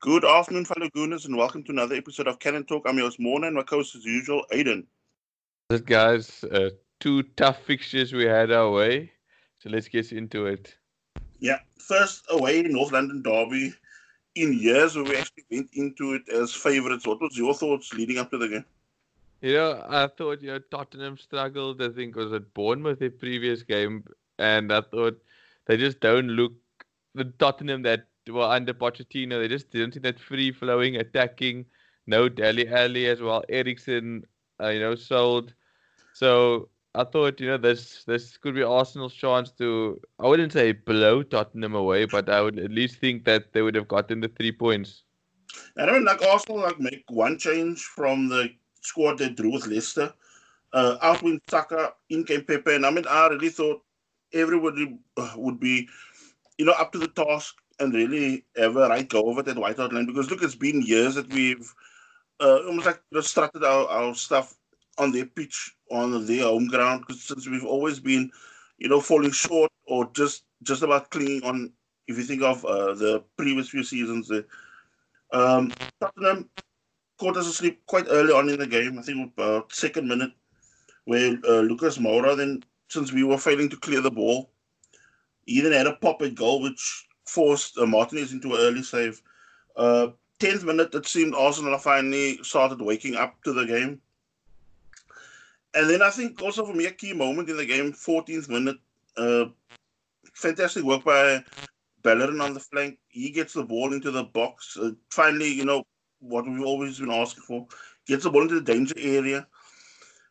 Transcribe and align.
Good 0.00 0.24
afternoon, 0.24 0.64
fellow 0.64 0.88
Gooners, 0.90 1.24
and 1.24 1.36
welcome 1.36 1.64
to 1.64 1.72
another 1.72 1.96
episode 1.96 2.28
of 2.28 2.38
Cannon 2.38 2.62
Talk. 2.62 2.84
I'm 2.86 2.98
your 2.98 3.06
host, 3.06 3.18
Mona, 3.18 3.48
and 3.48 3.56
my 3.56 3.64
co-host, 3.64 3.96
as 3.96 4.04
usual, 4.04 4.44
Aiden. 4.52 4.84
Good 5.70 5.86
guys, 5.86 6.44
uh, 6.44 6.70
two 7.00 7.24
tough 7.34 7.64
fixtures 7.64 8.12
we 8.12 8.24
had 8.24 8.52
our 8.52 8.70
way, 8.70 9.10
so 9.58 9.70
let's 9.70 9.88
get 9.88 10.12
into 10.12 10.46
it. 10.46 10.76
Yeah, 11.40 11.58
first 11.80 12.24
away 12.30 12.62
North 12.62 12.92
London 12.92 13.22
Derby 13.22 13.74
in 14.36 14.56
years 14.56 14.94
where 14.94 15.04
we 15.04 15.16
actually 15.16 15.44
went 15.50 15.70
into 15.72 16.14
it 16.14 16.28
as 16.28 16.54
favourites. 16.54 17.04
What 17.04 17.20
was 17.20 17.36
your 17.36 17.52
thoughts 17.52 17.92
leading 17.92 18.18
up 18.18 18.30
to 18.30 18.38
the 18.38 18.46
game? 18.46 18.64
You 19.40 19.54
know, 19.54 19.84
I 19.88 20.06
thought 20.06 20.42
you 20.42 20.52
know 20.52 20.60
Tottenham 20.70 21.18
struggled. 21.18 21.82
I 21.82 21.88
think 21.88 22.14
was 22.14 22.32
at 22.32 22.54
Bournemouth 22.54 23.00
the 23.00 23.08
previous 23.08 23.64
game, 23.64 24.04
and 24.38 24.72
I 24.72 24.80
thought 24.80 25.20
they 25.66 25.76
just 25.76 25.98
don't 25.98 26.28
look 26.28 26.52
the 27.16 27.24
Tottenham 27.40 27.82
that 27.82 28.06
were 28.30 28.44
under 28.44 28.74
Pochettino. 28.74 29.40
They 29.40 29.48
just 29.48 29.70
didn't 29.70 29.94
see 29.94 30.00
that 30.00 30.18
free 30.18 30.52
flowing 30.52 30.96
attacking. 30.96 31.66
No 32.06 32.28
Dele 32.28 32.66
Alli 32.68 33.06
as 33.06 33.20
well. 33.20 33.44
Eriksen, 33.48 34.24
uh, 34.60 34.68
you 34.68 34.80
know, 34.80 34.94
sold. 34.94 35.54
So 36.14 36.68
I 36.94 37.04
thought, 37.04 37.38
you 37.40 37.46
know, 37.46 37.58
this 37.58 38.04
this 38.04 38.36
could 38.36 38.54
be 38.54 38.62
Arsenal's 38.62 39.14
chance 39.14 39.52
to. 39.52 40.00
I 40.18 40.26
wouldn't 40.26 40.52
say 40.52 40.72
blow 40.72 41.22
Tottenham 41.22 41.74
away, 41.74 42.06
but 42.06 42.28
I 42.28 42.40
would 42.40 42.58
at 42.58 42.70
least 42.70 42.96
think 42.96 43.24
that 43.24 43.52
they 43.52 43.62
would 43.62 43.74
have 43.74 43.88
gotten 43.88 44.20
the 44.20 44.28
three 44.28 44.52
points. 44.52 45.02
And 45.76 45.88
I 45.88 45.92
don't 45.92 46.04
like 46.04 46.22
Arsenal 46.22 46.60
like 46.60 46.80
make 46.80 47.04
one 47.08 47.38
change 47.38 47.82
from 47.82 48.28
the 48.28 48.50
squad 48.80 49.18
they 49.18 49.28
drew 49.28 49.52
with 49.52 49.66
Leicester. 49.66 50.12
Uh, 50.72 50.96
outwin 51.02 51.40
Saka, 51.48 51.94
in 52.10 52.24
came 52.24 52.44
Pepe, 52.44 52.74
and 52.74 52.84
I 52.84 52.90
mean, 52.90 53.04
I 53.08 53.28
really 53.28 53.48
thought 53.48 53.82
everybody 54.34 54.98
uh, 55.16 55.32
would 55.36 55.58
be, 55.58 55.88
you 56.58 56.66
know, 56.66 56.72
up 56.72 56.92
to 56.92 56.98
the 56.98 57.08
task 57.08 57.54
and 57.80 57.94
really 57.94 58.44
have 58.56 58.76
a 58.76 58.88
right 58.88 59.08
go 59.08 59.24
over 59.24 59.42
that 59.42 59.56
White 59.56 59.76
Hart 59.76 59.92
Lane 59.92 60.06
because 60.06 60.30
look, 60.30 60.42
it's 60.42 60.54
been 60.54 60.82
years 60.82 61.14
that 61.14 61.32
we've 61.32 61.72
uh, 62.40 62.58
almost 62.66 62.86
like 62.86 63.00
just 63.12 63.30
started 63.30 63.64
our, 63.64 63.86
our 63.88 64.14
stuff 64.14 64.54
on 64.98 65.12
their 65.12 65.26
pitch 65.26 65.74
on 65.90 66.26
their 66.26 66.44
home 66.44 66.66
ground 66.66 67.04
because 67.06 67.22
since 67.22 67.48
we've 67.48 67.64
always 67.64 68.00
been, 68.00 68.30
you 68.78 68.88
know, 68.88 69.00
falling 69.00 69.30
short 69.30 69.70
or 69.86 70.10
just 70.12 70.44
just 70.62 70.82
about 70.82 71.10
clinging 71.10 71.42
on. 71.44 71.72
If 72.06 72.16
you 72.16 72.24
think 72.24 72.42
of 72.42 72.64
uh, 72.64 72.94
the 72.94 73.22
previous 73.36 73.68
few 73.68 73.84
seasons, 73.84 74.28
there, 74.28 74.44
um, 75.34 75.70
Tottenham 76.00 76.48
caught 77.18 77.36
us 77.36 77.46
asleep 77.46 77.82
quite 77.86 78.06
early 78.08 78.32
on 78.32 78.48
in 78.48 78.58
the 78.58 78.66
game. 78.66 78.98
I 78.98 79.02
think 79.02 79.30
about 79.36 79.72
second 79.72 80.08
minute, 80.08 80.30
where 81.04 81.36
uh, 81.46 81.60
Lucas 81.60 81.98
Moura 81.98 82.34
then, 82.34 82.64
since 82.88 83.12
we 83.12 83.24
were 83.24 83.36
failing 83.36 83.68
to 83.68 83.76
clear 83.76 84.00
the 84.00 84.10
ball, 84.10 84.50
he 85.44 85.60
then 85.60 85.72
had 85.72 85.86
a 85.86 85.96
pop 85.96 86.22
at 86.22 86.34
goal 86.34 86.62
which 86.62 87.07
forced 87.28 87.78
uh, 87.78 87.86
Martinez 87.86 88.32
into 88.32 88.54
an 88.54 88.60
early 88.60 88.82
save. 88.82 89.22
Uh, 89.76 90.08
10th 90.40 90.64
minute, 90.64 90.94
it 90.94 91.06
seemed 91.06 91.34
Arsenal 91.34 91.78
finally 91.78 92.38
started 92.42 92.80
waking 92.80 93.16
up 93.16 93.42
to 93.44 93.52
the 93.52 93.66
game. 93.66 94.00
And 95.74 95.90
then 95.90 96.02
I 96.02 96.10
think 96.10 96.40
also 96.42 96.64
for 96.64 96.72
me, 96.72 96.86
a 96.86 96.90
key 96.90 97.12
moment 97.12 97.50
in 97.50 97.56
the 97.56 97.66
game, 97.66 97.92
14th 97.92 98.48
minute, 98.48 98.78
uh, 99.16 99.46
fantastic 100.34 100.84
work 100.84 101.04
by 101.04 101.44
Bellerin 102.02 102.40
on 102.40 102.54
the 102.54 102.60
flank. 102.60 102.98
He 103.08 103.30
gets 103.30 103.52
the 103.52 103.64
ball 103.64 103.92
into 103.92 104.10
the 104.10 104.24
box. 104.24 104.76
Uh, 104.76 104.92
finally, 105.10 105.52
you 105.52 105.64
know, 105.64 105.84
what 106.20 106.46
we've 106.46 106.64
always 106.64 106.98
been 106.98 107.10
asking 107.10 107.44
for, 107.44 107.66
gets 108.06 108.24
the 108.24 108.30
ball 108.30 108.42
into 108.42 108.54
the 108.54 108.72
danger 108.72 108.94
area. 108.98 109.46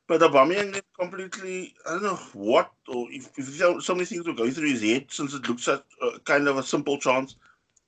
But 0.07 0.21
Aubameyang 0.21 0.81
completely, 0.97 1.75
I 1.85 1.91
don't 1.91 2.03
know 2.03 2.15
what, 2.33 2.71
or 2.87 3.07
if, 3.11 3.29
if 3.37 3.83
so 3.83 3.93
many 3.93 4.05
things 4.05 4.25
were 4.25 4.33
going 4.33 4.51
through 4.51 4.69
his 4.69 4.81
head 4.81 5.07
since 5.09 5.33
it 5.33 5.47
looks 5.49 5.67
like 5.67 5.83
uh, 6.01 6.17
kind 6.23 6.47
of 6.47 6.57
a 6.57 6.63
simple 6.63 6.97
chance. 6.97 7.35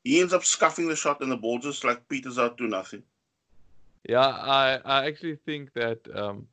He 0.03 0.19
ends 0.19 0.33
up 0.33 0.43
scuffing 0.43 0.89
the 0.89 0.95
shot 0.95 1.21
and 1.21 1.31
the 1.31 1.37
ball 1.37 1.59
just 1.59 1.83
like 1.83 2.07
peters 2.09 2.37
out 2.37 2.57
to 2.57 2.67
nothing. 2.67 3.03
Yeah, 4.07 4.27
I, 4.27 4.79
I 4.83 5.05
actually 5.07 5.37
think 5.45 5.73
that, 5.73 5.99
um, 6.13 6.47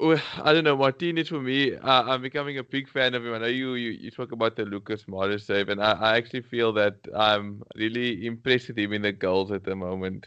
I 0.00 0.52
don't 0.52 0.64
know, 0.64 0.76
Martinez 0.76 1.28
for 1.28 1.40
me, 1.40 1.76
uh, 1.76 2.02
I'm 2.02 2.20
becoming 2.20 2.58
a 2.58 2.62
big 2.62 2.88
fan 2.88 3.14
of 3.14 3.24
him. 3.24 3.34
I 3.34 3.38
know 3.38 3.46
you, 3.46 3.74
you, 3.74 3.90
you 3.90 4.10
spoke 4.10 4.32
about 4.32 4.56
the 4.56 4.64
Lucas 4.64 5.04
Moura 5.04 5.40
save, 5.40 5.68
and 5.68 5.82
I, 5.82 5.92
I 5.92 6.16
actually 6.16 6.42
feel 6.42 6.72
that 6.74 6.96
I'm 7.16 7.62
really 7.74 8.26
impressed 8.26 8.68
with 8.68 8.78
him 8.78 8.92
in 8.92 9.02
the 9.02 9.12
goals 9.12 9.50
at 9.50 9.64
the 9.64 9.76
moment. 9.76 10.26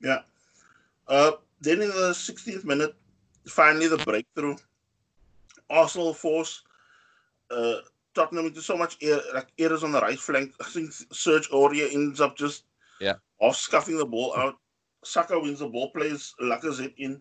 Yeah. 0.00 0.20
Uh, 1.06 1.32
then 1.60 1.82
in 1.82 1.88
the 1.88 2.10
16th 2.12 2.64
minute, 2.64 2.94
finally 3.46 3.88
the 3.88 3.98
breakthrough. 3.98 4.56
Arsenal 5.70 6.12
force 6.12 6.62
uh, 7.50 7.76
Tottenham 8.14 8.46
into 8.46 8.62
so 8.62 8.76
much 8.76 8.96
air, 9.02 9.20
like 9.34 9.48
errors 9.58 9.82
on 9.82 9.92
the 9.92 10.00
right 10.00 10.18
flank. 10.18 10.52
I 10.60 10.64
think 10.64 10.92
Serge 11.12 11.48
Aurier 11.50 11.92
ends 11.92 12.20
up 12.20 12.36
just 12.36 12.64
yeah 13.00 13.14
off 13.40 13.56
scuffing 13.56 13.98
the 13.98 14.06
ball 14.06 14.34
out. 14.36 14.56
Saka 15.04 15.38
wins 15.38 15.58
the 15.58 15.68
ball, 15.68 15.90
plays 15.90 16.34
Lacazette 16.40 16.94
in. 16.96 17.20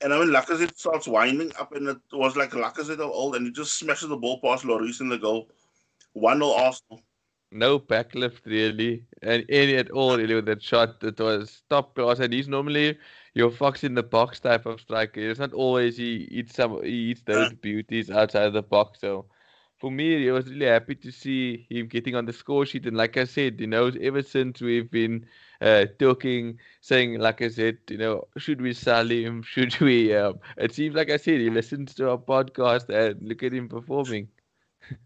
And 0.00 0.12
I 0.12 0.20
mean, 0.20 0.28
Lacazette 0.28 0.76
starts 0.76 1.08
winding 1.08 1.52
up, 1.58 1.72
and 1.72 1.88
it 1.88 1.98
was 2.12 2.36
like 2.36 2.50
Lacazette 2.50 3.00
of 3.00 3.10
old, 3.10 3.34
and 3.36 3.46
he 3.46 3.52
just 3.52 3.76
smashes 3.76 4.08
the 4.08 4.16
ball 4.16 4.40
past 4.40 4.64
Lloris 4.64 5.00
in 5.00 5.08
the 5.08 5.18
goal. 5.18 5.48
1 6.12 6.38
0 6.38 6.50
Arsenal. 6.50 7.02
No 7.50 7.78
backlift, 7.78 8.44
really. 8.46 9.06
And 9.22 9.44
any 9.48 9.76
at 9.76 9.90
all, 9.90 10.16
really, 10.16 10.34
with 10.34 10.46
that 10.46 10.62
shot. 10.62 11.02
It 11.02 11.18
was 11.18 11.62
top 11.70 11.94
class. 11.94 12.18
And 12.20 12.32
he's 12.32 12.48
normally 12.48 12.98
your 13.34 13.50
fox 13.50 13.84
in 13.84 13.94
the 13.94 14.02
box 14.02 14.40
type 14.40 14.66
of 14.66 14.80
striker. 14.80 15.20
It's 15.20 15.38
not 15.40 15.52
always 15.52 15.96
he 15.96 16.28
eats 16.30 16.54
some 16.54 16.82
he 16.82 17.10
eats 17.12 17.22
those 17.22 17.52
beauties 17.54 18.10
outside 18.10 18.46
of 18.46 18.52
the 18.54 18.62
box. 18.62 19.00
So 19.00 19.26
for 19.78 19.90
me, 19.90 20.28
I 20.28 20.32
was 20.32 20.50
really 20.50 20.66
happy 20.66 20.94
to 20.96 21.10
see 21.12 21.66
him 21.70 21.86
getting 21.86 22.14
on 22.16 22.26
the 22.26 22.32
score 22.32 22.66
sheet. 22.66 22.86
And 22.86 22.96
like 22.96 23.16
I 23.16 23.24
said, 23.24 23.60
you 23.60 23.66
know, 23.66 23.86
ever 24.00 24.22
since 24.22 24.60
we've 24.60 24.90
been 24.90 25.26
uh, 25.60 25.86
talking, 25.98 26.58
saying, 26.80 27.18
like 27.18 27.40
I 27.42 27.48
said, 27.48 27.78
you 27.88 27.98
know, 27.98 28.24
should 28.38 28.60
we 28.60 28.72
sell 28.74 29.08
him? 29.10 29.42
Should 29.52 29.78
we? 29.80 30.14
Um, 30.14 30.38
it 30.58 30.74
seems 30.74 30.94
like 30.96 31.10
I 31.10 31.16
said, 31.16 31.40
he 31.40 31.50
listens 31.50 31.94
to 31.96 32.10
our 32.10 32.18
podcast 32.18 32.88
and 32.90 33.20
look 33.26 33.42
at 33.42 33.52
him 33.52 33.68
performing. 33.68 34.28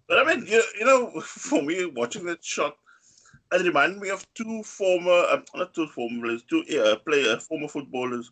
But 0.09 0.19
I 0.19 0.35
mean, 0.35 0.47
you, 0.47 0.63
you 0.79 0.85
know, 0.85 1.21
for 1.21 1.63
me, 1.63 1.87
watching 1.87 2.27
that 2.27 2.45
shot, 2.45 2.77
it 3.53 3.63
reminded 3.63 4.01
me 4.01 4.11
of 4.11 4.27
two 4.35 4.63
former, 4.63 5.11
uh, 5.11 5.41
not 5.55 5.75
two 5.75 5.87
former 5.89 6.21
players, 6.23 6.43
two 6.43 6.65
uh, 6.81 6.97
player, 6.97 7.37
former 7.39 7.69
footballers, 7.69 8.31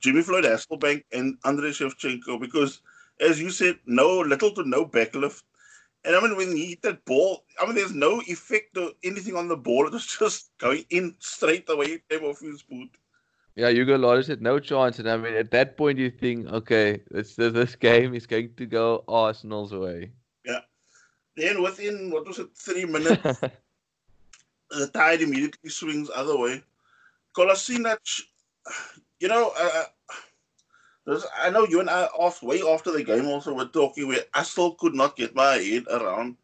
Jimmy 0.00 0.22
Floyd 0.22 0.44
Hasselbaink 0.44 1.04
and 1.12 1.36
Andrei 1.44 1.70
Shevchenko, 1.70 2.40
because 2.40 2.80
as 3.20 3.40
you 3.40 3.50
said, 3.50 3.78
no 3.86 4.20
little 4.20 4.52
to 4.52 4.64
no 4.64 4.86
backlift. 4.86 5.42
And 6.04 6.14
I 6.14 6.20
mean, 6.20 6.36
when 6.36 6.56
he 6.56 6.66
hit 6.66 6.82
that 6.82 7.04
ball, 7.04 7.44
I 7.60 7.66
mean, 7.66 7.74
there's 7.74 7.94
no 7.94 8.22
effect 8.26 8.76
or 8.76 8.90
anything 9.02 9.36
on 9.36 9.48
the 9.48 9.56
ball. 9.56 9.86
It 9.88 9.92
was 9.92 10.06
just 10.06 10.50
going 10.58 10.84
in 10.90 11.14
straight 11.18 11.68
away. 11.68 11.86
It 11.86 12.08
came 12.08 12.24
off 12.24 12.40
his 12.40 12.62
boot. 12.62 12.90
Yeah, 13.56 13.70
Hugo 13.70 13.98
Lloris 13.98 14.28
had 14.28 14.40
no 14.40 14.60
chance. 14.60 15.00
And 15.00 15.10
I 15.10 15.16
mean, 15.16 15.34
at 15.34 15.50
that 15.50 15.76
point, 15.76 15.98
you 15.98 16.10
think, 16.10 16.46
okay, 16.46 17.00
this, 17.10 17.34
this 17.34 17.74
game 17.74 18.14
is 18.14 18.26
going 18.26 18.54
to 18.56 18.66
go 18.66 19.02
Arsenal's 19.08 19.72
way. 19.74 20.12
Yeah. 20.44 20.60
Then 21.38 21.62
within, 21.62 22.10
what 22.10 22.26
was 22.26 22.38
it, 22.38 22.48
three 22.54 22.84
minutes, 22.84 23.40
the 24.70 24.88
tide 24.92 25.22
immediately 25.22 25.70
swings 25.70 26.10
other 26.14 26.36
way. 26.36 26.62
Kolasinac, 27.36 27.98
you 29.20 29.28
know, 29.28 29.52
uh, 29.58 29.84
I 31.40 31.50
know 31.50 31.66
you 31.66 31.80
and 31.80 31.88
I 31.88 32.04
off 32.06 32.42
way 32.42 32.60
after 32.62 32.90
the 32.90 33.02
game 33.02 33.26
also 33.26 33.54
were 33.54 33.66
talking 33.66 34.08
where 34.08 34.24
I 34.34 34.42
still 34.42 34.72
could 34.72 34.94
not 34.94 35.16
get 35.16 35.34
my 35.34 35.54
head 35.54 35.84
around 35.90 36.36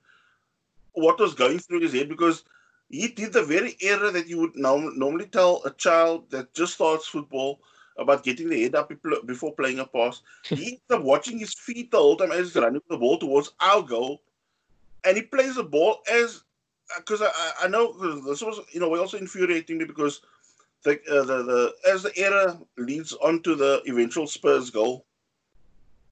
what 0.93 1.19
was 1.19 1.35
going 1.35 1.59
through 1.59 1.81
his 1.81 1.93
head 1.93 2.09
because 2.09 2.45
he 2.89 3.09
did 3.09 3.33
the 3.33 3.43
very 3.43 3.77
error 3.83 4.11
that 4.11 4.29
you 4.29 4.39
would 4.39 4.57
normally 4.57 5.27
tell 5.27 5.63
a 5.65 5.71
child 5.73 6.31
that 6.31 6.55
just 6.55 6.75
starts 6.75 7.07
football 7.07 7.61
about 7.99 8.25
getting 8.25 8.49
the 8.49 8.63
head 8.63 8.75
up 8.75 8.91
before 9.27 9.55
playing 9.55 9.81
a 9.81 9.85
pass. 9.85 10.23
he 10.45 10.73
ends 10.73 10.91
up 10.91 11.03
watching 11.03 11.39
his 11.39 11.55
feet 11.55 11.91
the 11.91 11.97
whole 11.97 12.17
time 12.17 12.33
as 12.33 12.53
he's 12.53 12.57
running 12.57 12.81
the 12.89 12.97
ball 12.97 13.19
towards 13.19 13.53
our 13.61 13.83
goal, 13.83 14.23
and 15.05 15.17
he 15.17 15.23
plays 15.23 15.57
the 15.57 15.65
ball 15.65 15.99
as 16.11 16.43
because 16.97 17.23
I, 17.23 17.53
I 17.63 17.69
know 17.69 17.93
this 18.21 18.43
was 18.43 18.61
you 18.73 18.81
know 18.81 18.95
also 18.97 19.19
infuriating 19.19 19.79
me 19.79 19.85
because 19.85 20.21
the, 20.85 21.01
uh, 21.11 21.25
the 21.25 21.43
the 21.43 21.75
as 21.91 22.03
the 22.03 22.17
error 22.17 22.59
leads 22.77 23.13
on 23.15 23.43
to 23.43 23.55
the 23.55 23.83
eventual 23.87 24.27
Spurs 24.27 24.71
goal, 24.71 25.07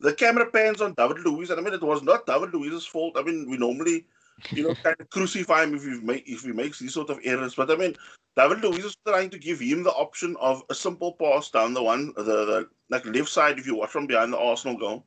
the 0.00 0.14
camera 0.14 0.50
pans 0.50 0.80
on 0.80 0.94
David 0.94 1.20
Luiz, 1.20 1.50
and 1.50 1.60
I 1.60 1.62
mean 1.62 1.74
it 1.74 1.82
was 1.82 2.02
not 2.02 2.26
David 2.26 2.54
Luiz's 2.54 2.86
fault. 2.86 3.16
I 3.16 3.22
mean 3.22 3.48
we 3.48 3.56
normally 3.56 4.06
you 4.50 4.66
know 4.66 4.74
kind 4.82 4.96
of 4.98 5.10
crucify 5.10 5.64
him 5.64 5.74
if 5.74 5.84
he 5.84 6.00
make 6.00 6.24
if 6.26 6.42
he 6.42 6.52
makes 6.52 6.78
these 6.78 6.94
sort 6.94 7.10
of 7.10 7.20
errors, 7.24 7.54
but 7.54 7.70
I 7.70 7.76
mean 7.76 7.94
David 8.34 8.62
Luiz 8.62 8.84
is 8.84 8.96
trying 9.06 9.28
to 9.30 9.38
give 9.38 9.60
him 9.60 9.82
the 9.82 9.92
option 9.92 10.36
of 10.40 10.62
a 10.70 10.74
simple 10.74 11.12
pass 11.12 11.50
down 11.50 11.74
the 11.74 11.82
one 11.82 12.12
the, 12.16 12.22
the 12.22 12.68
like 12.88 13.04
left 13.06 13.28
side 13.28 13.58
if 13.58 13.66
you 13.66 13.76
watch 13.76 13.90
from 13.90 14.06
behind 14.06 14.32
the 14.32 14.38
Arsenal 14.38 14.78
goal. 14.78 15.04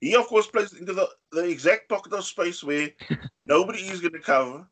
He 0.00 0.14
of 0.16 0.26
course 0.26 0.46
plays 0.46 0.72
into 0.72 0.92
the, 0.92 1.08
the 1.32 1.44
exact 1.44 1.88
pocket 1.88 2.12
of 2.12 2.24
space 2.24 2.64
where 2.64 2.90
nobody 3.46 3.80
is 3.80 4.00
going 4.00 4.14
to 4.14 4.20
cover 4.20 4.66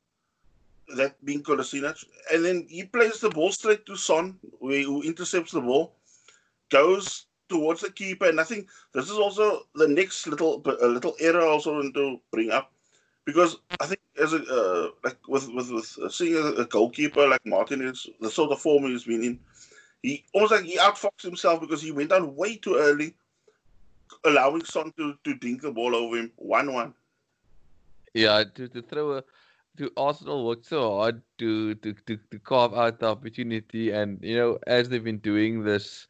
that 0.96 1.22
being 1.25 1.42
Kolasinac. 1.42 2.04
And 2.32 2.44
then 2.44 2.66
he 2.69 2.84
plays 2.84 3.20
the 3.20 3.30
ball 3.30 3.52
straight 3.52 3.84
to 3.86 3.96
Son, 3.96 4.38
who 4.60 5.02
intercepts 5.02 5.52
the 5.52 5.60
ball, 5.60 5.94
goes 6.70 7.26
towards 7.48 7.82
the 7.82 7.90
keeper. 7.90 8.26
And 8.26 8.40
I 8.40 8.44
think 8.44 8.69
this 8.94 9.10
is 9.10 9.19
also 9.19 9.66
the 9.75 9.88
next 9.88 10.26
little 10.26 10.62
a 10.80 10.86
little 10.86 11.14
error 11.20 11.46
also 11.46 11.82
to 11.82 12.20
bring 12.30 12.50
up. 12.50 12.72
because 13.28 13.58
I 13.78 13.84
think 13.84 14.00
as 14.19 14.32
a 14.32 14.38
uh, 14.38 14.88
like 15.04 15.19
with 15.28 15.48
with 15.52 15.70
with 15.70 16.12
seeing 16.12 16.36
a, 16.36 16.62
a, 16.62 16.64
goalkeeper 16.64 17.28
like 17.28 17.44
Martinez, 17.44 18.06
the 18.22 18.30
sort 18.30 18.52
of 18.52 18.58
form 18.58 18.84
he's 18.84 19.04
been 19.04 19.22
in, 19.22 19.38
he 20.02 20.25
almost 20.32 20.52
like 20.52 20.64
he 20.64 20.78
outfoxed 20.78 21.28
himself 21.28 21.60
because 21.60 21.82
he 21.82 21.92
went 21.92 22.08
down 22.08 22.34
way 22.34 22.56
too 22.56 22.76
early, 22.76 23.12
allowing 24.25 24.64
Son 24.64 24.93
to 24.96 25.14
to 25.25 25.34
dink 25.34 25.62
the 25.62 25.72
ball 25.72 25.94
over 25.94 26.16
him 26.16 26.32
one 26.37 26.72
one. 26.72 26.94
Yeah, 28.14 28.44
to, 28.55 28.69
to 28.69 28.82
throw 28.82 29.19
a 29.19 29.25
to 29.78 29.90
Arsenal 29.96 30.46
worked 30.46 30.66
so 30.66 30.99
hard 30.99 31.22
to, 31.38 31.75
to 31.76 31.93
to 32.06 32.19
to 32.31 32.38
carve 32.40 32.75
out 32.75 32.99
the 32.99 33.06
opportunity, 33.06 33.90
and 33.90 34.19
you 34.22 34.37
know 34.37 34.58
as 34.66 34.88
they've 34.88 35.05
been 35.05 35.19
doing 35.19 35.64
this 35.64 36.06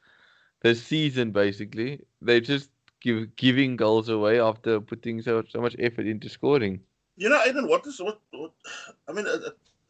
this 0.62 0.82
season, 0.82 1.30
basically 1.30 2.00
they 2.20 2.40
just 2.40 2.70
give 3.00 3.34
giving 3.36 3.76
goals 3.76 4.08
away 4.08 4.40
after 4.40 4.80
putting 4.80 5.22
so 5.22 5.42
so 5.48 5.60
much 5.60 5.76
effort 5.78 6.06
into 6.06 6.28
scoring. 6.28 6.80
You 7.16 7.28
know, 7.28 7.40
Aiden, 7.46 7.68
what 7.68 7.86
is 7.86 8.00
what? 8.00 8.20
what 8.32 8.52
I 9.08 9.12
mean, 9.12 9.26
it, 9.26 9.42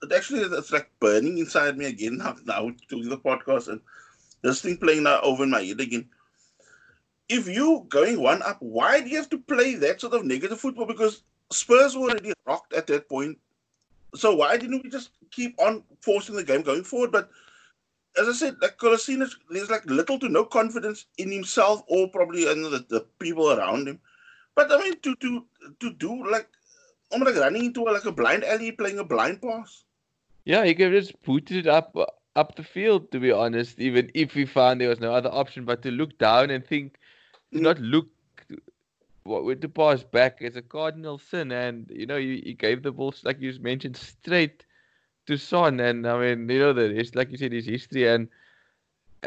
it 0.02 0.12
actually 0.12 0.40
it's 0.40 0.72
like 0.72 0.90
burning 1.00 1.38
inside 1.38 1.76
me 1.76 1.86
again 1.86 2.18
now, 2.18 2.36
now 2.44 2.70
doing 2.88 3.08
the 3.08 3.18
podcast 3.18 3.68
and 3.68 3.80
this 4.42 4.62
thing 4.62 4.76
playing 4.76 5.04
now 5.04 5.20
over 5.20 5.44
in 5.44 5.50
my 5.50 5.62
head 5.62 5.80
again. 5.80 6.08
If 7.28 7.46
you 7.46 7.84
going 7.88 8.20
one 8.20 8.42
up, 8.42 8.56
why 8.60 9.00
do 9.00 9.08
you 9.10 9.16
have 9.16 9.28
to 9.30 9.38
play 9.38 9.74
that 9.74 10.00
sort 10.00 10.14
of 10.14 10.24
negative 10.24 10.58
football? 10.58 10.86
Because 10.86 11.22
Spurs 11.50 11.96
were 11.96 12.10
already 12.10 12.32
rocked 12.46 12.72
at 12.72 12.86
that 12.86 13.08
point. 13.08 13.38
So 14.14 14.34
why 14.34 14.56
didn't 14.56 14.82
we 14.82 14.90
just 14.90 15.10
keep 15.30 15.54
on 15.60 15.82
forcing 16.00 16.36
the 16.36 16.44
game 16.44 16.62
going 16.62 16.84
forward? 16.84 17.12
But 17.12 17.28
as 18.18 18.28
I 18.28 18.32
said, 18.32 18.56
like 18.62 18.78
Kolasinac, 18.78 19.30
there's 19.50 19.70
like 19.70 19.84
little 19.84 20.18
to 20.18 20.28
no 20.28 20.44
confidence 20.44 21.06
in 21.18 21.30
himself 21.30 21.82
or 21.88 22.08
probably 22.08 22.50
in 22.50 22.62
the, 22.62 22.84
the 22.88 23.06
people 23.18 23.52
around 23.52 23.88
him. 23.88 24.00
But 24.54 24.72
I 24.72 24.78
mean, 24.78 24.98
to 25.00 25.14
to 25.16 25.44
to 25.80 25.92
do 25.92 26.30
like, 26.30 26.48
I'm 27.12 27.20
like 27.20 27.36
running 27.36 27.66
into 27.66 27.82
a, 27.82 27.90
like 27.90 28.06
a 28.06 28.12
blind 28.12 28.44
alley 28.44 28.72
playing 28.72 28.98
a 28.98 29.04
blind 29.04 29.42
pass. 29.42 29.84
Yeah, 30.44 30.64
he 30.64 30.74
could 30.74 30.92
have 30.92 31.04
just 31.04 31.22
booted 31.22 31.58
it 31.58 31.66
up 31.66 31.94
up 32.34 32.56
the 32.56 32.64
field. 32.64 33.12
To 33.12 33.20
be 33.20 33.30
honest, 33.30 33.78
even 33.78 34.10
if 34.14 34.34
we 34.34 34.46
found 34.46 34.80
there 34.80 34.88
was 34.88 35.00
no 35.00 35.12
other 35.12 35.30
option, 35.30 35.66
but 35.66 35.82
to 35.82 35.90
look 35.90 36.16
down 36.18 36.50
and 36.50 36.66
think. 36.66 36.98
Not 37.52 37.78
look 37.78 38.08
what 39.24 39.44
with 39.44 39.60
to 39.60 39.68
pass 39.68 40.02
back 40.02 40.40
is 40.40 40.56
a 40.56 40.62
cardinal 40.62 41.18
sin, 41.18 41.52
and 41.52 41.90
you 41.90 42.06
know 42.06 42.16
he, 42.18 42.40
he 42.44 42.54
gave 42.54 42.82
the 42.82 42.92
ball 42.92 43.14
like 43.24 43.40
you 43.40 43.52
mentioned 43.60 43.96
straight 43.96 44.64
to 45.26 45.36
Son, 45.36 45.80
and 45.80 46.06
I 46.06 46.18
mean, 46.18 46.48
you 46.48 46.58
know, 46.58 46.72
the 46.72 46.84
it's 46.96 47.14
like 47.14 47.30
you 47.30 47.36
said, 47.36 47.52
his 47.52 47.66
history, 47.66 48.06
and 48.08 48.28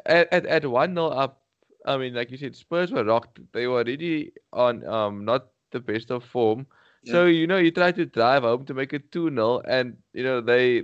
at 0.05 0.31
at, 0.31 0.45
at 0.45 0.65
one 0.65 0.95
0 0.95 1.07
up, 1.07 1.41
I 1.85 1.97
mean, 1.97 2.13
like 2.13 2.31
you 2.31 2.37
said, 2.37 2.55
Spurs 2.55 2.91
were 2.91 3.03
rocked. 3.03 3.39
They 3.53 3.67
were 3.67 3.79
already 3.79 4.31
on 4.53 4.85
um 4.85 5.25
not 5.25 5.47
the 5.71 5.79
best 5.79 6.11
of 6.11 6.23
form. 6.23 6.67
Yeah. 7.03 7.11
So 7.11 7.25
you 7.25 7.47
know, 7.47 7.57
you 7.57 7.71
try 7.71 7.91
to 7.91 8.05
drive 8.05 8.43
home 8.43 8.65
to 8.65 8.73
make 8.73 8.93
it 8.93 9.11
two 9.11 9.29
0 9.29 9.61
and 9.67 9.97
you 10.13 10.23
know 10.23 10.41
they 10.41 10.83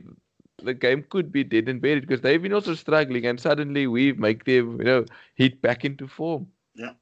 the 0.63 0.73
game 0.73 1.03
could 1.09 1.31
be 1.31 1.43
dead 1.43 1.67
and 1.69 1.81
buried 1.81 2.01
because 2.01 2.21
they've 2.21 2.41
been 2.41 2.53
also 2.53 2.73
struggling, 2.75 3.25
and 3.25 3.39
suddenly 3.39 3.87
we 3.87 4.13
make 4.13 4.45
them 4.45 4.77
you 4.79 4.85
know 4.85 5.05
hit 5.35 5.61
back 5.61 5.85
into 5.85 6.07
form. 6.07 6.47
Yeah, 6.75 6.93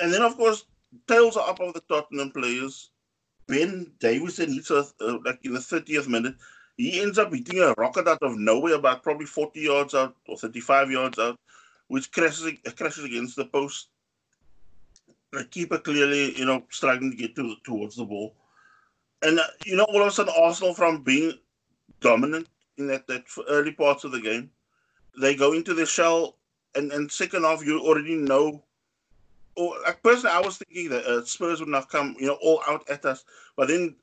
and 0.00 0.12
then 0.12 0.22
of 0.22 0.36
course 0.36 0.64
tails 1.08 1.36
are 1.36 1.48
up 1.48 1.60
of 1.60 1.74
the 1.74 1.80
Tottenham 1.88 2.30
players. 2.30 2.90
Ben 3.46 3.92
Davies 4.00 4.38
hits 4.38 4.70
a, 4.70 4.86
uh, 5.00 5.18
like 5.24 5.40
in 5.44 5.52
the 5.52 5.60
30th 5.60 6.08
minute 6.08 6.34
he 6.76 7.00
ends 7.00 7.18
up 7.18 7.32
hitting 7.32 7.60
a 7.60 7.74
rocket 7.76 8.08
out 8.08 8.22
of 8.22 8.36
nowhere, 8.36 8.74
about 8.74 9.02
probably 9.02 9.26
40 9.26 9.60
yards 9.60 9.94
out 9.94 10.16
or 10.26 10.36
35 10.36 10.90
yards 10.90 11.18
out, 11.18 11.38
which 11.88 12.10
crashes 12.10 12.50
crashes 12.76 13.04
against 13.04 13.36
the 13.36 13.44
post. 13.44 13.88
The 15.32 15.44
keeper 15.44 15.78
clearly, 15.78 16.36
you 16.36 16.44
know, 16.44 16.64
struggling 16.70 17.12
to 17.12 17.16
get 17.16 17.36
to, 17.36 17.56
towards 17.64 17.96
the 17.96 18.04
ball. 18.04 18.34
And, 19.22 19.38
uh, 19.38 19.44
you 19.64 19.76
know, 19.76 19.84
all 19.84 20.02
of 20.02 20.08
a 20.08 20.10
sudden, 20.10 20.34
Arsenal, 20.36 20.74
from 20.74 21.02
being 21.02 21.32
dominant 22.00 22.48
in 22.76 22.86
that, 22.88 23.06
that 23.06 23.24
early 23.48 23.72
parts 23.72 24.04
of 24.04 24.12
the 24.12 24.20
game, 24.20 24.50
they 25.20 25.34
go 25.34 25.52
into 25.52 25.74
the 25.74 25.86
shell, 25.86 26.36
and, 26.74 26.92
and 26.92 27.10
second 27.10 27.44
half, 27.44 27.64
you 27.64 27.80
already 27.80 28.16
know. 28.16 28.62
Or, 29.56 29.76
like, 29.84 30.02
personally, 30.02 30.34
I 30.34 30.40
was 30.40 30.58
thinking 30.58 30.88
that 30.90 31.04
uh, 31.04 31.24
Spurs 31.24 31.60
would 31.60 31.68
not 31.68 31.88
come, 31.88 32.16
you 32.18 32.26
know, 32.26 32.38
all 32.42 32.60
out 32.68 32.88
at 32.90 33.04
us. 33.04 33.24
But 33.56 33.68
then 33.68 33.94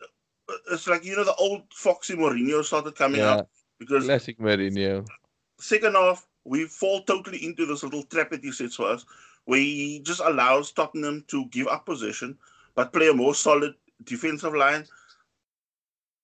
it's 0.71 0.87
like 0.87 1.05
you 1.05 1.15
know 1.15 1.23
the 1.23 1.35
old 1.35 1.63
Foxy 1.73 2.15
Mourinho 2.15 2.63
started 2.63 2.95
coming 2.95 3.21
yeah. 3.21 3.35
up 3.35 3.49
because 3.79 4.05
classic 4.05 4.39
Mourinho. 4.39 5.07
Second 5.59 5.95
half, 5.95 6.27
we 6.43 6.65
fall 6.65 7.03
totally 7.03 7.45
into 7.45 7.65
this 7.65 7.83
little 7.83 8.03
trap 8.03 8.31
that 8.31 8.43
he 8.43 8.51
sets 8.51 8.75
for 8.75 8.87
us, 8.87 9.05
where 9.45 9.59
he 9.59 10.01
just 10.03 10.21
allows 10.21 10.71
Tottenham 10.71 11.23
to 11.27 11.45
give 11.47 11.67
up 11.67 11.85
possession, 11.85 12.37
but 12.75 12.93
play 12.93 13.09
a 13.09 13.13
more 13.13 13.35
solid 13.35 13.75
defensive 14.03 14.55
line, 14.55 14.85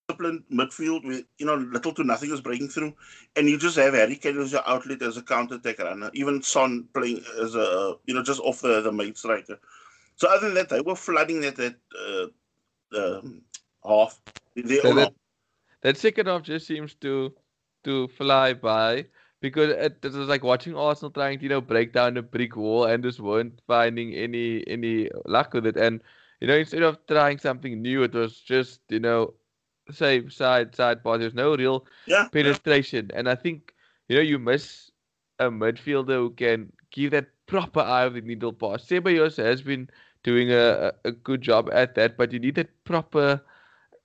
disciplined 0.07 0.44
midfield 0.51 1.06
with 1.06 1.25
you 1.38 1.45
know 1.45 1.56
little 1.56 1.94
to 1.94 2.04
nothing 2.04 2.31
is 2.31 2.42
breaking 2.42 2.69
through, 2.69 2.94
and 3.36 3.50
you 3.50 3.57
just 3.57 3.77
have 3.77 3.94
Harry 3.94 4.15
Kane 4.15 4.39
as 4.39 4.51
your 4.51 4.68
outlet 4.68 5.01
as 5.01 5.18
a 5.18 5.21
counter 5.21 5.56
attack 5.56 5.80
runner, 5.80 6.09
even 6.13 6.42
Son 6.42 6.88
playing 6.94 7.24
as 7.42 7.56
a 7.56 7.95
you 8.06 8.13
know 8.13 8.24
just 8.24 8.42
off 8.42 8.62
the 8.62 8.81
the 8.81 8.92
main 8.92 9.15
striker. 9.15 9.59
So 10.15 10.27
other 10.27 10.48
than 10.48 10.56
that, 10.56 10.69
they 10.69 10.81
were 10.81 10.95
flooding 10.95 11.42
that 11.42 11.56
that. 11.57 11.75
Uh, 11.98 12.27
um, 12.95 13.42
half. 13.86 14.19
So 14.56 14.94
that, 14.94 15.13
that 15.81 15.98
second 15.98 16.27
half 16.27 16.44
just 16.44 16.68
seems 16.68 16.94
to 16.95 17.33
to 17.83 18.07
fly 18.09 18.54
by 18.54 19.06
because 19.42 19.69
it, 19.69 19.98
it, 20.04 20.13
was 20.13 20.27
like 20.27 20.44
watching 20.44 20.75
Arsenal 20.75 21.12
trying 21.12 21.38
to 21.39 21.44
you 21.44 21.50
know 21.50 21.62
break 21.62 21.94
down 21.94 22.18
a 22.18 22.21
brick 22.21 22.56
wall 22.56 22.86
and 22.86 23.04
just 23.04 23.19
weren't 23.19 23.62
finding 23.68 24.13
any 24.13 24.63
any 24.68 25.09
luck 25.25 25.54
with 25.54 25.65
it. 25.65 25.77
And 25.77 26.01
you 26.39 26.48
know 26.48 26.56
instead 26.56 26.83
of 26.83 26.98
trying 27.07 27.38
something 27.38 27.81
new, 27.81 28.04
it 28.04 28.13
was 28.13 28.39
just 28.39 28.81
you 28.89 29.00
know 29.00 29.33
same 29.94 30.30
side 30.30 30.75
side 30.75 31.04
pass. 31.04 31.19
There's 31.19 31.34
no 31.34 31.56
real 31.56 31.86
yeah, 32.06 32.28
penetration, 32.30 33.10
yeah. 33.12 33.19
and 33.19 33.30
I 33.30 33.36
think 33.36 33.74
you 34.07 34.16
know 34.16 34.22
you 34.22 34.39
miss 34.39 34.92
a 35.39 35.50
midfielder 35.50 36.16
who 36.16 36.31
can 36.31 36.72
give 36.92 37.12
that 37.12 37.28
proper 37.45 37.81
eye 37.81 38.04
of 38.04 38.13
the 38.13 38.22
needle 38.22 38.54
pass. 38.54 38.86
Ceballos 38.86 39.38
has 39.38 39.62
been 39.62 39.89
doing 40.24 40.51
a, 40.51 40.94
a 41.06 41.12
good 41.12 41.42
job 41.42 41.69
at 41.72 41.95
that, 41.95 42.18
but 42.18 42.31
you 42.31 42.39
need 42.39 42.56
that 42.56 42.69
proper 42.84 43.42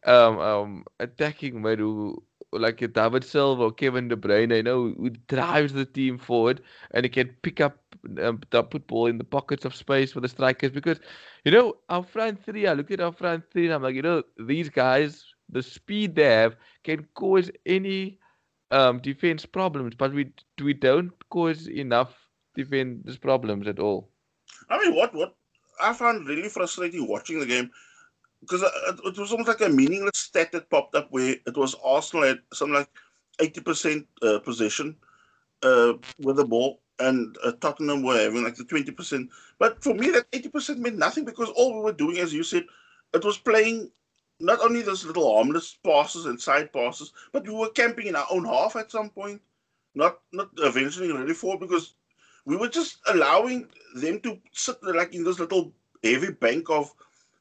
um, 0.07 0.39
um, 0.39 0.85
attacking 1.01 1.63
mid 1.63 1.79
who 1.79 2.23
like 2.53 2.83
a 2.83 2.89
David 2.89 3.25
Silva 3.25 3.65
or 3.65 3.73
Kevin 3.73 4.09
De 4.09 4.17
Bruyne, 4.17 4.55
you 4.55 4.63
know, 4.63 4.95
who 4.97 5.11
drives 5.29 5.73
the 5.73 5.87
team 5.87 6.19
forward 6.19 6.61
and 6.93 7.05
he 7.05 7.09
can 7.09 7.29
pick 7.43 7.61
up 7.61 7.79
um, 8.23 8.41
the 8.51 8.63
football 8.65 9.07
in 9.07 9.19
the 9.19 9.25
pockets 9.25 9.65
of 9.65 9.75
space 9.75 10.13
for 10.13 10.21
the 10.21 10.29
strikers. 10.29 10.71
Because, 10.71 11.01
you 11.45 11.53
know, 11.53 11.77
our 11.89 12.03
front 12.03 12.45
three, 12.45 12.67
I 12.67 12.75
look 12.75 12.91
at 12.91 13.01
our 13.01 13.13
front 13.13 13.45
three 13.51 13.65
and 13.67 13.75
I'm 13.75 13.83
like, 13.83 13.95
you 13.95 14.03
know, 14.03 14.23
these 14.39 14.69
guys, 14.69 15.32
the 15.53 15.63
speed 15.63 16.17
they 16.17 16.25
have 16.25 16.57
can 16.83 17.07
cause 17.15 17.51
any 17.67 18.19
um, 18.71 18.99
defense 19.01 19.47
problems, 19.47 19.95
but 19.95 20.13
we 20.13 20.33
we 20.63 20.75
don't 20.75 21.13
cause 21.29 21.69
enough 21.69 22.15
defense 22.57 23.17
problems 23.19 23.69
at 23.69 23.79
all. 23.79 24.09
I 24.69 24.79
mean, 24.79 24.97
what 24.97 25.15
what 25.15 25.37
I 25.81 25.93
found 25.93 26.27
really 26.27 26.49
frustrating 26.49 27.07
watching 27.07 27.39
the 27.41 27.47
game 27.47 27.71
because 28.41 28.63
it 28.63 29.19
was 29.19 29.31
almost 29.31 29.49
like 29.49 29.61
a 29.61 29.69
meaningless 29.69 30.19
stat 30.19 30.51
that 30.53 30.69
popped 30.69 30.97
up 30.97 31.07
where 31.11 31.37
it 31.47 31.57
was 31.57 31.77
Arsenal 31.85 32.25
at 32.25 32.41
something 32.53 32.75
like 32.75 32.89
80% 33.39 34.05
uh, 34.23 34.39
possession 34.41 34.97
uh, 35.63 35.95
with 36.19 36.37
the 36.37 36.45
ball, 36.45 36.81
and 36.99 37.37
uh, 37.45 37.53
Tottenham 37.61 38.03
were 38.03 38.19
having 38.19 38.43
like 38.43 38.57
the 38.57 38.65
20%. 38.65 39.29
But 39.59 39.83
for 39.83 39.95
me, 39.95 40.11
that 40.11 40.31
80% 40.33 40.79
meant 40.79 40.99
nothing 40.99 41.25
because 41.25 41.51
all 41.51 41.77
we 41.77 41.83
were 41.83 41.93
doing, 41.93 42.19
as 42.19 42.35
you 42.35 42.43
said, 42.43 42.65
it 43.15 43.25
was 43.25 43.39
playing 43.39 43.91
not 44.43 44.61
only 44.61 44.83
those 44.83 45.05
little 45.05 45.35
harmless 45.35 45.79
passes 45.85 46.27
and 46.27 46.41
side 46.41 46.73
passes, 46.73 47.13
but 47.33 47.47
we 47.47 47.55
were 47.55 47.71
camping 47.71 48.07
in 48.09 48.17
our 48.17 48.27
own 48.31 48.45
half 48.45 48.77
at 48.77 48.91
some 48.91 49.11
point, 49.11 49.41
not 49.95 50.19
not 50.33 50.51
eventually 50.59 51.13
ready 51.13 51.35
for 51.35 51.59
because 51.59 51.95
we 52.45 52.57
were 52.57 52.69
just 52.69 52.99
allowing 53.07 53.69
them 53.95 54.21
to 54.21 54.39
sit 54.53 54.83
like 54.83 55.15
in 55.15 55.25
this 55.25 55.39
little 55.39 55.73
heavy 56.03 56.33
bank 56.33 56.69
of 56.71 56.93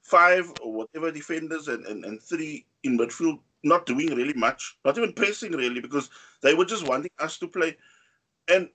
five 0.03 0.51
or 0.61 0.73
whatever 0.73 1.11
defenders 1.11 1.67
and, 1.67 1.85
and, 1.85 2.05
and 2.05 2.21
three 2.21 2.65
in 2.83 2.97
midfield 2.97 3.39
not 3.63 3.85
doing 3.85 4.13
really 4.15 4.33
much, 4.33 4.77
not 4.85 4.97
even 4.97 5.13
pressing 5.13 5.51
really, 5.51 5.81
because 5.81 6.09
they 6.41 6.53
were 6.53 6.65
just 6.65 6.87
wanting 6.87 7.11
us 7.19 7.37
to 7.37 7.47
play. 7.47 7.77
And 8.47 8.69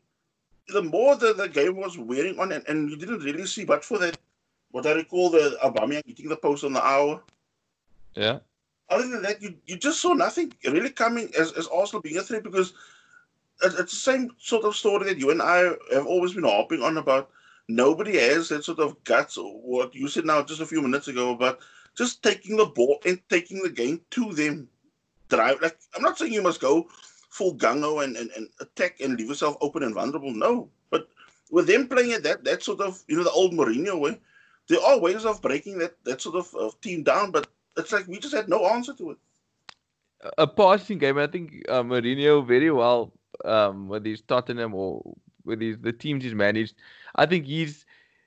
the 0.68 0.82
more 0.82 1.16
that 1.16 1.36
the 1.36 1.48
game 1.48 1.76
was 1.76 1.98
wearing 1.98 2.38
on, 2.38 2.52
and, 2.52 2.64
and 2.68 2.90
you 2.90 2.96
didn't 2.96 3.20
really 3.20 3.46
see, 3.46 3.64
but 3.64 3.84
for 3.84 3.98
that, 3.98 4.16
what 4.70 4.86
I 4.86 4.92
recall, 4.92 5.30
the 5.30 5.58
Aubameyang 5.62 6.06
hitting 6.06 6.28
the 6.28 6.36
post 6.36 6.64
on 6.64 6.72
the 6.72 6.84
hour. 6.84 7.22
Yeah. 8.16 8.38
Other 8.88 9.08
than 9.08 9.22
that, 9.22 9.42
you, 9.42 9.54
you 9.66 9.76
just 9.76 10.00
saw 10.00 10.12
nothing 10.12 10.52
really 10.64 10.90
coming 10.90 11.30
as, 11.38 11.52
as 11.52 11.66
Arsenal 11.68 12.02
being 12.02 12.18
a 12.18 12.22
threat 12.22 12.44
because 12.44 12.72
it's 13.62 13.76
the 13.76 13.86
same 13.86 14.30
sort 14.38 14.64
of 14.64 14.76
story 14.76 15.06
that 15.06 15.18
you 15.18 15.30
and 15.30 15.42
I 15.42 15.74
have 15.92 16.06
always 16.06 16.34
been 16.34 16.44
harping 16.44 16.82
on 16.82 16.98
about 16.98 17.30
nobody 17.68 18.16
has 18.18 18.48
that 18.48 18.64
sort 18.64 18.78
of 18.78 19.02
guts 19.04 19.36
or 19.36 19.60
what 19.60 19.94
you 19.94 20.08
said 20.08 20.24
now 20.24 20.42
just 20.42 20.60
a 20.60 20.66
few 20.66 20.82
minutes 20.82 21.08
ago 21.08 21.32
about 21.32 21.60
just 21.96 22.22
taking 22.22 22.56
the 22.56 22.66
ball 22.66 22.98
and 23.06 23.20
taking 23.28 23.62
the 23.62 23.70
game 23.70 24.00
to 24.10 24.32
them. 24.32 24.68
Drive 25.28 25.60
like 25.60 25.76
I'm 25.96 26.02
not 26.02 26.16
saying 26.18 26.32
you 26.32 26.42
must 26.42 26.60
go 26.60 26.86
full 27.30 27.56
gungo 27.56 28.04
and, 28.04 28.16
and, 28.16 28.30
and 28.36 28.48
attack 28.60 29.00
and 29.00 29.18
leave 29.18 29.28
yourself 29.28 29.56
open 29.60 29.82
and 29.82 29.94
vulnerable. 29.94 30.32
No. 30.32 30.70
But 30.90 31.08
with 31.50 31.66
them 31.66 31.88
playing 31.88 32.12
it 32.12 32.22
that 32.22 32.44
that 32.44 32.62
sort 32.62 32.80
of 32.80 33.02
you 33.08 33.16
know 33.16 33.24
the 33.24 33.30
old 33.30 33.52
Mourinho 33.52 33.98
way, 33.98 34.20
there 34.68 34.80
are 34.80 35.00
ways 35.00 35.24
of 35.24 35.42
breaking 35.42 35.78
that 35.78 35.96
that 36.04 36.20
sort 36.20 36.36
of, 36.36 36.54
of 36.54 36.80
team 36.80 37.02
down, 37.02 37.32
but 37.32 37.48
it's 37.76 37.92
like 37.92 38.06
we 38.06 38.18
just 38.18 38.34
had 38.34 38.48
no 38.48 38.66
answer 38.66 38.94
to 38.94 39.10
it. 39.12 39.18
A 40.38 40.46
passing 40.46 40.98
game, 40.98 41.18
I 41.18 41.26
think 41.26 41.62
uh, 41.68 41.82
Mourinho 41.82 42.46
very 42.46 42.70
well 42.70 43.12
um, 43.44 43.88
with 43.88 44.04
his 44.04 44.22
Tottenham 44.22 44.74
or 44.74 45.16
with 45.44 45.60
his 45.60 45.78
the 45.78 45.92
teams 45.92 46.24
he's 46.24 46.34
managed. 46.34 46.74
I 47.14 47.26
think 47.26 47.46
he's 47.46 47.84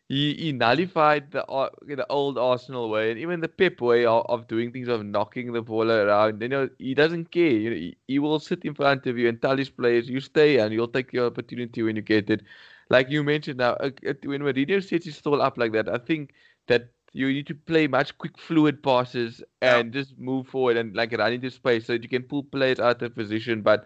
he, 0.07 0.33
he 0.35 0.51
nullified 0.53 1.31
the 1.31 1.45
uh, 1.45 1.69
the 1.81 2.05
old 2.09 2.37
Arsenal 2.37 2.89
way 2.89 3.11
and 3.11 3.19
even 3.19 3.41
the 3.41 3.47
Pep 3.49 3.81
way 3.81 4.05
of, 4.05 4.25
of 4.29 4.47
doing 4.47 4.71
things 4.71 4.87
of 4.87 5.05
knocking 5.05 5.51
the 5.53 5.61
ball 5.61 5.91
around. 5.91 6.41
You 6.41 6.49
know, 6.49 6.69
he 6.77 6.93
doesn't 6.95 7.31
care. 7.31 7.49
You 7.51 7.69
know, 7.69 7.75
he, 7.75 7.97
he 8.07 8.19
will 8.19 8.39
sit 8.39 8.63
in 8.65 8.73
front 8.73 9.05
of 9.07 9.17
you 9.17 9.27
and 9.27 9.41
tell 9.41 9.57
his 9.57 9.69
players, 9.69 10.09
"You 10.09 10.19
stay 10.19 10.57
and 10.59 10.73
you'll 10.73 10.87
take 10.87 11.11
your 11.13 11.27
opportunity 11.27 11.81
when 11.83 11.95
you 11.95 12.01
get 12.01 12.29
it." 12.29 12.41
Like 12.89 13.09
you 13.09 13.23
mentioned 13.23 13.57
now, 13.59 13.73
uh, 13.73 13.91
when 14.23 14.41
Mourinho 14.41 14.83
sets 14.83 15.05
his 15.05 15.17
stall 15.17 15.41
up 15.41 15.57
like 15.57 15.73
that, 15.73 15.89
I 15.89 15.97
think 15.97 16.33
that 16.67 16.91
you 17.13 17.27
need 17.27 17.47
to 17.47 17.55
play 17.55 17.87
much 17.87 18.17
quick, 18.17 18.37
fluid 18.37 18.83
passes 18.83 19.41
and 19.61 19.93
yeah. 19.93 20.01
just 20.01 20.17
move 20.17 20.47
forward 20.47 20.77
and 20.77 20.95
like 20.95 21.11
run 21.17 21.33
into 21.33 21.49
space 21.49 21.85
so 21.85 21.93
that 21.93 22.03
you 22.03 22.09
can 22.09 22.23
pull 22.23 22.43
players 22.43 22.79
out 22.79 23.01
of 23.01 23.15
position. 23.15 23.61
But 23.61 23.85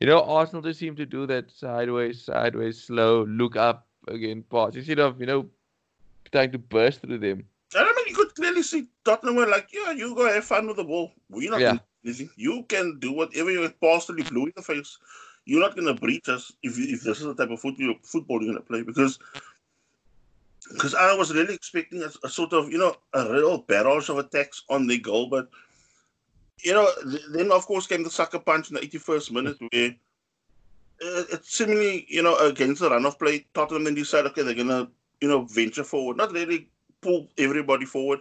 you 0.00 0.06
know, 0.06 0.22
Arsenal 0.22 0.62
just 0.62 0.80
seem 0.80 0.96
to 0.96 1.06
do 1.06 1.26
that 1.26 1.50
sideways, 1.50 2.22
sideways, 2.22 2.82
slow, 2.82 3.24
look 3.24 3.56
up 3.56 3.86
again 4.08 4.44
pass 4.50 4.74
instead 4.74 4.98
of 4.98 5.20
you 5.20 5.26
know 5.26 5.46
trying 6.32 6.52
to 6.52 6.58
burst 6.58 7.00
through 7.00 7.18
them. 7.18 7.44
I 7.76 7.84
mean, 7.84 8.06
you 8.08 8.14
could 8.14 8.34
clearly 8.34 8.62
see 8.62 8.86
Tottenham 9.04 9.36
were 9.36 9.46
like, 9.46 9.68
yeah, 9.72 9.92
you 9.92 10.14
go 10.14 10.32
have 10.32 10.44
fun 10.44 10.66
with 10.66 10.76
the 10.76 10.84
ball. 10.84 11.12
We're 11.28 11.50
not 11.50 11.60
yeah. 11.60 11.78
anything. 12.04 12.30
You 12.36 12.64
can 12.68 12.98
do 13.00 13.12
whatever 13.12 13.50
you 13.50 13.68
pass 13.80 14.06
till 14.06 14.18
you 14.18 14.24
blue 14.24 14.46
in 14.46 14.52
the 14.56 14.62
face. 14.62 14.98
You're 15.44 15.60
not 15.60 15.74
going 15.74 15.86
to 15.86 16.00
breach 16.00 16.28
us 16.28 16.52
if, 16.62 16.78
if 16.78 17.02
this 17.02 17.20
is 17.20 17.24
the 17.24 17.34
type 17.34 17.50
of 17.50 17.60
football, 17.60 17.94
football 18.02 18.40
you're 18.40 18.52
going 18.52 18.62
to 18.62 18.68
play 18.68 18.82
because 18.82 19.18
because 20.72 20.94
I 20.94 21.14
was 21.14 21.34
really 21.34 21.54
expecting 21.54 22.02
a, 22.02 22.10
a, 22.24 22.28
sort 22.28 22.52
of, 22.52 22.70
you 22.70 22.78
know, 22.78 22.96
a 23.12 23.32
real 23.32 23.58
barrage 23.58 24.08
of 24.08 24.18
attacks 24.18 24.62
on 24.70 24.86
the 24.86 24.98
goal. 24.98 25.28
But, 25.28 25.48
you 26.58 26.72
know, 26.72 26.88
th- 27.10 27.22
then 27.30 27.52
of 27.52 27.66
course 27.66 27.86
came 27.86 28.02
the 28.02 28.10
sucker 28.10 28.38
punch 28.38 28.70
in 28.70 28.74
the 28.74 28.80
81st 28.80 29.30
minute 29.30 29.56
where 29.70 29.94
uh, 31.02 31.24
it's 31.32 31.56
seemingly, 31.56 32.06
you 32.08 32.22
know, 32.22 32.36
against 32.38 32.80
the 32.80 32.90
run 32.90 33.04
of 33.04 33.18
play, 33.18 33.44
Tottenham 33.54 33.84
then 33.84 33.94
decided, 33.94 34.30
okay, 34.30 34.42
they're 34.42 34.54
going 34.54 34.68
to, 34.68 34.88
you 35.20 35.28
know, 35.28 35.42
venture 35.42 35.84
forward. 35.84 36.16
Not 36.16 36.32
really 36.32 36.68
pull 37.00 37.28
everybody 37.36 37.84
forward, 37.84 38.20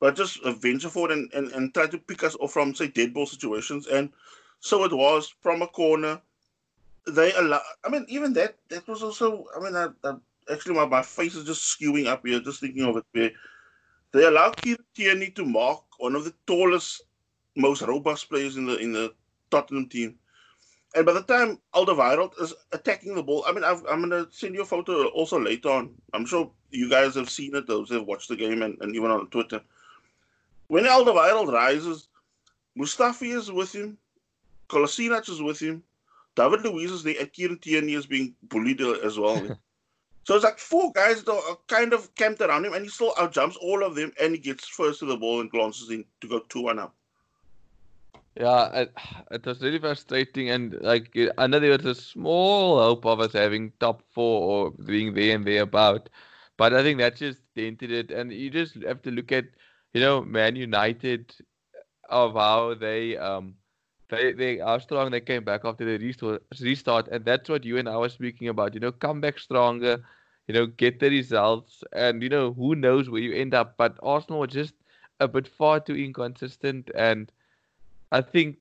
but 0.00 0.16
just 0.16 0.42
uh, 0.44 0.52
venture 0.52 0.88
forward 0.88 1.12
and, 1.12 1.32
and, 1.34 1.52
and 1.52 1.74
try 1.74 1.86
to 1.86 1.98
pick 1.98 2.24
us 2.24 2.36
off 2.36 2.52
from, 2.52 2.74
say, 2.74 2.88
dead 2.88 3.12
ball 3.12 3.26
situations. 3.26 3.86
And 3.86 4.10
so 4.60 4.84
it 4.84 4.92
was 4.92 5.34
from 5.42 5.62
a 5.62 5.66
corner. 5.66 6.20
They 7.06 7.32
allow, 7.34 7.60
I 7.84 7.88
mean, 7.90 8.06
even 8.08 8.32
that, 8.34 8.56
that 8.68 8.86
was 8.86 9.02
also, 9.02 9.44
I 9.56 9.60
mean, 9.60 9.74
I, 9.76 9.88
I 10.04 10.14
actually 10.50 10.74
my, 10.74 10.86
my 10.86 11.02
face 11.02 11.34
is 11.34 11.44
just 11.44 11.62
skewing 11.62 12.06
up 12.06 12.26
here, 12.26 12.40
just 12.40 12.60
thinking 12.60 12.84
of 12.84 12.96
it. 12.96 13.04
Where 13.12 13.30
they 14.12 14.24
allow 14.24 14.52
Kieran 14.52 14.84
Tierney 14.94 15.30
to 15.30 15.44
mark 15.44 15.82
one 15.98 16.14
of 16.14 16.24
the 16.24 16.34
tallest, 16.46 17.02
most 17.56 17.82
robust 17.82 18.28
players 18.28 18.56
in 18.56 18.66
the 18.66 18.76
in 18.76 18.92
the 18.92 19.14
Tottenham 19.50 19.88
team. 19.88 20.16
And 20.94 21.06
by 21.06 21.12
the 21.12 21.22
time 21.22 21.58
Alderweireld 21.74 22.40
is 22.40 22.52
attacking 22.72 23.14
the 23.14 23.22
ball, 23.22 23.44
I 23.46 23.52
mean, 23.52 23.64
i 23.64 23.70
am 23.70 24.08
going 24.08 24.10
to 24.10 24.28
send 24.30 24.54
you 24.54 24.60
a 24.60 24.66
photo 24.66 25.06
also 25.08 25.40
later 25.40 25.70
on. 25.70 25.94
I'm 26.12 26.26
sure 26.26 26.50
you 26.70 26.90
guys 26.90 27.14
have 27.14 27.30
seen 27.30 27.54
it, 27.54 27.66
those 27.66 27.90
have 27.90 28.04
watched 28.04 28.28
the 28.28 28.36
game 28.36 28.62
and, 28.62 28.76
and 28.82 28.94
even 28.94 29.10
on 29.10 29.26
Twitter. 29.30 29.62
When 30.68 30.84
Alderweireld 30.84 31.50
rises, 31.50 32.08
Mustafi 32.78 33.34
is 33.34 33.50
with 33.50 33.74
him, 33.74 33.96
Kolasinac 34.68 35.30
is 35.30 35.40
with 35.40 35.60
him, 35.60 35.82
David 36.34 36.62
Luiz 36.62 36.90
is 36.90 37.02
there, 37.02 37.14
and 37.20 37.32
Kieran 37.32 37.58
Tierney 37.58 37.94
is 37.94 38.06
being 38.06 38.34
bullied 38.42 38.80
as 38.80 39.18
well. 39.18 39.58
So 40.24 40.36
it's 40.36 40.44
like 40.44 40.58
four 40.58 40.92
guys 40.92 41.24
that 41.24 41.32
are 41.32 41.58
kind 41.66 41.92
of 41.92 42.14
camped 42.14 42.40
around 42.40 42.64
him, 42.64 42.74
and 42.74 42.84
he 42.84 42.88
still 42.88 43.12
outjumps 43.14 43.56
all 43.60 43.82
of 43.82 43.94
them, 43.94 44.12
and 44.20 44.32
he 44.32 44.38
gets 44.38 44.68
first 44.68 45.00
to 45.00 45.06
the 45.06 45.16
ball 45.16 45.40
and 45.40 45.50
glances 45.50 45.90
in 45.90 46.04
to 46.20 46.28
go 46.28 46.40
two 46.48 46.62
one 46.62 46.78
up. 46.78 46.94
Yeah, 48.36 48.68
it, 48.72 48.92
it 49.30 49.44
was 49.44 49.60
really 49.60 49.78
frustrating, 49.78 50.50
and 50.50 50.78
like 50.80 51.16
I 51.36 51.46
know 51.46 51.58
there 51.58 51.76
was 51.76 51.84
a 51.84 51.94
small 51.94 52.80
hope 52.80 53.04
of 53.04 53.20
us 53.20 53.32
having 53.32 53.72
top 53.78 54.02
four 54.14 54.66
or 54.66 54.70
being 54.70 55.12
there 55.12 55.34
and 55.34 55.44
thereabout, 55.44 56.08
but 56.56 56.72
I 56.72 56.82
think 56.82 56.98
that 57.00 57.16
just 57.16 57.40
dented 57.54 57.90
it. 57.90 58.10
And 58.10 58.32
you 58.32 58.48
just 58.48 58.76
have 58.84 59.02
to 59.02 59.10
look 59.10 59.32
at, 59.32 59.46
you 59.92 60.00
know, 60.00 60.22
Man 60.22 60.56
United, 60.56 61.34
of 62.08 62.34
how 62.34 62.74
they 62.74 63.16
um 63.16 63.56
they 64.12 64.32
they 64.32 64.58
how 64.58 64.78
strong 64.78 65.10
they 65.10 65.20
came 65.20 65.44
back 65.44 65.62
after 65.64 65.84
the 65.84 65.98
restart, 66.04 66.42
restart, 66.60 67.08
and 67.08 67.24
that's 67.24 67.48
what 67.48 67.64
you 67.64 67.78
and 67.78 67.88
I 67.88 67.96
were 67.96 68.08
speaking 68.08 68.48
about. 68.48 68.74
You 68.74 68.80
know, 68.80 68.92
come 68.92 69.20
back 69.20 69.38
stronger. 69.38 70.04
You 70.48 70.54
know, 70.54 70.66
get 70.66 70.98
the 71.00 71.08
results, 71.08 71.84
and 71.92 72.22
you 72.22 72.28
know 72.28 72.52
who 72.52 72.74
knows 72.74 73.08
where 73.08 73.22
you 73.22 73.32
end 73.34 73.54
up. 73.54 73.76
But 73.76 73.98
Arsenal 74.02 74.40
were 74.40 74.48
just 74.48 74.74
a 75.20 75.28
bit 75.28 75.48
far 75.48 75.78
too 75.80 75.96
inconsistent, 75.96 76.90
and 76.94 77.30
I 78.10 78.20
think 78.20 78.58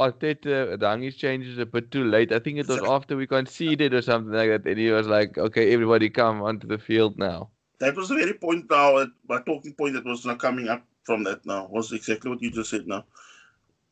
Arteta 0.00 0.80
rang 0.82 1.02
his 1.02 1.16
changes 1.16 1.58
a 1.58 1.66
bit 1.66 1.90
too 1.90 2.04
late. 2.04 2.32
I 2.32 2.40
think 2.40 2.58
it 2.58 2.68
was 2.68 2.82
after 2.82 3.16
we 3.16 3.26
conceded 3.26 3.94
or 3.94 4.02
something 4.02 4.32
like 4.32 4.50
that, 4.50 4.66
and 4.66 4.78
he 4.78 4.90
was 4.90 5.06
like, 5.06 5.38
"Okay, 5.38 5.72
everybody, 5.72 6.10
come 6.10 6.42
onto 6.42 6.66
the 6.66 6.78
field 6.78 7.18
now." 7.18 7.50
That 7.78 7.96
was 7.96 8.08
the 8.08 8.16
very 8.16 8.34
point 8.34 8.68
now. 8.68 9.06
My 9.28 9.40
talking 9.40 9.74
point 9.74 9.94
that 9.94 10.04
was 10.04 10.26
not 10.26 10.38
coming 10.38 10.68
up 10.68 10.84
from 11.04 11.24
that 11.24 11.46
now 11.46 11.68
was 11.70 11.92
exactly 11.92 12.30
what 12.30 12.42
you 12.42 12.50
just 12.50 12.70
said 12.70 12.86
now. 12.86 13.04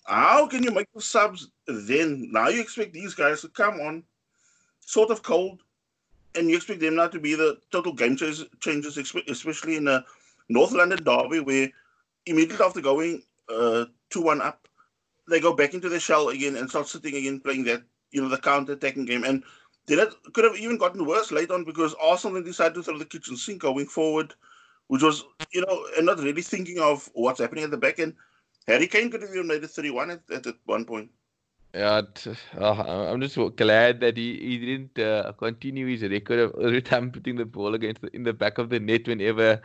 How 0.09 0.47
can 0.47 0.63
you 0.63 0.71
make 0.71 0.89
the 0.95 1.03
subs 1.03 1.51
then? 1.67 2.31
Now 2.33 2.49
you 2.49 2.63
expect 2.63 2.95
these 2.95 3.15
guys 3.15 3.43
to 3.43 3.49
come 3.49 3.75
on 3.81 4.03
sort 4.81 5.11
of 5.11 5.23
cold, 5.23 5.61
and 6.35 6.49
you 6.49 6.57
expect 6.57 6.81
them 6.81 6.97
now 6.97 7.09
to 7.09 7.21
be 7.21 7.35
the 7.35 7.59
total 7.71 7.93
game 7.93 8.17
changers, 8.17 8.97
especially 8.97 9.77
in 9.77 9.87
a 9.87 10.03
North 10.49 10.73
London 10.73 11.05
derby 11.05 11.41
where 11.41 11.69
immediately 12.25 12.65
after 12.65 12.81
going 12.81 13.23
uh, 13.51 13.85
2 14.09 14.23
1 14.23 14.41
up, 14.41 14.67
they 15.29 15.41
go 15.41 15.55
back 15.55 15.75
into 15.75 15.91
the 15.91 16.01
shell 16.01 16.31
again 16.31 16.57
and 16.57 16.71
start 16.71 16.89
sitting 16.89 17.15
again 17.15 17.41
playing 17.41 17.65
that, 17.65 17.83
you 18.11 18.23
know, 18.23 18.29
the 18.29 18.39
counter 18.39 18.73
attacking 18.73 19.05
game. 19.05 19.25
And 19.25 19.45
then 19.87 19.99
it 19.99 20.15
could 20.33 20.45
have 20.45 20.57
even 20.57 20.79
gotten 20.79 21.05
worse 21.05 21.31
later 21.31 21.53
on 21.53 21.65
because 21.65 21.95
Arsenal 22.03 22.35
then 22.35 22.45
decided 22.45 22.75
to 22.75 22.83
throw 22.83 22.97
the 22.97 23.05
kitchen 23.05 23.37
sink 23.37 23.61
going 23.61 23.87
forward, 23.87 24.33
which 24.87 25.03
was, 25.03 25.25
you 25.53 25.61
know, 25.61 25.87
and 25.99 26.07
not 26.07 26.19
really 26.19 26.41
thinking 26.41 26.79
of 26.79 27.11
what's 27.13 27.41
happening 27.41 27.65
at 27.65 27.71
the 27.71 27.77
back 27.77 27.99
end. 27.99 28.15
Harry 28.69 28.87
Kane 28.87 29.11
could 29.11 29.23
have 29.23 29.31
even 29.31 29.47
made 29.47 29.65
it 29.65 29.71
31 29.71 30.11
at, 30.11 30.21
at, 30.31 30.47
at 30.47 30.55
one 30.67 30.85
point. 30.85 31.11
Yeah, 31.75 32.03
uh, 32.59 33.11
I'm 33.13 33.21
just 33.21 33.39
glad 33.57 34.01
that 34.01 34.17
he, 34.17 34.39
he 34.39 34.59
didn't 34.59 34.99
uh, 34.99 35.33
continue 35.33 35.87
his 35.87 36.03
record 36.03 36.39
of 36.39 36.55
every 36.63 36.81
time 36.83 37.11
putting 37.11 37.37
the 37.37 37.45
ball 37.45 37.75
against 37.75 38.01
the, 38.01 38.15
in 38.15 38.23
the 38.23 38.33
back 38.33 38.59
of 38.59 38.71
the 38.71 38.81
net 38.81 39.07
whenever 39.07 39.61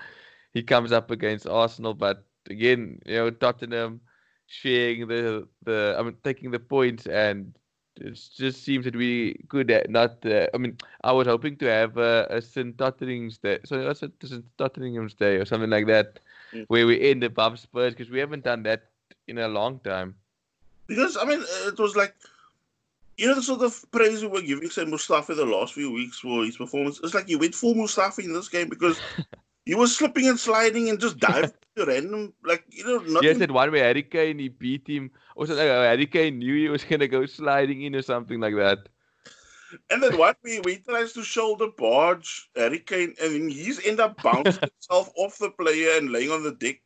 he 0.54 0.64
comes 0.64 0.92
up 0.92 1.12
against 1.12 1.48
Arsenal. 1.48 1.94
But 1.94 2.26
again, 2.50 3.00
you 3.06 3.16
know, 3.16 3.30
Tottenham 3.30 4.02
sharing 4.48 5.08
the 5.08 5.48
the 5.64 5.96
I 5.98 6.04
mean 6.04 6.18
taking 6.24 6.52
the 6.52 6.60
points 6.60 7.08
and 7.08 7.58
it 7.96 8.20
just 8.36 8.64
seems 8.64 8.86
that 8.86 8.96
we 8.96 9.36
could 9.48 9.72
not. 9.88 10.26
Uh, 10.26 10.48
I 10.54 10.58
mean, 10.58 10.78
I 11.04 11.12
was 11.12 11.28
hoping 11.28 11.58
to 11.58 11.66
have 11.66 11.98
uh, 11.98 12.26
a 12.30 12.42
St. 12.42 12.78
Totteringham's 12.78 13.38
Day, 13.38 13.60
so 13.66 13.84
that's 13.84 14.02
a 14.02 14.12
St. 14.24 14.44
Totteringham's 14.58 15.14
Day 15.14 15.36
or 15.36 15.46
something 15.46 15.70
like 15.70 15.88
that, 15.88 16.20
mm. 16.54 16.66
where 16.68 16.88
we 16.88 17.00
end 17.00 17.24
above 17.24 17.60
Spurs 17.60 17.94
because 17.94 18.10
we 18.10 18.20
haven't 18.20 18.44
done 18.44 18.64
that 18.64 18.90
in 19.28 19.38
a 19.38 19.48
long 19.48 19.80
time. 19.80 20.16
Because 20.88 21.18
I 21.18 21.26
mean, 21.26 21.40
uh, 21.40 21.68
it 21.68 21.80
was 21.80 21.96
like, 21.96 22.16
you 23.18 23.28
know, 23.28 23.36
the 23.36 23.44
sort 23.44 23.62
of 23.62 23.86
praise 23.92 24.22
we 24.22 24.28
were 24.28 24.42
giving 24.42 24.70
say 24.70 24.86
Mustafi 24.86 25.36
the 25.36 25.46
last 25.46 25.74
few 25.74 25.92
weeks 25.92 26.20
for 26.20 26.44
his 26.44 26.58
performance. 26.58 27.00
It's 27.04 27.14
like 27.14 27.30
you 27.30 27.40
went 27.40 27.56
full 27.56 27.74
Mustafi 27.74 28.24
in 28.24 28.34
this 28.34 28.50
game 28.50 28.70
because 28.70 29.00
he 29.66 29.76
was 29.76 29.96
slipping 29.96 30.28
and 30.28 30.40
sliding 30.40 30.90
and 30.90 31.00
just 31.00 31.20
diving 31.20 31.52
to 31.76 31.86
random, 31.86 32.34
like 32.44 32.66
you 32.70 32.86
know. 32.86 32.98
Nothing... 32.98 33.24
Yes, 33.24 33.38
that 33.38 33.52
one 33.52 33.72
where 33.72 33.84
Harry 33.84 34.04
Kane 34.04 34.40
he 34.40 34.50
beat 34.50 34.88
him, 34.88 35.12
or 35.36 35.48
something. 35.48 35.68
Like 35.68 35.76
Harry 35.76 36.06
Kane 36.06 36.40
knew 36.40 36.56
he 36.56 36.70
was 36.70 36.84
gonna 36.84 37.08
go 37.08 37.26
sliding 37.26 37.84
in 37.84 37.96
or 37.96 38.02
something 38.02 38.40
like 38.40 38.56
that. 38.56 38.90
And 39.90 40.04
then 40.04 40.18
what 40.18 40.38
we 40.44 40.60
we 40.60 40.78
tries 40.78 41.14
to 41.14 41.24
shoulder 41.24 41.68
barge 41.78 42.50
Harry 42.56 42.80
Kane, 42.80 43.16
and 43.22 43.52
he's 43.52 43.86
end 43.86 44.00
up 44.00 44.22
bouncing 44.22 44.54
himself 44.62 45.12
off 45.16 45.38
the 45.38 45.50
player 45.50 45.98
and 45.98 46.12
laying 46.12 46.32
on 46.32 46.44
the 46.44 46.52
deck 46.52 46.82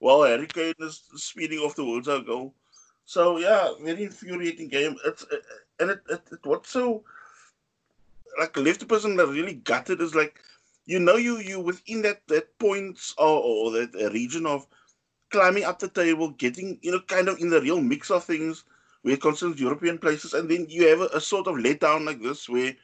while 0.00 0.24
eh, 0.24 0.30
Harry 0.30 0.46
Kane 0.46 0.74
is 0.80 1.02
speeding 1.14 1.60
off 1.60 1.76
towards 1.76 2.08
our 2.08 2.20
goal. 2.20 2.54
So 3.04 3.38
yeah, 3.38 3.70
very 3.80 4.04
infuriating 4.04 4.68
game. 4.68 4.96
It's 5.04 5.24
uh, 5.24 5.36
and 5.78 5.90
it, 5.90 6.00
it, 6.10 6.20
it 6.32 6.40
what's 6.44 6.70
so 6.70 7.04
like 8.38 8.56
left 8.56 8.80
the 8.80 8.86
person 8.86 9.16
that 9.16 9.26
really 9.26 9.54
gutted 9.54 10.00
is 10.00 10.14
like 10.14 10.40
you 10.86 10.98
know 10.98 11.16
you 11.16 11.38
you 11.38 11.60
within 11.60 12.02
that 12.02 12.26
that 12.28 12.58
points 12.58 13.14
or, 13.18 13.40
or 13.42 13.70
that 13.72 14.10
region 14.12 14.46
of 14.46 14.66
climbing 15.30 15.64
up 15.64 15.78
the 15.78 15.88
table, 15.88 16.30
getting 16.30 16.78
you 16.82 16.92
know 16.92 17.00
kind 17.00 17.28
of 17.28 17.38
in 17.38 17.50
the 17.50 17.60
real 17.60 17.80
mix 17.80 18.10
of 18.10 18.24
things 18.24 18.64
where 19.02 19.14
it 19.14 19.22
concerns 19.22 19.60
European 19.60 19.98
places, 19.98 20.34
and 20.34 20.50
then 20.50 20.66
you 20.68 20.88
have 20.88 21.00
a, 21.00 21.16
a 21.16 21.20
sort 21.20 21.46
of 21.46 21.56
letdown 21.56 22.04
like 22.04 22.20
this 22.22 22.48
where 22.48 22.74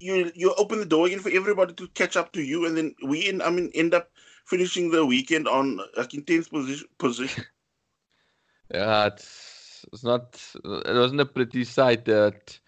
you 0.00 0.30
you 0.34 0.54
open 0.54 0.78
the 0.78 0.86
door 0.86 1.06
again 1.06 1.20
for 1.20 1.30
everybody 1.30 1.72
to 1.74 1.88
catch 1.88 2.16
up 2.16 2.32
to 2.32 2.42
you, 2.42 2.66
and 2.66 2.76
then 2.76 2.94
we 3.04 3.28
in, 3.28 3.42
I 3.42 3.50
mean 3.50 3.70
end 3.74 3.94
up 3.94 4.10
finishing 4.50 4.90
the 4.90 5.06
weekend 5.06 5.48
on 5.48 5.80
like 5.96 6.14
in 6.14 6.24
tenth 6.24 6.50
position. 6.50 6.88
position. 6.98 7.44
yeah, 8.74 9.06
it's 9.06 9.86
it's 9.92 10.04
not. 10.04 10.40
It 10.64 10.94
wasn't 10.94 11.20
a 11.20 11.26
pretty 11.26 11.64
sight. 11.64 12.04
That 12.04 12.58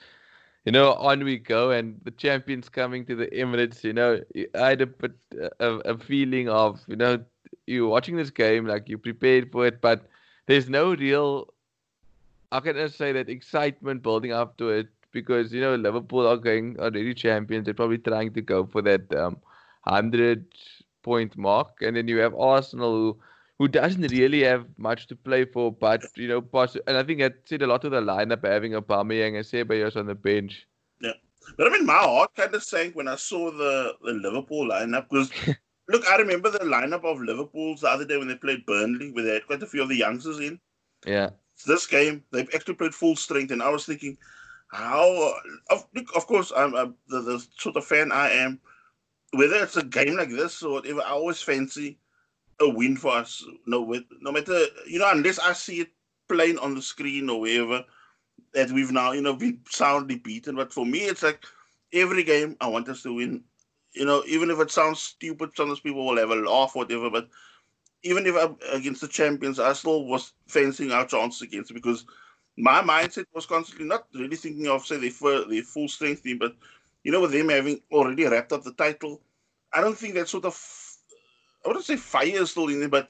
you 0.65 0.73
know, 0.73 0.95
on 0.95 1.25
we 1.25 1.39
go, 1.39 1.71
and 1.71 2.01
the 2.05 2.13
champions 2.13 2.69
coming 2.69 3.05
to 3.07 3.17
the 3.17 3.27
Emirates. 3.27 3.85
You 3.85 3.93
know, 3.93 4.21
I 4.55 4.69
had 4.71 4.83
a 4.83 4.89
a, 5.61 5.69
a 5.93 5.99
feeling 5.99 6.49
of 6.49 6.81
you 6.87 6.97
know 6.97 7.25
you're 7.67 7.89
watching 7.89 8.17
this 8.17 8.31
game 8.31 8.67
like 8.67 8.89
you 8.89 8.99
prepared 8.99 9.51
for 9.53 9.67
it, 9.67 9.81
but 9.81 10.07
there's 10.47 10.69
no 10.69 10.95
real. 10.95 11.53
I 12.53 12.61
can 12.61 12.79
I 12.79 12.89
say 12.89 13.13
that 13.13 13.29
excitement 13.29 14.03
building 14.03 14.33
up 14.33 14.57
to 14.59 14.71
it? 14.71 14.89
Because 15.11 15.53
you 15.53 15.61
know 15.61 15.75
Liverpool 15.75 16.27
are 16.27 16.37
going 16.37 16.79
already 16.79 17.15
champions. 17.15 17.65
They're 17.65 17.75
probably 17.75 17.99
trying 17.99 18.33
to 18.35 18.41
go 18.41 18.67
for 18.67 18.83
that 18.83 19.15
um, 19.15 19.39
hundred 19.87 20.47
point 21.03 21.37
mark, 21.37 21.83
and 21.83 21.97
then 21.97 22.09
you 22.09 22.19
have 22.19 22.35
Arsenal 22.35 22.93
who 22.93 23.19
who 23.59 23.69
doesn't 23.69 24.11
really 24.11 24.43
have 24.43 24.67
much 24.77 25.07
to 25.07 25.17
play 25.17 25.45
for, 25.45 25.71
but 25.71 26.05
you 26.17 26.27
know, 26.27 26.41
poss- 26.41 26.77
and 26.87 26.97
I 26.97 27.03
think 27.03 27.21
that 27.21 27.35
said 27.45 27.63
a 27.63 27.67
lot 27.67 27.85
of 27.85 27.93
the 27.93 28.01
lineup 28.01 28.45
having 28.45 28.73
Aubameyang 28.73 29.37
and 29.37 29.47
Ceballos 29.47 29.97
on 29.97 30.07
the 30.07 30.15
bench. 30.15 30.67
Yeah, 31.01 31.13
but 31.57 31.69
I 31.69 31.71
mean, 31.71 31.87
my 31.87 31.99
heart 31.99 32.35
kind 32.35 32.55
of 32.55 32.63
sank 32.63 32.97
when 32.97 33.09
I 33.09 33.17
saw 33.17 33.51
the 33.51 33.95
the 34.03 34.13
Liverpool 34.13 34.69
lineup 34.69 35.09
because. 35.09 35.31
look, 35.89 36.09
I 36.09 36.17
remember 36.17 36.51
the 36.51 36.61
lineup 36.61 37.05
of 37.05 37.21
Liverpool's 37.21 37.81
the 37.81 37.89
other 37.89 38.05
day 38.05 38.17
when 38.17 38.29
they 38.29 38.37
played 38.37 38.67
Burnley, 38.67 39.11
where 39.13 39.25
they 39.25 39.35
had 39.35 39.47
quite 39.47 39.63
a 39.63 39.67
few 39.67 39.83
of 39.83 39.89
the 39.89 39.97
youngsters 39.97 40.39
in. 40.39 40.59
Yeah. 41.07 41.31
This 41.67 41.87
game, 41.87 42.25
they've 42.33 42.49
actually 42.55 42.75
played 42.75 42.95
full 42.95 43.17
strength, 43.17 43.53
and 43.53 43.63
I 43.63 43.69
was 43.69 43.85
thinking, 43.85 44.17
how? 44.71 45.35
Of, 45.71 45.87
look, 45.95 46.17
of 46.17 46.27
course, 46.27 46.53
I'm, 46.57 46.75
I'm 46.75 46.95
the, 47.09 47.21
the 47.21 47.47
sort 47.59 47.77
of 47.77 47.85
fan 47.85 48.11
I 48.11 48.31
am. 48.31 48.61
Whether 49.33 49.57
it's 49.57 49.77
a 49.77 49.85
game 49.85 50.17
like 50.17 50.31
this 50.31 50.63
or 50.63 50.73
whatever, 50.75 51.01
I 51.01 51.11
always 51.11 51.43
fancy 51.43 51.99
a 52.61 52.69
win 52.69 52.97
for 52.97 53.13
us. 53.13 53.45
No, 53.67 53.83
with, 53.83 54.05
no 54.21 54.33
matter 54.33 54.67
you 54.87 54.99
know, 54.99 55.11
unless 55.11 55.39
I 55.39 55.53
see 55.53 55.81
it 55.81 55.91
playing 56.29 56.59
on 56.59 56.75
the 56.75 56.83
screen 56.83 57.29
or 57.29 57.41
wherever 57.41 57.85
that 58.55 58.71
we've 58.71 58.93
now 58.93 59.13
you 59.13 59.23
know 59.23 59.35
been 59.35 59.61
soundly 59.69 60.17
beaten. 60.17 60.57
But 60.57 60.73
for 60.73 60.85
me, 60.85 61.01
it's 61.01 61.23
like 61.23 61.45
every 61.93 62.25
game 62.25 62.57
I 62.61 62.69
want 62.69 62.89
us 62.89 63.03
to 63.03 63.15
win. 63.15 63.43
You 63.95 64.07
know, 64.07 64.23
even 64.27 64.51
if 64.51 64.59
it 64.59 64.71
sounds 64.71 65.01
stupid, 65.01 65.51
some 65.55 65.75
people 65.77 66.07
will 66.07 66.17
have 66.17 66.31
a 66.31 66.37
laugh, 66.37 66.75
whatever. 66.75 67.11
But 67.11 67.29
even 68.03 68.27
if 68.27 68.35
I'm 68.37 68.57
against 68.73 69.01
the 69.01 69.09
champions, 69.09 69.59
I 69.59 69.73
still 69.75 70.07
was 70.07 70.33
fancying 70.47 70.93
our 70.93 71.07
chances 71.07 71.43
against 71.43 71.75
because 71.75 72.05
my 72.57 72.83
mindset 72.83 73.27
was 73.35 73.47
constantly 73.47 73.87
not 73.87 74.07
really 74.15 74.37
thinking 74.37 74.69
of 74.69 74.87
say 74.87 74.97
their, 74.97 75.45
their 75.49 75.63
full 75.63 75.89
strength 75.89 76.23
team, 76.23 76.39
but 76.39 76.55
you 77.05 77.13
know, 77.13 77.21
with 77.21 77.33
them 77.33 77.49
having 77.49 77.81
already 77.91 78.27
wrapped 78.27 78.53
up 78.53 78.63
the 78.63 78.73
title, 78.73 79.21
I 79.73 79.81
don't 79.81 79.97
think 79.97 80.15
that 80.15 80.29
sort 80.29 80.45
of 80.45 80.57
I 81.65 81.69
wouldn't 81.69 81.85
say 81.85 81.97
fire 81.97 82.27
is 82.27 82.51
still 82.51 82.69
in 82.69 82.81
there, 82.81 82.89
but 82.89 83.09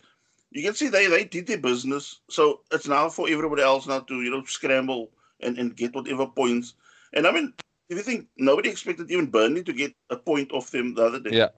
you 0.51 0.63
can 0.63 0.75
see 0.75 0.89
they, 0.89 1.07
they 1.07 1.25
did 1.25 1.47
their 1.47 1.59
business. 1.59 2.21
So 2.29 2.61
it's 2.71 2.87
now 2.87 3.09
for 3.09 3.29
everybody 3.29 3.63
else 3.63 3.87
now 3.87 4.01
to, 4.01 4.23
you 4.23 4.31
know, 4.31 4.45
scramble 4.45 5.11
and, 5.41 5.59
and 5.59 5.75
get 5.75 5.95
whatever 5.95 6.27
points. 6.27 6.75
And 7.15 7.27
I 7.27 7.33
mean, 7.33 7.53
if 7.89 7.97
you 7.97 8.03
think 8.03 8.29
nobody 8.37 8.69
expected 8.69 9.11
even 9.11 9.27
Burnley 9.27 9.63
to 9.65 9.73
get 9.73 9.95
a 10.11 10.17
point 10.17 10.53
off 10.53 10.71
them 10.71 10.95
the 10.95 11.05
other 11.05 11.21
day. 11.21 11.31
Yeah. 11.33 11.49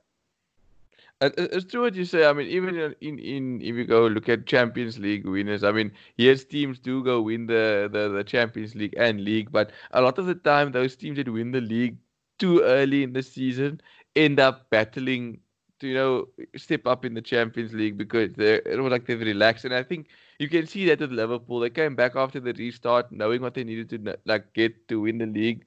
It's 1.20 1.64
true 1.64 1.82
what 1.82 1.94
you 1.94 2.04
say. 2.04 2.26
I 2.26 2.32
mean, 2.32 2.48
even 2.48 2.94
in, 3.00 3.18
in 3.18 3.62
if 3.62 3.76
you 3.76 3.84
go 3.84 4.06
look 4.06 4.28
at 4.28 4.46
Champions 4.46 4.98
League 4.98 5.24
winners, 5.24 5.64
I 5.64 5.72
mean, 5.72 5.92
yes, 6.16 6.44
teams 6.44 6.78
do 6.78 7.02
go 7.02 7.22
win 7.22 7.46
the, 7.46 7.88
the, 7.90 8.08
the 8.08 8.24
Champions 8.24 8.74
League 8.74 8.94
and 8.98 9.24
league, 9.24 9.50
but 9.50 9.70
a 9.92 10.02
lot 10.02 10.18
of 10.18 10.26
the 10.26 10.34
time, 10.34 10.72
those 10.72 10.96
teams 10.96 11.16
that 11.16 11.32
win 11.32 11.52
the 11.52 11.60
league 11.60 11.96
too 12.44 12.60
early 12.76 13.02
in 13.04 13.12
the 13.14 13.22
season 13.22 13.80
end 14.16 14.40
up 14.40 14.70
battling 14.70 15.40
to 15.80 15.88
you 15.88 15.94
know 15.94 16.28
step 16.56 16.86
up 16.86 17.04
in 17.04 17.14
the 17.14 17.22
Champions 17.22 17.74
League 17.74 17.98
because 17.98 18.34
they 18.34 18.54
it 18.74 18.80
was 18.80 18.90
like 18.92 19.06
they've 19.06 19.20
relaxed, 19.20 19.64
and 19.64 19.74
I 19.74 19.82
think 19.82 20.08
you 20.38 20.48
can 20.48 20.66
see 20.66 20.86
that 20.86 21.00
with 21.00 21.12
Liverpool. 21.12 21.60
They 21.60 21.70
came 21.70 21.96
back 21.96 22.16
after 22.16 22.40
the 22.40 22.52
restart, 22.54 23.12
knowing 23.12 23.42
what 23.42 23.54
they 23.54 23.64
needed 23.64 23.90
to 23.90 24.18
like 24.26 24.52
get 24.54 24.88
to 24.88 25.00
win 25.02 25.18
the 25.18 25.26
league, 25.26 25.64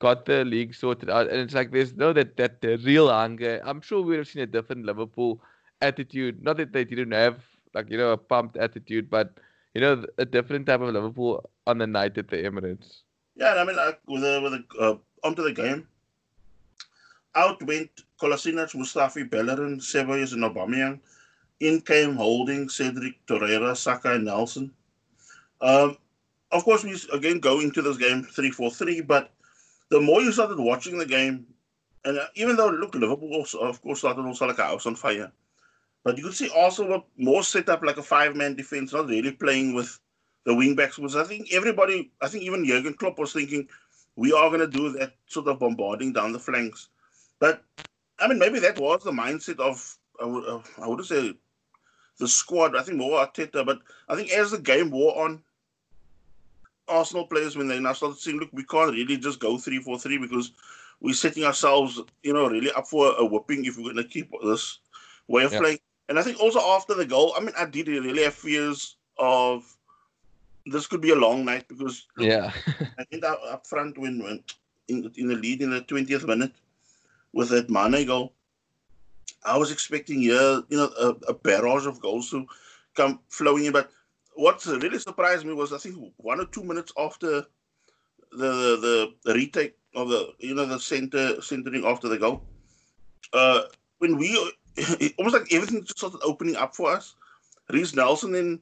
got 0.00 0.26
the 0.26 0.44
league 0.44 0.74
sorted 0.74 1.10
out, 1.10 1.28
and 1.28 1.40
it's 1.40 1.54
like 1.54 1.72
there's 1.72 1.94
no 1.96 2.12
that 2.12 2.36
that 2.36 2.60
the 2.60 2.76
real 2.78 3.08
hunger. 3.10 3.60
I'm 3.64 3.80
sure 3.80 4.02
we 4.02 4.10
would 4.10 4.18
have 4.18 4.28
seen 4.28 4.42
a 4.42 4.46
different 4.46 4.86
Liverpool 4.86 5.42
attitude. 5.80 6.42
Not 6.42 6.58
that 6.58 6.72
they 6.72 6.84
didn't 6.84 7.12
have 7.12 7.44
like 7.74 7.90
you 7.90 7.98
know 7.98 8.12
a 8.12 8.18
pumped 8.18 8.56
attitude, 8.56 9.10
but 9.10 9.38
you 9.74 9.80
know 9.80 10.04
a 10.18 10.26
different 10.26 10.66
type 10.66 10.80
of 10.80 10.92
Liverpool 10.94 11.48
on 11.66 11.78
the 11.78 11.86
night 11.86 12.18
at 12.18 12.28
the 12.28 12.36
Emirates. 12.36 13.02
Yeah, 13.36 13.54
I 13.54 13.64
mean 13.64 13.76
like 13.76 14.00
with 14.06 14.22
the 14.22 14.40
with 14.42 14.52
the 14.52 14.80
uh, 14.80 14.96
onto 15.24 15.42
the 15.42 15.52
game 15.52 15.88
out 17.34 17.62
went 17.62 17.90
Kolasinac, 18.20 18.74
Mustafi, 18.74 19.28
Bellerin, 19.28 19.78
Ceballos, 19.78 20.32
and 20.32 20.42
Aubameyang. 20.42 21.00
In 21.60 21.80
came 21.80 22.14
Holding, 22.14 22.68
Cedric, 22.68 23.14
Torreira, 23.26 23.76
Saka, 23.76 24.12
and 24.14 24.24
Nelson. 24.24 24.72
Um, 25.60 25.96
of 26.52 26.64
course, 26.64 26.84
we 26.84 26.96
again 27.12 27.40
go 27.40 27.60
into 27.60 27.82
this 27.82 27.96
game 27.96 28.22
3 28.22 28.50
4 28.50 28.70
3, 28.70 29.00
but 29.02 29.30
the 29.90 30.00
more 30.00 30.20
you 30.20 30.32
started 30.32 30.58
watching 30.58 30.98
the 30.98 31.06
game, 31.06 31.46
and 32.04 32.18
uh, 32.18 32.26
even 32.36 32.56
though, 32.56 32.68
look, 32.68 32.94
Liverpool, 32.94 33.34
also, 33.34 33.58
of 33.58 33.82
course, 33.82 34.00
started 34.00 34.24
also 34.24 34.46
like 34.46 34.58
a 34.58 34.64
house 34.64 34.86
on 34.86 34.94
fire, 34.94 35.32
but 36.04 36.16
you 36.16 36.24
could 36.24 36.34
see 36.34 36.48
also 36.50 37.04
more 37.16 37.42
set 37.42 37.68
up 37.68 37.82
like 37.82 37.98
a 37.98 38.02
five 38.02 38.36
man 38.36 38.54
defense, 38.54 38.92
not 38.92 39.08
really 39.08 39.32
playing 39.32 39.74
with 39.74 39.98
the 40.44 40.54
wing 40.54 40.74
backs. 40.74 40.96
Because 40.96 41.16
I 41.16 41.24
think 41.24 41.52
everybody, 41.52 42.10
I 42.20 42.28
think 42.28 42.44
even 42.44 42.64
Jurgen 42.64 42.94
Klopp 42.94 43.18
was 43.18 43.32
thinking, 43.32 43.68
we 44.16 44.32
are 44.32 44.48
going 44.48 44.60
to 44.60 44.66
do 44.66 44.90
that 44.92 45.14
sort 45.26 45.48
of 45.48 45.58
bombarding 45.58 46.12
down 46.12 46.32
the 46.32 46.38
flanks. 46.38 46.88
But 47.40 47.62
I 48.18 48.28
mean, 48.28 48.38
maybe 48.38 48.58
that 48.60 48.78
was 48.78 49.02
the 49.02 49.10
mindset 49.10 49.60
of 49.60 49.96
I 50.20 50.24
would 50.24 50.44
uh, 50.44 50.60
I 50.82 50.88
would 50.88 51.04
say 51.04 51.34
the 52.18 52.28
squad. 52.28 52.76
I 52.76 52.82
think 52.82 52.98
more 52.98 53.24
Arteta, 53.24 53.64
but 53.64 53.80
I 54.08 54.16
think 54.16 54.30
as 54.32 54.50
the 54.50 54.58
game 54.58 54.90
wore 54.90 55.24
on, 55.24 55.42
Arsenal 56.88 57.26
players 57.26 57.56
when 57.56 57.68
they 57.68 57.78
now 57.78 57.92
started 57.92 58.18
saying, 58.18 58.38
"Look, 58.38 58.50
we 58.52 58.64
can't 58.64 58.92
really 58.92 59.16
just 59.16 59.40
go 59.40 59.58
three 59.58 59.78
four 59.78 59.98
three 59.98 60.18
because 60.18 60.52
we're 61.00 61.14
setting 61.14 61.44
ourselves, 61.44 62.00
you 62.22 62.32
know, 62.32 62.48
really 62.48 62.72
up 62.72 62.88
for 62.88 63.14
a 63.18 63.24
whipping 63.24 63.64
if 63.64 63.76
we're 63.76 63.84
going 63.84 63.96
to 63.96 64.04
keep 64.04 64.30
this 64.42 64.78
way 65.28 65.44
of 65.44 65.52
yeah. 65.52 65.60
playing." 65.60 65.78
And 66.08 66.18
I 66.18 66.22
think 66.22 66.40
also 66.40 66.60
after 66.60 66.94
the 66.94 67.04
goal, 67.04 67.34
I 67.36 67.40
mean, 67.40 67.54
I 67.58 67.66
did 67.66 67.88
really 67.88 68.24
have 68.24 68.34
fears 68.34 68.96
of 69.18 69.64
this 70.66 70.86
could 70.86 71.00
be 71.00 71.10
a 71.10 71.16
long 71.16 71.44
night 71.44 71.68
because 71.68 72.06
look, 72.16 72.28
yeah, 72.28 72.52
I 72.98 73.04
think 73.04 73.24
up, 73.24 73.40
up 73.48 73.66
front 73.66 73.98
when, 73.98 74.22
when 74.22 74.42
in, 74.88 75.10
in 75.16 75.28
the 75.28 75.36
lead 75.36 75.62
in 75.62 75.70
the 75.70 75.82
twentieth 75.82 76.26
minute 76.26 76.52
with 77.32 77.50
that 77.50 77.70
Mane 77.70 78.06
goal. 78.06 78.34
I 79.44 79.56
was 79.56 79.70
expecting 79.70 80.20
here, 80.20 80.62
you 80.68 80.76
know, 80.76 80.90
a, 80.98 81.08
a, 81.28 81.34
barrage 81.34 81.86
of 81.86 82.00
goals 82.00 82.30
to 82.30 82.46
come 82.94 83.20
flowing 83.28 83.66
in. 83.66 83.72
But 83.72 83.90
what 84.34 84.64
really 84.66 84.98
surprised 84.98 85.46
me 85.46 85.54
was 85.54 85.72
I 85.72 85.78
think 85.78 85.96
one 86.16 86.40
or 86.40 86.46
two 86.46 86.64
minutes 86.64 86.92
after 86.98 87.44
the 88.32 88.50
the, 88.82 89.14
the 89.24 89.34
retake 89.34 89.76
of 89.94 90.08
the 90.08 90.32
you 90.38 90.54
know 90.54 90.66
the 90.66 90.78
center 90.78 91.40
centering 91.40 91.84
after 91.84 92.08
the 92.08 92.18
goal, 92.18 92.42
uh, 93.32 93.62
when 93.98 94.16
we 94.16 94.36
almost 95.18 95.36
like 95.36 95.52
everything 95.52 95.84
just 95.84 95.98
started 95.98 96.20
opening 96.22 96.56
up 96.56 96.74
for 96.74 96.90
us. 96.90 97.14
Reiss 97.70 97.94
Nelson 97.94 98.32
then 98.32 98.60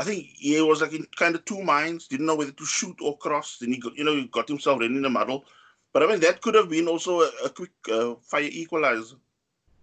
I 0.00 0.04
think 0.04 0.26
he 0.34 0.60
was 0.60 0.80
like 0.80 0.92
in 0.92 1.06
kind 1.16 1.34
of 1.34 1.44
two 1.44 1.62
minds, 1.62 2.06
didn't 2.06 2.26
know 2.26 2.36
whether 2.36 2.52
to 2.52 2.64
shoot 2.64 2.96
or 3.00 3.18
cross. 3.18 3.58
Then 3.58 3.72
he 3.72 3.78
got, 3.78 3.96
you 3.96 4.04
know 4.04 4.14
he 4.14 4.26
got 4.26 4.48
himself 4.48 4.82
in 4.82 5.02
the 5.02 5.10
muddle. 5.10 5.44
But 5.92 6.02
I 6.02 6.06
mean, 6.06 6.20
that 6.20 6.40
could 6.40 6.54
have 6.54 6.68
been 6.68 6.88
also 6.88 7.22
a, 7.22 7.30
a 7.44 7.50
quick 7.50 7.72
uh, 7.90 8.14
fire 8.22 8.42
equalizer. 8.50 9.16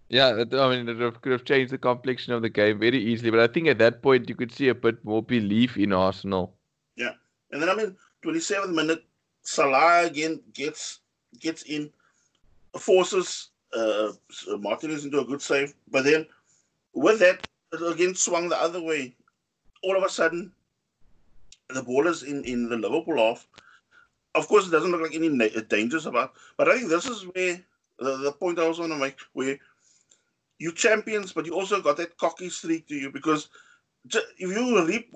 Yeah, 0.08 0.44
I 0.52 0.68
mean, 0.68 0.88
it 0.88 1.20
could 1.20 1.32
have 1.32 1.44
changed 1.44 1.72
the 1.72 1.78
complexion 1.78 2.32
of 2.32 2.42
the 2.42 2.48
game 2.48 2.78
very 2.78 3.02
easily. 3.02 3.30
But 3.30 3.40
I 3.40 3.48
think 3.48 3.66
at 3.66 3.78
that 3.78 4.02
point, 4.02 4.28
you 4.28 4.36
could 4.36 4.52
see 4.52 4.68
a 4.68 4.74
bit 4.74 5.04
more 5.04 5.22
belief 5.22 5.76
in 5.76 5.92
Arsenal. 5.92 6.54
Yeah, 6.94 7.14
and 7.50 7.60
then 7.60 7.68
I 7.68 7.74
mean, 7.74 7.96
27th 8.24 8.72
minute, 8.72 9.04
Salah 9.42 10.06
again 10.06 10.40
gets 10.54 11.00
gets 11.40 11.64
in, 11.64 11.90
forces 12.78 13.48
uh, 13.76 14.12
Martinez 14.58 15.04
into 15.04 15.20
a 15.20 15.24
good 15.24 15.42
save. 15.42 15.74
But 15.90 16.04
then 16.04 16.26
with 16.94 17.18
that, 17.18 17.46
it 17.72 17.82
again 17.82 18.14
swung 18.14 18.48
the 18.48 18.60
other 18.60 18.80
way. 18.80 19.14
All 19.82 19.96
of 19.96 20.04
a 20.04 20.08
sudden, 20.08 20.52
the 21.68 21.82
ball 21.82 22.06
is 22.06 22.22
in, 22.22 22.44
in 22.44 22.68
the 22.68 22.76
Liverpool 22.76 23.18
half 23.18 23.46
of 24.36 24.48
course, 24.48 24.66
it 24.66 24.70
doesn't 24.70 24.90
look 24.90 25.02
like 25.02 25.14
any 25.14 25.28
na- 25.28 25.60
dangers 25.68 26.06
about. 26.06 26.34
But 26.56 26.68
I 26.68 26.78
think 26.78 26.90
this 26.90 27.06
is 27.06 27.22
where 27.22 27.60
the, 27.98 28.16
the 28.18 28.32
point 28.32 28.58
I 28.58 28.68
was 28.68 28.78
want 28.78 28.92
to 28.92 28.98
make, 28.98 29.18
where 29.32 29.58
you 30.58 30.72
champions, 30.72 31.32
but 31.32 31.46
you 31.46 31.54
also 31.54 31.80
got 31.80 31.96
that 31.98 32.16
cocky 32.18 32.48
streak 32.48 32.86
to 32.88 32.94
you 32.94 33.10
because 33.10 33.48
if 34.12 34.30
you 34.38 34.86
re, 34.86 35.08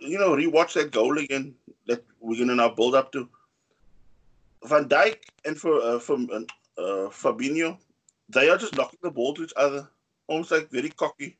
you 0.00 0.18
know 0.18 0.30
rewatch 0.30 0.74
that 0.74 0.90
goal 0.90 1.18
again 1.18 1.54
that 1.86 2.04
we're 2.20 2.38
gonna 2.38 2.54
now 2.54 2.68
build 2.68 2.94
up 2.94 3.12
to, 3.12 3.28
Van 4.64 4.88
Dijk 4.88 5.18
and 5.44 5.58
for 5.58 5.80
uh, 5.82 5.98
from 5.98 6.28
uh, 6.30 7.08
Fabinho, 7.10 7.76
they 8.28 8.48
are 8.48 8.56
just 8.56 8.76
knocking 8.76 8.98
the 9.02 9.10
ball 9.10 9.34
to 9.34 9.44
each 9.44 9.52
other, 9.56 9.88
almost 10.28 10.50
like 10.50 10.70
very 10.70 10.90
cocky. 10.90 11.36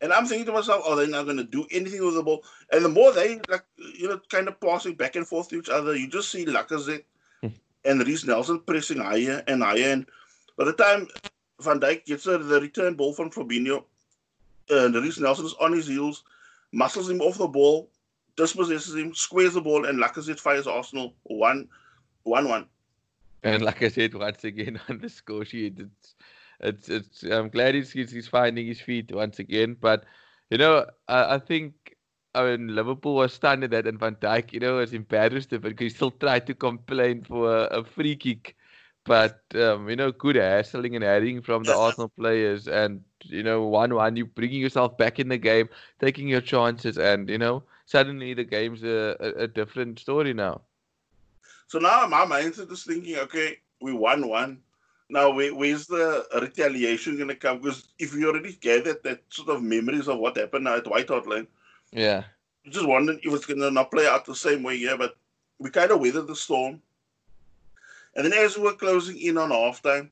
And 0.00 0.12
I'm 0.12 0.26
thinking 0.26 0.46
to 0.46 0.52
myself, 0.52 0.84
are 0.86 0.96
they 0.96 1.06
not 1.06 1.24
going 1.24 1.38
to 1.38 1.44
do 1.44 1.66
anything 1.70 2.04
with 2.04 2.14
the 2.14 2.22
ball? 2.22 2.44
And 2.70 2.84
the 2.84 2.88
more 2.88 3.12
they, 3.12 3.40
like, 3.48 3.64
you 3.76 4.08
know, 4.08 4.20
kind 4.28 4.48
of 4.48 4.60
passing 4.60 4.94
back 4.94 5.16
and 5.16 5.26
forth 5.26 5.48
to 5.48 5.58
each 5.58 5.68
other, 5.68 5.96
you 5.96 6.08
just 6.08 6.30
see 6.30 6.44
Lacazette 6.44 7.04
hmm. 7.40 7.48
and 7.84 8.06
Reiss 8.06 8.24
Nelson 8.24 8.60
pressing 8.60 8.98
higher 8.98 9.42
and 9.46 9.62
higher. 9.62 9.92
And 9.92 10.06
by 10.56 10.64
the 10.64 10.72
time 10.74 11.08
Van 11.60 11.80
Dijk 11.80 12.04
gets 12.04 12.24
the, 12.24 12.38
the 12.38 12.60
return 12.60 12.94
ball 12.94 13.14
from 13.14 13.30
Fabinho, 13.30 13.84
and 14.68 14.94
Reiss 14.94 15.18
Nelson 15.18 15.46
is 15.46 15.54
on 15.60 15.72
his 15.72 15.86
heels, 15.86 16.24
muscles 16.72 17.08
him 17.08 17.20
off 17.20 17.38
the 17.38 17.46
ball, 17.46 17.88
dispossesses 18.36 18.94
him, 18.94 19.14
squares 19.14 19.54
the 19.54 19.60
ball, 19.60 19.86
and 19.86 19.98
Lacazette 19.98 20.40
fires 20.40 20.66
Arsenal 20.66 21.14
1 21.24 21.68
1 22.24 22.48
1. 22.48 22.66
And 23.42 23.62
like 23.62 23.82
I 23.82 23.88
said, 23.88 24.14
once 24.14 24.44
again 24.44 24.80
on 24.88 24.98
the 24.98 25.08
score 25.08 25.44
sheet, 25.44 25.78
it's 25.78 26.14
it's 26.60 26.88
it's. 26.88 27.22
I'm 27.22 27.48
glad 27.48 27.74
he's 27.74 27.92
he's, 27.92 28.10
he's 28.10 28.28
finding 28.28 28.66
his 28.66 28.80
feet 28.80 29.12
once 29.12 29.38
again. 29.38 29.76
But 29.80 30.04
you 30.50 30.58
know, 30.58 30.86
I, 31.08 31.34
I 31.34 31.38
think 31.38 31.96
I 32.34 32.44
mean 32.44 32.74
Liverpool 32.74 33.14
was 33.16 33.32
stunned 33.32 33.64
at 33.64 33.70
that, 33.70 33.86
and 33.86 33.98
Van 33.98 34.16
Dijk, 34.16 34.52
you 34.52 34.60
know, 34.60 34.76
was 34.76 34.92
embarrassed 34.92 35.52
of 35.52 35.64
it 35.64 35.70
because 35.70 35.92
he 35.92 35.96
still 35.96 36.10
tried 36.10 36.46
to 36.46 36.54
complain 36.54 37.24
for 37.24 37.56
a, 37.56 37.62
a 37.78 37.84
free 37.84 38.16
kick. 38.16 38.56
But 39.04 39.40
um, 39.54 39.88
you 39.88 39.96
know, 39.96 40.10
good 40.10 40.36
hassling 40.36 40.96
and 40.96 41.04
adding 41.04 41.40
from 41.40 41.62
the 41.62 41.74
Arsenal 41.74 42.08
players, 42.08 42.66
and 42.66 43.02
you 43.22 43.42
know, 43.42 43.64
one-one, 43.64 44.16
you 44.16 44.26
bringing 44.26 44.60
yourself 44.60 44.98
back 44.98 45.20
in 45.20 45.28
the 45.28 45.38
game, 45.38 45.68
taking 46.00 46.26
your 46.26 46.40
chances, 46.40 46.98
and 46.98 47.28
you 47.30 47.38
know, 47.38 47.62
suddenly 47.84 48.34
the 48.34 48.44
game's 48.44 48.82
a, 48.82 49.16
a, 49.20 49.44
a 49.44 49.46
different 49.46 50.00
story 50.00 50.34
now. 50.34 50.62
So 51.68 51.78
now 51.78 52.06
my 52.06 52.24
mindset 52.24 52.64
is 52.64 52.68
just 52.68 52.86
thinking, 52.86 53.16
okay, 53.18 53.58
we 53.80 53.92
won 53.92 54.28
one. 54.28 54.62
Now, 55.08 55.30
where, 55.30 55.54
where's 55.54 55.86
the 55.86 56.26
retaliation 56.40 57.16
going 57.16 57.28
to 57.28 57.36
come? 57.36 57.60
Because 57.60 57.88
if 57.98 58.12
you 58.14 58.28
already 58.28 58.54
gathered 58.54 59.02
that 59.04 59.22
sort 59.30 59.50
of 59.50 59.62
memories 59.62 60.08
of 60.08 60.18
what 60.18 60.36
happened 60.36 60.66
at 60.66 60.88
White 60.88 61.08
Hart 61.08 61.28
Lane, 61.28 61.46
yeah, 61.92 62.24
you 62.64 62.72
just 62.72 62.88
wondering 62.88 63.20
if 63.22 63.32
it's 63.32 63.46
going 63.46 63.60
to 63.60 63.70
not 63.70 63.92
play 63.92 64.06
out 64.06 64.24
the 64.24 64.34
same 64.34 64.64
way 64.64 64.76
here. 64.78 64.98
But 64.98 65.16
we 65.58 65.70
kind 65.70 65.92
of 65.92 66.00
weathered 66.00 66.26
the 66.26 66.34
storm. 66.34 66.82
And 68.16 68.24
then 68.24 68.32
as 68.32 68.56
we 68.56 68.64
were 68.64 68.72
closing 68.72 69.16
in 69.20 69.38
on 69.38 69.50
halftime, 69.50 70.10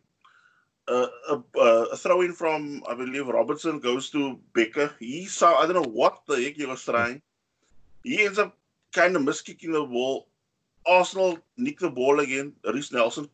uh, 0.86 1.06
a, 1.30 1.58
a 1.60 1.96
throw 1.96 2.20
in 2.20 2.32
from, 2.32 2.82
I 2.88 2.94
believe, 2.94 3.26
Robertson 3.26 3.80
goes 3.80 4.10
to 4.10 4.38
Becker. 4.54 4.92
He 5.00 5.26
saw, 5.26 5.58
I 5.58 5.66
don't 5.66 5.82
know 5.82 5.90
what 5.90 6.22
the 6.26 6.36
heck 6.36 6.54
he 6.54 6.66
was 6.66 6.84
trying. 6.84 7.22
He 8.02 8.24
ends 8.24 8.38
up 8.38 8.56
kind 8.92 9.16
of 9.16 9.22
miskicking 9.22 9.72
the 9.72 9.84
ball. 9.84 10.28
Arsenal 10.86 11.38
nick 11.56 11.78
the 11.78 11.90
ball 11.90 12.20
again. 12.20 12.52
Reiss 12.64 12.92
Nelson. 12.92 13.28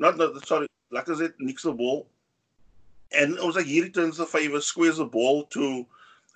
Not, 0.00 0.18
not 0.18 0.44
sorry, 0.46 0.66
like 0.90 1.08
I 1.08 1.16
said, 1.16 1.34
nicks 1.38 1.62
the 1.62 1.72
ball. 1.72 2.08
And 3.12 3.34
it 3.34 3.44
was 3.44 3.56
like 3.56 3.66
he 3.66 3.82
returns 3.82 4.16
the 4.16 4.26
favor, 4.26 4.60
squares 4.60 4.98
the 4.98 5.04
ball 5.04 5.44
to 5.46 5.86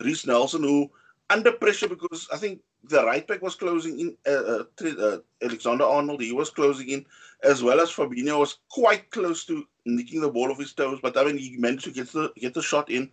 Reiss 0.01 0.27
Nelson, 0.27 0.63
who 0.63 0.91
under 1.31 1.53
pressure 1.53 1.89
because 1.89 2.29
I 2.33 2.37
think 2.37 2.61
the 2.89 3.05
right 3.05 3.27
back 3.27 3.43
was 3.43 3.55
closing 3.55 4.01
in. 4.01 4.17
Uh, 4.27 4.65
uh, 4.83 4.89
uh, 5.01 5.19
Alexander 5.43 5.85
Arnold, 5.85 6.21
he 6.21 6.33
was 6.33 6.51
closing 6.51 6.89
in, 6.89 7.07
as 7.43 7.63
well 7.63 7.81
as 7.81 7.91
Fabinho 7.91 8.41
was 8.41 8.59
quite 8.71 9.11
close 9.11 9.45
to 9.47 9.65
nicking 9.85 10.21
the 10.21 10.31
ball 10.31 10.51
off 10.51 10.59
his 10.59 10.73
toes. 10.73 10.99
But 11.01 11.17
I 11.17 11.25
mean, 11.25 11.39
he 11.39 11.57
managed 11.59 11.85
to 11.85 11.93
get 11.93 12.09
the 12.09 12.33
get 12.37 12.55
the 12.55 12.63
shot 12.63 12.91
in, 12.91 13.11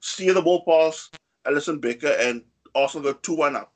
steer 0.00 0.32
the 0.32 0.42
ball 0.42 0.64
past 0.64 1.18
Alisson 1.44 1.80
Becker, 1.80 2.14
and 2.18 2.42
Arsenal 2.74 3.12
go 3.12 3.18
two 3.20 3.34
one 3.34 3.56
up. 3.56 3.73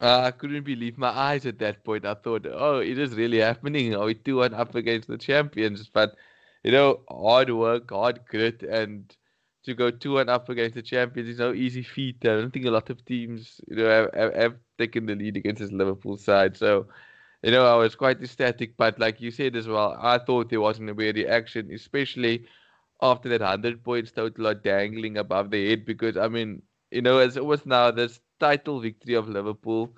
Uh, 0.00 0.22
I 0.24 0.30
couldn't 0.30 0.64
believe 0.64 0.96
my 0.96 1.10
eyes 1.10 1.44
at 1.44 1.58
that 1.58 1.84
point. 1.84 2.06
I 2.06 2.14
thought, 2.14 2.46
oh, 2.50 2.78
it 2.78 2.98
is 2.98 3.14
really 3.14 3.38
happening. 3.38 3.94
Are 3.94 4.06
we 4.06 4.14
2 4.14 4.36
1 4.36 4.54
up 4.54 4.74
against 4.74 5.08
the 5.08 5.18
champions? 5.18 5.88
But, 5.88 6.16
you 6.64 6.72
know, 6.72 7.02
hard 7.10 7.50
work, 7.50 7.90
hard 7.90 8.20
grit, 8.26 8.62
and 8.62 9.14
to 9.64 9.74
go 9.74 9.90
2 9.90 10.12
1 10.14 10.28
up 10.30 10.48
against 10.48 10.74
the 10.74 10.82
champions 10.82 11.28
is 11.28 11.38
no 11.38 11.52
easy 11.52 11.82
feat. 11.82 12.16
I 12.22 12.28
don't 12.28 12.50
think 12.50 12.64
a 12.64 12.70
lot 12.70 12.88
of 12.88 13.04
teams, 13.04 13.60
you 13.68 13.76
know, 13.76 13.88
have, 13.90 14.14
have, 14.14 14.34
have 14.34 14.54
taken 14.78 15.04
the 15.04 15.14
lead 15.16 15.36
against 15.36 15.60
this 15.60 15.72
Liverpool 15.72 16.16
side. 16.16 16.56
So, 16.56 16.86
you 17.42 17.50
know, 17.50 17.66
I 17.66 17.76
was 17.76 17.94
quite 17.94 18.22
ecstatic. 18.22 18.76
But, 18.78 18.98
like 18.98 19.20
you 19.20 19.30
said 19.30 19.54
as 19.54 19.68
well, 19.68 19.98
I 20.00 20.18
thought 20.18 20.48
there 20.48 20.62
wasn't 20.62 20.88
a 20.90 20.94
weird 20.94 21.16
reaction, 21.16 21.70
especially 21.72 22.46
after 23.02 23.28
that 23.30 23.40
100 23.42 23.84
points 23.84 24.12
total 24.12 24.46
are 24.48 24.54
dangling 24.54 25.18
above 25.18 25.50
the 25.50 25.68
head. 25.68 25.84
Because, 25.84 26.16
I 26.16 26.28
mean, 26.28 26.62
you 26.90 27.02
know, 27.02 27.18
as 27.18 27.36
it 27.36 27.44
was 27.44 27.66
now 27.66 27.90
this 27.90 28.18
title 28.40 28.80
victory 28.80 29.14
of 29.14 29.28
Liverpool. 29.28 29.94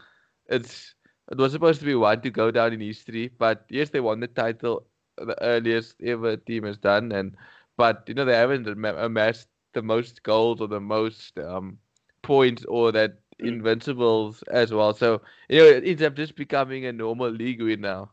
It's 0.48 0.94
it 1.30 1.38
was 1.38 1.52
supposed 1.52 1.80
to 1.80 1.86
be 1.86 1.94
one 1.94 2.20
to 2.22 2.30
go 2.30 2.50
down 2.50 2.72
in 2.72 2.80
history, 2.80 3.30
but 3.38 3.64
yes, 3.70 3.90
they 3.90 4.00
won 4.00 4.20
the 4.20 4.26
title, 4.26 4.86
the 5.16 5.40
earliest 5.42 5.96
ever 6.02 6.36
team 6.36 6.64
has 6.64 6.76
done, 6.76 7.12
and 7.12 7.36
but 7.76 8.04
you 8.06 8.14
know 8.14 8.24
they 8.24 8.36
haven't 8.36 8.66
amassed 8.68 9.48
the 9.72 9.82
most 9.82 10.22
goals 10.22 10.60
or 10.60 10.68
the 10.68 10.80
most 10.80 11.38
um, 11.38 11.78
points 12.22 12.64
or 12.66 12.92
that 12.92 13.18
mm. 13.40 13.48
invincibles 13.48 14.42
as 14.50 14.72
well. 14.72 14.92
So 14.92 15.22
you 15.48 15.58
know 15.58 15.66
it 15.66 15.84
ends 15.84 16.02
up 16.02 16.16
just 16.16 16.36
becoming 16.36 16.86
a 16.86 16.92
normal 16.92 17.30
league 17.30 17.62
win 17.62 17.80
now. 17.80 18.10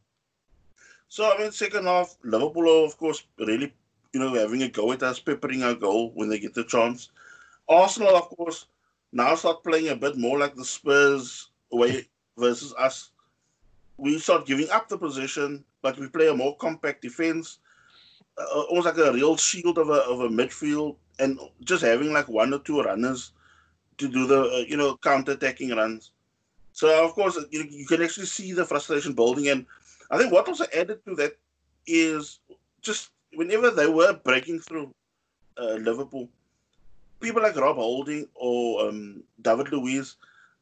So 1.07 1.29
I 1.29 1.37
mean, 1.39 1.51
second 1.51 1.85
half, 1.85 2.15
Liverpool 2.23 2.85
of 2.85 2.97
course 2.97 3.23
really 3.37 3.73
you 4.13 4.19
know 4.19 4.33
having 4.33 4.63
a 4.63 4.69
go 4.69 4.91
at 4.91 5.03
us, 5.03 5.19
peppering 5.19 5.63
our 5.63 5.75
goal 5.75 6.11
when 6.13 6.29
they 6.29 6.39
get 6.39 6.53
the 6.53 6.63
chance. 6.63 7.09
Arsenal, 7.67 8.15
of 8.15 8.29
course, 8.29 8.65
now 9.11 9.35
start 9.35 9.63
playing 9.63 9.89
a 9.89 9.95
bit 9.95 10.17
more 10.17 10.37
like 10.37 10.55
the 10.55 10.65
Spurs 10.65 11.49
way 11.71 12.07
versus 12.37 12.73
us. 12.77 13.11
We 13.97 14.17
start 14.19 14.45
giving 14.45 14.69
up 14.69 14.87
the 14.87 14.97
position, 14.97 15.65
but 15.81 15.97
we 15.97 16.07
play 16.07 16.27
a 16.27 16.33
more 16.33 16.55
compact 16.57 17.01
defense, 17.01 17.59
uh, 18.37 18.61
almost 18.69 18.85
like 18.85 18.97
a 18.97 19.11
real 19.13 19.35
shield 19.35 19.77
of 19.77 19.89
a, 19.89 20.01
of 20.05 20.21
a 20.21 20.29
midfield, 20.29 20.95
and 21.19 21.39
just 21.63 21.83
having 21.83 22.13
like 22.13 22.27
one 22.29 22.53
or 22.53 22.59
two 22.59 22.81
runners 22.81 23.33
to 23.97 24.07
do 24.07 24.25
the 24.25 24.41
uh, 24.41 24.63
you 24.67 24.77
know 24.77 24.97
counter 24.97 25.33
attacking 25.33 25.71
runs. 25.71 26.11
So 26.71 27.03
of 27.03 27.13
course 27.13 27.37
you, 27.51 27.65
you 27.69 27.85
can 27.85 28.01
actually 28.01 28.27
see 28.27 28.53
the 28.53 28.65
frustration 28.65 29.13
building, 29.13 29.49
and 29.49 29.65
I 30.11 30.17
think 30.17 30.31
what 30.31 30.47
also 30.47 30.65
added 30.73 31.03
to 31.05 31.15
that 31.15 31.33
is 31.85 32.39
just 32.81 33.11
whenever 33.33 33.71
they 33.71 33.87
were 33.87 34.13
breaking 34.13 34.59
through 34.59 34.93
uh, 35.57 35.73
Liverpool, 35.73 36.29
people 37.19 37.41
like 37.41 37.55
Rob 37.55 37.75
Holding 37.77 38.27
or 38.35 38.87
um, 38.87 39.23
David 39.41 39.71
Luiz, 39.71 40.15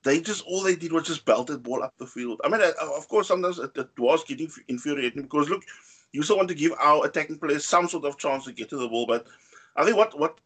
they 0.04 0.22
just 0.22 0.44
all 0.46 0.64
they 0.64 0.76
did 0.76 0.92
was 0.92 1.08
just 1.08 1.26
belt 1.26 1.48
the 1.48 1.58
ball 1.58 1.84
up 1.84 1.94
the 1.98 2.06
field. 2.06 2.42
I 2.44 2.50
mean, 2.50 2.62
of 2.62 3.08
course, 3.08 3.28
sometimes 3.28 3.60
it, 3.60 3.72
it, 3.76 3.90
was 3.98 4.24
getting 4.24 4.52
infuriating 4.68 5.24
because 5.24 5.50
look, 5.50 5.64
you 6.12 6.24
still 6.24 6.38
want 6.38 6.50
to 6.50 6.56
give 6.56 6.74
our 6.80 7.06
attacking 7.06 7.40
players 7.40 7.66
some 7.66 7.88
sort 7.88 8.06
of 8.06 8.18
chance 8.18 8.46
to 8.46 8.54
get 8.54 8.70
to 8.70 8.78
the 8.78 8.88
ball. 8.88 9.06
But 9.06 9.28
I 9.76 9.84
think 9.84 9.98
what 9.98 10.18
what 10.18 10.40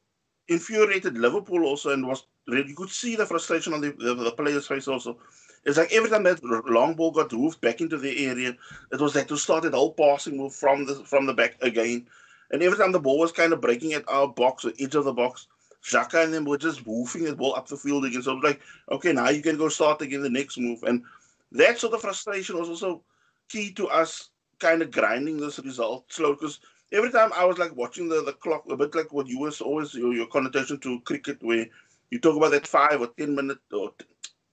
infuriated 0.47 1.17
Liverpool 1.17 1.65
also 1.65 1.91
and 1.91 2.05
was 2.05 2.25
you 2.47 2.75
could 2.75 2.89
see 2.89 3.15
the 3.15 3.25
frustration 3.25 3.73
on 3.73 3.81
the, 3.81 3.91
the, 3.91 4.15
the 4.15 4.31
players' 4.31 4.67
face 4.67 4.87
also. 4.87 5.17
It's 5.63 5.77
like 5.77 5.93
every 5.93 6.09
time 6.09 6.23
that 6.23 6.43
long 6.43 6.95
ball 6.95 7.11
got 7.11 7.31
moved 7.31 7.61
back 7.61 7.81
into 7.81 7.97
the 7.97 8.25
area, 8.25 8.57
it 8.91 8.99
was 8.99 9.15
like 9.15 9.27
to 9.27 9.37
start 9.37 9.63
that 9.63 9.75
whole 9.75 9.93
passing 9.93 10.37
move 10.37 10.55
from 10.55 10.85
the 10.85 10.95
from 11.05 11.27
the 11.27 11.33
back 11.33 11.57
again. 11.61 12.07
And 12.49 12.63
every 12.63 12.77
time 12.77 12.91
the 12.91 12.99
ball 12.99 13.19
was 13.19 13.31
kind 13.31 13.53
of 13.53 13.61
breaking 13.61 13.93
at 13.93 14.09
our 14.09 14.27
box 14.27 14.65
or 14.65 14.73
edge 14.79 14.95
of 14.95 15.05
the 15.05 15.13
box, 15.13 15.47
Xhaka 15.83 16.23
and 16.23 16.33
them 16.33 16.45
were 16.45 16.57
just 16.57 16.85
woofing 16.85 17.25
the 17.25 17.35
ball 17.35 17.55
up 17.55 17.67
the 17.67 17.77
field 17.77 18.05
again. 18.05 18.21
So 18.21 18.31
I 18.31 18.35
was 18.35 18.43
like, 18.43 18.61
okay, 18.91 19.13
now 19.13 19.29
you 19.29 19.41
can 19.41 19.57
go 19.57 19.69
start 19.69 20.01
again 20.01 20.21
the 20.21 20.29
next 20.29 20.57
move. 20.57 20.83
And 20.83 21.03
that 21.51 21.79
sort 21.79 21.93
of 21.93 22.01
frustration 22.01 22.57
was 22.57 22.69
also 22.69 23.01
key 23.49 23.71
to 23.73 23.87
us 23.87 24.29
kind 24.59 24.81
of 24.81 24.91
grinding 24.91 25.37
this 25.37 25.59
result 25.59 26.11
slow 26.13 26.33
because 26.33 26.59
every 26.91 27.11
time 27.11 27.31
I 27.35 27.45
was 27.45 27.57
like 27.57 27.75
watching 27.75 28.07
the, 28.07 28.23
the 28.23 28.33
clock, 28.33 28.63
a 28.69 28.77
bit 28.77 28.93
like 28.95 29.11
what 29.11 29.27
you 29.27 29.39
always 29.61 29.93
your, 29.93 30.13
your 30.13 30.27
connotation 30.27 30.79
to 30.79 31.01
cricket, 31.01 31.41
where 31.41 31.65
you 32.11 32.19
talk 32.19 32.37
about 32.37 32.51
that 32.51 32.67
five 32.67 33.01
or 33.01 33.07
10 33.07 33.35
minute 33.35 33.57
or 33.73 33.91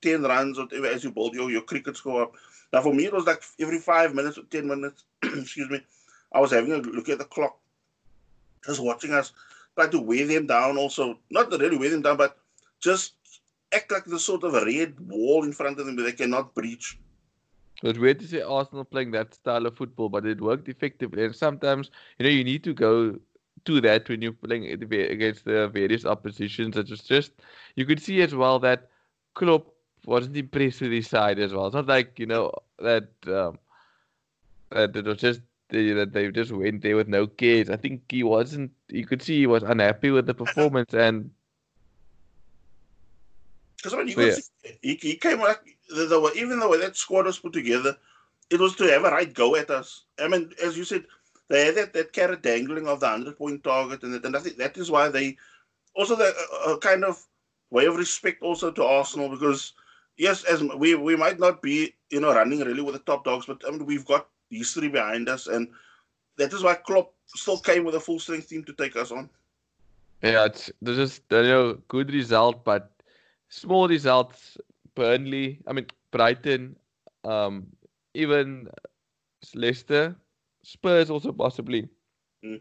10 0.02 0.22
runs 0.22 0.58
or 0.58 0.64
whatever 0.64 0.86
as 0.86 1.04
you 1.04 1.10
build 1.10 1.34
your, 1.34 1.50
your 1.50 1.62
cricket 1.62 1.96
score 1.96 2.22
up. 2.22 2.32
Now, 2.72 2.82
for 2.82 2.94
me, 2.94 3.04
it 3.04 3.12
was 3.12 3.26
like 3.26 3.42
every 3.58 3.78
five 3.78 4.14
minutes 4.14 4.38
or 4.38 4.42
10 4.42 4.66
minutes, 4.66 5.04
excuse 5.22 5.68
me, 5.70 5.80
I 6.32 6.40
was 6.40 6.52
having 6.52 6.72
a 6.72 6.76
look 6.76 7.08
at 7.08 7.18
the 7.18 7.24
clock, 7.24 7.58
just 8.64 8.82
watching 8.82 9.12
us 9.12 9.32
try 9.78 9.88
to 9.88 10.00
weigh 10.00 10.24
them 10.24 10.46
down 10.46 10.76
also. 10.76 11.18
Not 11.30 11.50
really 11.52 11.78
weigh 11.78 11.90
them 11.90 12.02
down, 12.02 12.16
but 12.16 12.36
just 12.80 13.14
act 13.72 13.92
like 13.92 14.04
the 14.04 14.18
sort 14.18 14.42
of 14.42 14.54
a 14.54 14.64
red 14.64 14.98
wall 15.00 15.44
in 15.44 15.52
front 15.52 15.78
of 15.78 15.86
them 15.86 15.96
that 15.96 16.02
they 16.02 16.12
cannot 16.12 16.54
breach. 16.54 16.98
It's 17.82 17.98
weird 17.98 18.18
to 18.20 18.26
see 18.26 18.42
Arsenal 18.42 18.84
playing 18.84 19.12
that 19.12 19.34
style 19.34 19.66
of 19.66 19.76
football, 19.76 20.08
but 20.08 20.26
it 20.26 20.40
worked 20.40 20.68
effectively. 20.68 21.24
And 21.24 21.34
sometimes, 21.34 21.90
you 22.18 22.24
know, 22.24 22.30
you 22.30 22.42
need 22.42 22.64
to 22.64 22.74
go 22.74 23.16
to 23.66 23.80
that 23.82 24.08
when 24.08 24.20
you're 24.20 24.32
playing 24.32 24.66
against 24.66 25.44
the 25.44 25.68
various 25.68 26.04
oppositions. 26.04 26.76
It 26.76 26.90
was 26.90 27.02
just, 27.02 27.32
you 27.76 27.86
could 27.86 28.02
see 28.02 28.20
as 28.22 28.34
well 28.34 28.58
that 28.60 28.88
Klopp 29.34 29.68
wasn't 30.06 30.36
impressed 30.36 30.80
with 30.80 30.90
his 30.90 31.08
side 31.08 31.38
as 31.38 31.52
well. 31.52 31.66
It's 31.66 31.74
not 31.74 31.86
like, 31.86 32.18
you 32.18 32.26
know, 32.26 32.52
that, 32.80 33.08
um, 33.28 33.58
that 34.70 34.96
it 34.96 35.04
was 35.04 35.18
just 35.18 35.40
that 35.70 36.12
they 36.12 36.30
just 36.30 36.52
went 36.52 36.82
there 36.82 36.96
with 36.96 37.08
no 37.08 37.26
cares. 37.26 37.70
I 37.70 37.76
think 37.76 38.02
he 38.08 38.22
wasn't. 38.22 38.72
You 38.88 39.06
could 39.06 39.22
see 39.22 39.38
he 39.38 39.46
was 39.46 39.62
unhappy 39.62 40.10
with 40.10 40.26
the 40.26 40.34
performance, 40.34 40.94
and 40.94 41.30
because 43.76 43.94
I 43.94 43.98
mean, 43.98 44.08
you 44.08 44.14
could 44.14 44.28
yeah. 44.28 44.34
see, 44.34 44.78
he, 44.82 44.94
he 44.94 45.16
came 45.16 45.40
like 45.40 45.60
the, 45.88 46.06
the, 46.06 46.32
even 46.36 46.58
the 46.58 46.68
way 46.68 46.78
that 46.80 46.96
squad 46.96 47.26
was 47.26 47.38
put 47.38 47.52
together, 47.52 47.96
it 48.50 48.60
was 48.60 48.74
to 48.76 48.84
have 48.84 49.04
a 49.04 49.10
right 49.10 49.32
go 49.32 49.56
at 49.56 49.70
us. 49.70 50.04
I 50.18 50.28
mean, 50.28 50.52
as 50.62 50.76
you 50.76 50.84
said, 50.84 51.04
they 51.48 51.66
had 51.66 51.76
that, 51.76 51.92
that 51.92 52.12
carrot 52.12 52.42
dangling 52.42 52.88
of 52.88 53.00
the 53.00 53.08
hundred 53.08 53.38
point 53.38 53.62
target, 53.64 54.02
and, 54.02 54.14
that, 54.14 54.24
and 54.24 54.36
I 54.36 54.40
think 54.40 54.56
that 54.56 54.76
is 54.76 54.90
why 54.90 55.08
they 55.08 55.36
also 55.94 56.16
the 56.16 56.32
uh, 56.66 56.76
kind 56.78 57.04
of 57.04 57.22
way 57.70 57.86
of 57.86 57.96
respect 57.96 58.42
also 58.42 58.70
to 58.70 58.84
Arsenal 58.84 59.28
because 59.28 59.74
yes, 60.16 60.44
as 60.44 60.62
we 60.62 60.94
we 60.94 61.16
might 61.16 61.38
not 61.38 61.62
be 61.62 61.94
you 62.10 62.20
know 62.20 62.34
running 62.34 62.60
really 62.60 62.82
with 62.82 62.94
the 62.94 63.00
top 63.00 63.24
dogs, 63.24 63.46
but 63.46 63.62
I 63.66 63.70
mean 63.70 63.86
we've 63.86 64.04
got 64.04 64.28
history 64.50 64.88
behind 64.88 65.28
us, 65.28 65.46
and 65.46 65.68
that 66.36 66.52
is 66.52 66.62
why 66.62 66.74
Klopp 66.74 67.12
still 67.26 67.58
came 67.58 67.84
with 67.84 67.94
a 67.94 68.00
full 68.00 68.18
strength 68.18 68.48
team 68.48 68.64
to 68.64 68.72
take 68.72 68.96
us 68.96 69.10
on. 69.10 69.28
Yeah, 70.22 70.46
it's 70.46 70.70
there's 70.80 70.96
just 70.98 71.22
you 71.30 71.42
know 71.42 71.74
good 71.88 72.12
result, 72.12 72.64
but 72.64 72.90
small 73.48 73.88
results. 73.88 74.56
Burnley, 74.94 75.60
I 75.66 75.72
mean 75.72 75.86
Brighton, 76.10 76.76
um, 77.24 77.66
even 78.14 78.68
Leicester, 79.54 80.16
Spurs 80.62 81.10
also 81.10 81.32
possibly. 81.32 81.88
Mm. 82.44 82.60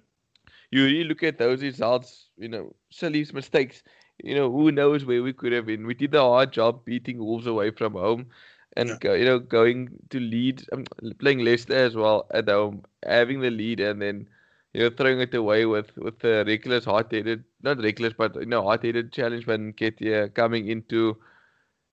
you 0.72 0.86
really 0.86 1.04
look 1.04 1.24
at 1.24 1.38
those 1.38 1.62
results, 1.62 2.30
you 2.38 2.48
know, 2.50 2.74
silly 2.92 3.26
mistakes. 3.34 3.84
You 4.24 4.36
know, 4.36 4.52
who 4.52 4.72
knows 4.72 5.06
where 5.06 5.22
we 5.24 5.34
could 5.34 5.52
have 5.54 5.66
been. 5.66 5.86
We 5.86 5.94
did 5.94 6.16
a 6.16 6.22
hard 6.22 6.52
job 6.52 6.86
beating 6.86 7.20
Wolves 7.20 7.48
away 7.48 7.72
from 7.72 7.94
home 7.94 8.28
and 8.78 8.90
yeah. 8.90 8.98
go, 9.02 9.14
you 9.14 9.26
know 9.26 9.40
going 9.40 9.90
to 10.12 10.20
lead 10.20 10.64
um, 10.74 10.86
playing 11.20 11.40
Leicester 11.40 11.76
as 11.76 11.96
well 11.96 12.28
at 12.34 12.50
home 12.50 12.84
having 13.06 13.42
the 13.42 13.52
lead 13.52 13.82
and 13.82 14.02
then 14.02 14.28
you 14.74 14.82
know 14.84 14.90
throwing 14.90 15.20
it 15.22 15.34
away 15.36 15.66
with 15.66 15.96
with 15.98 16.20
the 16.20 16.46
reckless 16.48 16.86
hard-headed 16.86 17.44
not 17.64 17.84
reckless 17.84 18.14
but 18.18 18.36
you 18.36 18.46
know 18.46 18.64
hard-headed 18.64 19.12
challenge 19.14 19.48
when 19.48 19.74
Nketiah 19.74 20.34
coming 20.34 20.70
into 20.70 21.18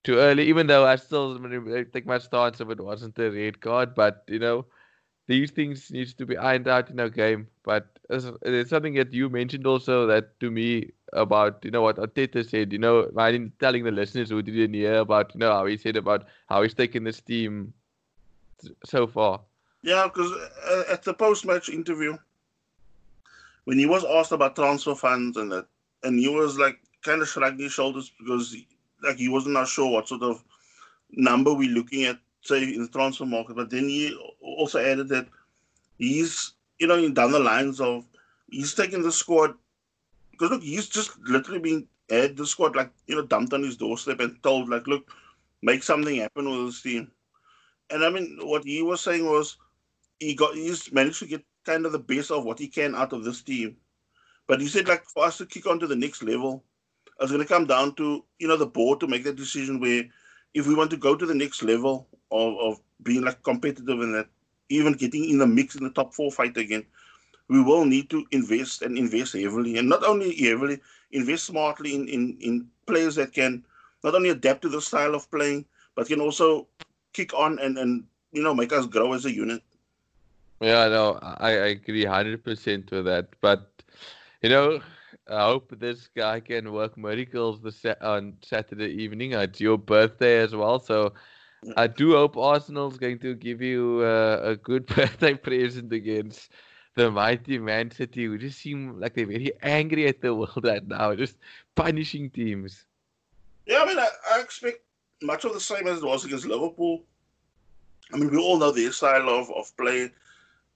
too 0.03 0.17
early 0.17 0.47
even 0.47 0.67
though 0.67 0.85
I 0.85 0.95
still 0.97 1.39
take 1.93 2.05
my 2.05 2.19
stance 2.19 2.61
if 2.61 2.69
it 2.69 2.81
wasn't 2.81 3.19
a 3.19 3.31
red 3.31 3.61
card 3.61 3.95
but 3.95 4.23
you 4.27 4.39
know 4.39 4.65
these 5.27 5.51
things 5.51 5.91
needs 5.91 6.13
to 6.15 6.25
be 6.25 6.37
ironed 6.37 6.67
out 6.67 6.89
in 6.89 6.99
our 6.99 7.09
game. 7.09 7.47
But 7.63 7.99
it's 8.09 8.69
something 8.69 8.93
that 8.95 9.13
you 9.13 9.29
mentioned 9.29 9.65
also 9.65 10.07
that 10.07 10.39
to 10.41 10.51
me 10.51 10.91
about 11.15 11.63
you 11.63 11.71
know 11.71 11.81
what 11.81 11.97
Arteta 11.97 12.47
said. 12.47 12.71
You 12.71 12.79
know, 12.79 13.09
I 13.17 13.49
telling 13.59 13.83
the 13.83 13.91
listeners 13.91 14.29
who 14.29 14.41
didn't 14.41 14.73
hear 14.73 14.95
about 14.95 15.33
you 15.33 15.39
know 15.39 15.51
how 15.51 15.65
he 15.65 15.77
said 15.77 15.95
about 15.95 16.27
how 16.47 16.61
he's 16.61 16.73
taken 16.73 17.03
this 17.03 17.21
team 17.21 17.73
so 18.83 19.07
far. 19.07 19.41
Yeah, 19.81 20.07
because 20.07 20.31
uh, 20.31 20.83
at 20.89 21.03
the 21.03 21.13
post-match 21.13 21.69
interview, 21.69 22.17
when 23.65 23.77
he 23.77 23.85
was 23.85 24.03
asked 24.03 24.31
about 24.31 24.55
transfer 24.55 24.95
funds 24.95 25.37
and 25.37 25.51
that, 25.51 25.67
and 26.03 26.19
he 26.19 26.27
was 26.27 26.57
like 26.57 26.79
kind 27.03 27.21
of 27.21 27.27
shrugging 27.27 27.59
his 27.59 27.71
shoulders 27.71 28.11
because 28.19 28.51
he, 28.51 28.67
like 29.03 29.17
he 29.17 29.29
wasn't 29.29 29.53
not 29.53 29.67
sure 29.67 29.91
what 29.91 30.07
sort 30.07 30.23
of 30.23 30.43
number 31.11 31.53
we're 31.53 31.69
looking 31.69 32.05
at 32.05 32.17
say 32.41 32.63
in 32.63 32.81
the 32.81 32.87
transfer 32.89 33.25
market. 33.25 33.55
But 33.55 33.69
then 33.69 33.87
he 33.89 34.17
also 34.41 34.79
added 34.79 35.09
that 35.09 35.27
he's 35.97 36.53
you 36.79 36.87
know 36.87 37.09
down 37.09 37.31
the 37.31 37.39
lines 37.39 37.79
of 37.79 38.05
he's 38.49 38.73
taking 38.73 39.03
the 39.03 39.11
squad 39.11 39.53
because 40.37 40.51
look 40.51 40.63
he's 40.63 40.87
just 40.87 41.17
literally 41.27 41.59
being 41.59 41.87
had 42.09 42.37
the 42.37 42.45
squad 42.45 42.75
like 42.75 42.91
you 43.07 43.15
know 43.15 43.25
dumped 43.25 43.53
on 43.53 43.63
his 43.63 43.77
doorstep 43.77 44.19
and 44.19 44.41
told 44.43 44.69
like 44.69 44.87
look 44.87 45.09
make 45.61 45.83
something 45.83 46.17
happen 46.17 46.49
with 46.49 46.67
this 46.67 46.81
team. 46.81 47.11
And 47.89 48.03
I 48.03 48.09
mean 48.09 48.37
what 48.41 48.63
he 48.63 48.81
was 48.81 49.01
saying 49.01 49.25
was 49.25 49.57
he 50.19 50.35
got 50.35 50.55
he's 50.55 50.91
managed 50.91 51.19
to 51.19 51.27
get 51.27 51.43
kind 51.65 51.85
of 51.85 51.91
the 51.91 51.99
best 51.99 52.31
of 52.31 52.45
what 52.45 52.59
he 52.59 52.67
can 52.67 52.95
out 52.95 53.13
of 53.13 53.23
this 53.23 53.41
team. 53.41 53.77
But 54.47 54.61
he 54.61 54.67
said 54.67 54.87
like 54.87 55.05
for 55.05 55.25
us 55.25 55.37
to 55.37 55.45
kick 55.45 55.65
on 55.67 55.79
to 55.79 55.87
the 55.87 55.95
next 55.95 56.21
level, 56.23 56.63
it's 57.19 57.31
going 57.31 57.41
to 57.41 57.47
come 57.47 57.65
down 57.65 57.95
to 57.95 58.23
you 58.39 58.47
know 58.47 58.57
the 58.57 58.65
board 58.65 58.99
to 58.99 59.07
make 59.07 59.23
that 59.23 59.35
decision 59.35 59.79
where 59.79 60.03
if 60.53 60.67
we 60.67 60.75
want 60.75 60.91
to 60.91 60.97
go 60.97 61.15
to 61.15 61.25
the 61.25 61.35
next 61.35 61.63
level 61.63 62.07
of, 62.31 62.57
of 62.59 62.79
being 63.03 63.23
like 63.23 63.41
competitive 63.43 63.99
and 63.99 64.15
that 64.15 64.27
even 64.69 64.93
getting 64.93 65.29
in 65.29 65.37
the 65.37 65.47
mix 65.47 65.75
in 65.75 65.83
the 65.83 65.91
top 65.91 66.13
four 66.13 66.31
fight 66.31 66.57
again, 66.57 66.85
we 67.47 67.61
will 67.61 67.85
need 67.85 68.09
to 68.09 68.25
invest 68.31 68.81
and 68.81 68.97
invest 68.97 69.33
heavily, 69.33 69.77
and 69.77 69.89
not 69.89 70.03
only 70.03 70.35
heavily, 70.35 70.79
invest 71.11 71.45
smartly 71.45 71.93
in, 71.95 72.07
in, 72.07 72.37
in 72.41 72.69
players 72.85 73.15
that 73.15 73.33
can 73.33 73.63
not 74.03 74.15
only 74.15 74.29
adapt 74.29 74.61
to 74.61 74.69
the 74.69 74.81
style 74.81 75.15
of 75.15 75.29
playing, 75.31 75.65
but 75.95 76.07
can 76.07 76.21
also 76.21 76.67
kick 77.13 77.33
on 77.33 77.59
and, 77.59 77.77
and 77.77 78.05
you 78.31 78.43
know 78.43 78.53
make 78.53 78.71
us 78.73 78.85
grow 78.85 79.13
as 79.13 79.25
a 79.25 79.33
unit. 79.33 79.61
Yeah, 80.61 80.87
no, 80.87 81.19
I, 81.21 81.51
I 81.51 81.67
agree 81.77 82.05
hundred 82.05 82.43
percent 82.43 82.91
with 82.91 83.05
that. 83.05 83.29
But 83.41 83.83
you 84.41 84.49
know, 84.49 84.79
I 85.29 85.45
hope 85.45 85.77
this 85.79 86.07
guy 86.07 86.39
can 86.39 86.71
work 86.71 86.97
miracles 86.97 87.61
this 87.61 87.85
on 88.01 88.37
Saturday 88.41 88.89
evening. 89.03 89.33
It's 89.33 89.59
your 89.61 89.77
birthday 89.77 90.37
as 90.39 90.55
well, 90.55 90.79
so 90.79 91.13
I 91.75 91.87
do 91.87 92.13
hope 92.13 92.37
Arsenal's 92.37 92.97
going 92.97 93.19
to 93.19 93.35
give 93.35 93.61
you 93.61 94.01
uh, 94.03 94.39
a 94.43 94.55
good 94.55 94.85
birthday 94.95 95.33
present 95.35 95.91
against 95.93 96.51
the 96.95 97.11
mighty 97.11 97.59
Man 97.59 97.91
City, 97.91 98.25
who 98.25 98.37
just 98.37 98.59
seem 98.59 98.99
like 98.99 99.13
they're 99.13 99.25
very 99.25 99.51
angry 99.61 100.07
at 100.07 100.21
the 100.21 100.33
world 100.35 100.63
right 100.63 100.85
now, 100.87 101.13
just 101.13 101.37
punishing 101.75 102.29
teams. 102.29 102.85
Yeah, 103.65 103.81
I 103.81 103.85
mean, 103.85 103.99
I, 103.99 104.07
I 104.33 104.39
expect 104.41 104.79
much 105.21 105.45
of 105.45 105.53
the 105.53 105.59
same 105.59 105.87
as 105.87 105.99
it 105.99 106.05
was 106.05 106.25
against 106.25 106.45
Liverpool. 106.45 107.03
I 108.13 108.17
mean, 108.17 108.29
we 108.31 108.37
all 108.37 108.57
know 108.57 108.71
their 108.71 108.91
style 108.91 109.29
of, 109.29 109.51
of 109.51 109.75
play. 109.77 110.11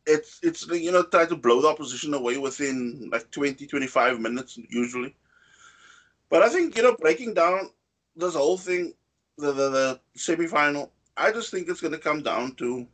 It's, 0.05 0.39
it's 0.41 0.67
you 0.67 0.91
know, 0.91 1.03
try 1.03 1.25
to 1.25 1.35
blow 1.35 1.61
the 1.61 1.67
opposition 1.67 2.13
away 2.13 2.37
within 2.37 3.09
like 3.11 3.29
20, 3.31 3.67
25 3.67 4.19
minutes 4.19 4.59
usually. 4.69 5.15
But 6.29 6.41
I 6.41 6.49
think, 6.49 6.75
you 6.75 6.83
know, 6.83 6.95
breaking 6.95 7.33
down 7.33 7.69
this 8.15 8.35
whole 8.35 8.57
thing, 8.57 8.93
the, 9.37 9.51
the, 9.51 9.69
the 9.69 9.99
semi-final, 10.15 10.91
I 11.15 11.31
just 11.31 11.51
think 11.51 11.69
it's 11.69 11.81
going 11.81 11.93
to 11.93 11.99
come 11.99 12.23
down 12.23 12.55
to 12.55 12.87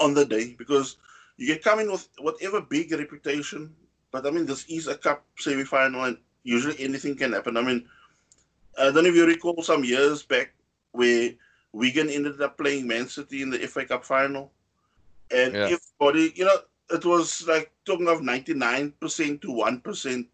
on 0.00 0.14
the 0.14 0.24
day 0.24 0.54
because 0.58 0.96
you 1.36 1.54
can 1.54 1.62
come 1.62 1.80
in 1.80 1.90
with 1.90 2.08
whatever 2.18 2.60
big 2.60 2.92
reputation, 2.92 3.74
but 4.10 4.26
I 4.26 4.30
mean 4.30 4.46
this 4.46 4.64
is 4.66 4.88
a 4.88 4.96
cup 4.96 5.24
semi-final 5.38 6.04
and 6.04 6.18
usually 6.44 6.78
anything 6.80 7.16
can 7.16 7.32
happen. 7.32 7.56
I 7.56 7.62
mean, 7.62 7.86
I 8.78 8.84
don't 8.84 9.04
know 9.04 9.10
if 9.10 9.14
you 9.14 9.26
recall 9.26 9.62
some 9.62 9.84
years 9.84 10.22
back 10.22 10.52
where 10.92 11.30
Wigan 11.72 12.10
ended 12.10 12.40
up 12.40 12.58
playing 12.58 12.86
Man 12.86 13.08
City 13.08 13.42
in 13.42 13.50
the 13.50 13.58
FA 13.66 13.84
Cup 13.84 14.04
final, 14.04 14.52
and 15.30 15.54
yeah. 15.54 15.76
everybody, 15.76 16.32
you 16.34 16.44
know, 16.44 16.58
it 16.90 17.04
was 17.04 17.46
like 17.48 17.72
talking 17.84 18.08
of 18.08 18.22
ninety 18.22 18.54
nine 18.54 18.92
percent 19.00 19.40
to 19.42 19.50
one 19.50 19.80
percent 19.80 20.26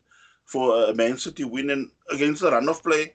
for 0.44 0.84
a 0.90 0.94
Man 0.94 1.16
City 1.16 1.44
win, 1.44 1.70
and 1.70 1.90
against 2.10 2.42
the 2.42 2.50
run 2.50 2.68
of 2.68 2.82
play, 2.82 3.14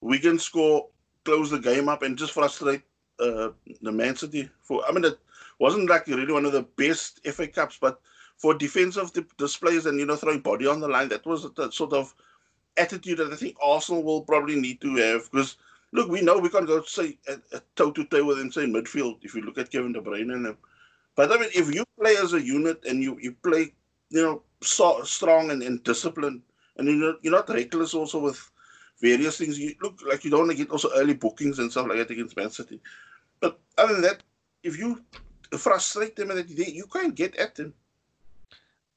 Wigan 0.00 0.38
score, 0.38 0.88
close 1.24 1.50
the 1.50 1.58
game 1.58 1.88
up, 1.88 2.02
and 2.02 2.16
just 2.16 2.32
frustrate 2.32 2.82
uh, 3.20 3.50
the 3.82 3.92
Man 3.92 4.16
City. 4.16 4.48
For 4.62 4.82
I 4.88 4.92
mean, 4.92 5.04
it 5.04 5.18
wasn't 5.58 5.90
like 5.90 6.06
really 6.06 6.32
one 6.32 6.44
of 6.44 6.52
the 6.52 6.62
best 6.76 7.20
FA 7.26 7.46
Cups, 7.46 7.78
but 7.80 8.00
for 8.36 8.54
defensive 8.54 9.10
displays 9.36 9.86
and 9.86 9.98
you 9.98 10.06
know 10.06 10.16
throwing 10.16 10.40
body 10.40 10.66
on 10.66 10.80
the 10.80 10.88
line, 10.88 11.08
that 11.08 11.26
was 11.26 11.46
the 11.54 11.70
sort 11.70 11.92
of 11.92 12.14
attitude 12.76 13.18
that 13.18 13.32
I 13.32 13.36
think 13.36 13.56
Arsenal 13.62 14.02
will 14.02 14.22
probably 14.22 14.58
need 14.58 14.80
to 14.80 14.96
have. 14.96 15.30
Because 15.30 15.56
look, 15.92 16.08
we 16.08 16.20
know 16.20 16.38
we 16.38 16.48
can't 16.48 16.66
go 16.66 16.82
say 16.82 17.18
a 17.28 17.60
toe 17.76 17.90
to 17.90 18.04
toe 18.04 18.24
with 18.24 18.38
them, 18.38 18.52
say 18.52 18.66
midfield. 18.66 19.18
If 19.22 19.34
you 19.34 19.42
look 19.42 19.58
at 19.58 19.70
Kevin 19.70 19.92
De 19.92 20.00
Bruyne 20.00 20.32
and 20.32 20.56
but 21.18 21.32
I 21.32 21.36
mean, 21.36 21.50
if 21.52 21.74
you 21.74 21.84
play 22.00 22.16
as 22.16 22.32
a 22.32 22.40
unit 22.40 22.84
and 22.84 23.02
you 23.02 23.18
you 23.20 23.32
play, 23.32 23.72
you 24.10 24.22
know, 24.22 24.42
so, 24.62 25.02
strong 25.02 25.50
and, 25.50 25.64
and 25.64 25.82
disciplined, 25.82 26.42
and 26.76 26.86
you're 26.86 26.96
not, 26.96 27.16
you're 27.22 27.32
not 27.32 27.48
reckless 27.48 27.92
also 27.92 28.20
with 28.20 28.50
various 29.00 29.36
things. 29.36 29.58
You 29.58 29.74
look 29.82 29.98
like 30.08 30.24
you 30.24 30.30
don't 30.30 30.46
want 30.46 30.52
to 30.52 30.56
get 30.56 30.70
also 30.70 30.90
early 30.94 31.14
bookings 31.14 31.58
and 31.58 31.72
stuff 31.72 31.88
like 31.88 31.98
that 31.98 32.12
against 32.12 32.36
Man 32.36 32.50
City. 32.50 32.80
But 33.40 33.58
other 33.76 33.94
than 33.94 34.02
that, 34.02 34.22
if 34.62 34.78
you 34.78 35.02
frustrate 35.56 36.16
them 36.16 36.30
and 36.30 36.38
that 36.40 36.74
you 36.74 36.86
can't 36.86 37.14
get 37.14 37.36
at 37.36 37.54
them. 37.54 37.74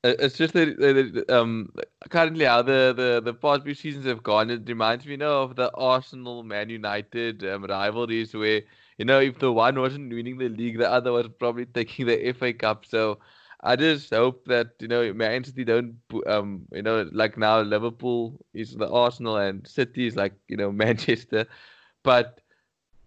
It's 0.03 0.35
just 0.35 0.53
that 0.53 1.25
um, 1.29 1.71
currently 2.09 2.45
how 2.45 2.63
the, 2.63 2.93
the, 2.97 3.21
the 3.23 3.35
past 3.35 3.63
few 3.63 3.75
seasons 3.75 4.05
have 4.07 4.23
gone. 4.23 4.49
It 4.49 4.67
reminds 4.67 5.05
me 5.05 5.11
you 5.11 5.17
know, 5.17 5.43
of 5.43 5.55
the 5.55 5.71
Arsenal 5.75 6.41
Man 6.41 6.69
United 6.69 7.45
um, 7.45 7.65
rivalries 7.65 8.33
where, 8.33 8.61
you 8.97 9.05
know, 9.05 9.19
if 9.19 9.37
the 9.37 9.51
one 9.51 9.79
wasn't 9.79 10.11
winning 10.11 10.39
the 10.39 10.49
league, 10.49 10.79
the 10.79 10.89
other 10.89 11.11
was 11.11 11.27
probably 11.39 11.65
taking 11.65 12.07
the 12.07 12.33
FA 12.33 12.51
Cup. 12.51 12.85
So 12.87 13.19
I 13.63 13.75
just 13.75 14.09
hope 14.11 14.45
that 14.45 14.71
you 14.79 14.87
know 14.87 15.13
Man 15.13 15.43
City 15.43 15.63
don't 15.63 15.95
um 16.25 16.63
you 16.71 16.81
know 16.81 17.07
like 17.11 17.37
now 17.37 17.61
Liverpool 17.61 18.39
is 18.53 18.75
the 18.75 18.89
Arsenal 18.89 19.37
and 19.37 19.67
City 19.67 20.07
is 20.07 20.15
like 20.15 20.33
you 20.47 20.57
know 20.57 20.71
Manchester, 20.83 21.45
but 22.03 22.40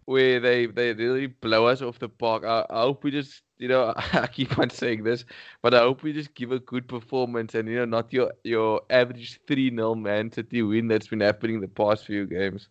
where 0.06 0.40
they 0.40 0.66
they 0.66 0.92
really 0.92 1.26
blow 1.26 1.66
us 1.66 1.82
off 1.82 1.98
the 1.98 2.08
park. 2.08 2.44
I, 2.44 2.64
I 2.70 2.80
hope 2.82 3.04
we 3.04 3.10
just 3.10 3.42
you 3.58 3.68
know 3.68 3.92
I 4.12 4.26
keep 4.26 4.58
on 4.58 4.70
saying 4.70 5.04
this, 5.04 5.24
but 5.62 5.74
I 5.74 5.80
hope 5.80 6.02
we 6.02 6.12
just 6.12 6.34
give 6.34 6.52
a 6.52 6.58
good 6.58 6.88
performance 6.88 7.54
and 7.54 7.68
you 7.68 7.76
know 7.76 7.84
not 7.84 8.12
your 8.12 8.32
your 8.44 8.82
average 8.90 9.40
three 9.46 9.70
0 9.70 9.94
Man 9.94 10.32
City 10.32 10.62
win 10.62 10.88
that's 10.88 11.08
been 11.08 11.20
happening 11.20 11.60
the 11.60 11.68
past 11.68 12.06
few 12.06 12.26
games. 12.26 12.68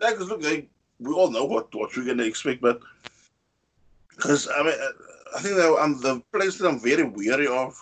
Yeah, 0.00 0.10
because 0.12 0.28
look, 0.28 0.42
they, 0.42 0.68
we 0.98 1.12
all 1.12 1.30
know 1.30 1.44
what 1.44 1.74
what 1.74 1.96
we're 1.96 2.06
gonna 2.06 2.24
expect, 2.24 2.60
but 2.60 2.80
because 4.16 4.48
I 4.48 4.62
mean 4.62 4.74
I 5.36 5.40
think 5.40 5.56
that 5.56 5.76
I'm 5.80 6.00
the 6.00 6.22
place 6.32 6.58
that 6.58 6.68
I'm 6.68 6.80
very 6.80 7.04
weary 7.04 7.46
of 7.46 7.78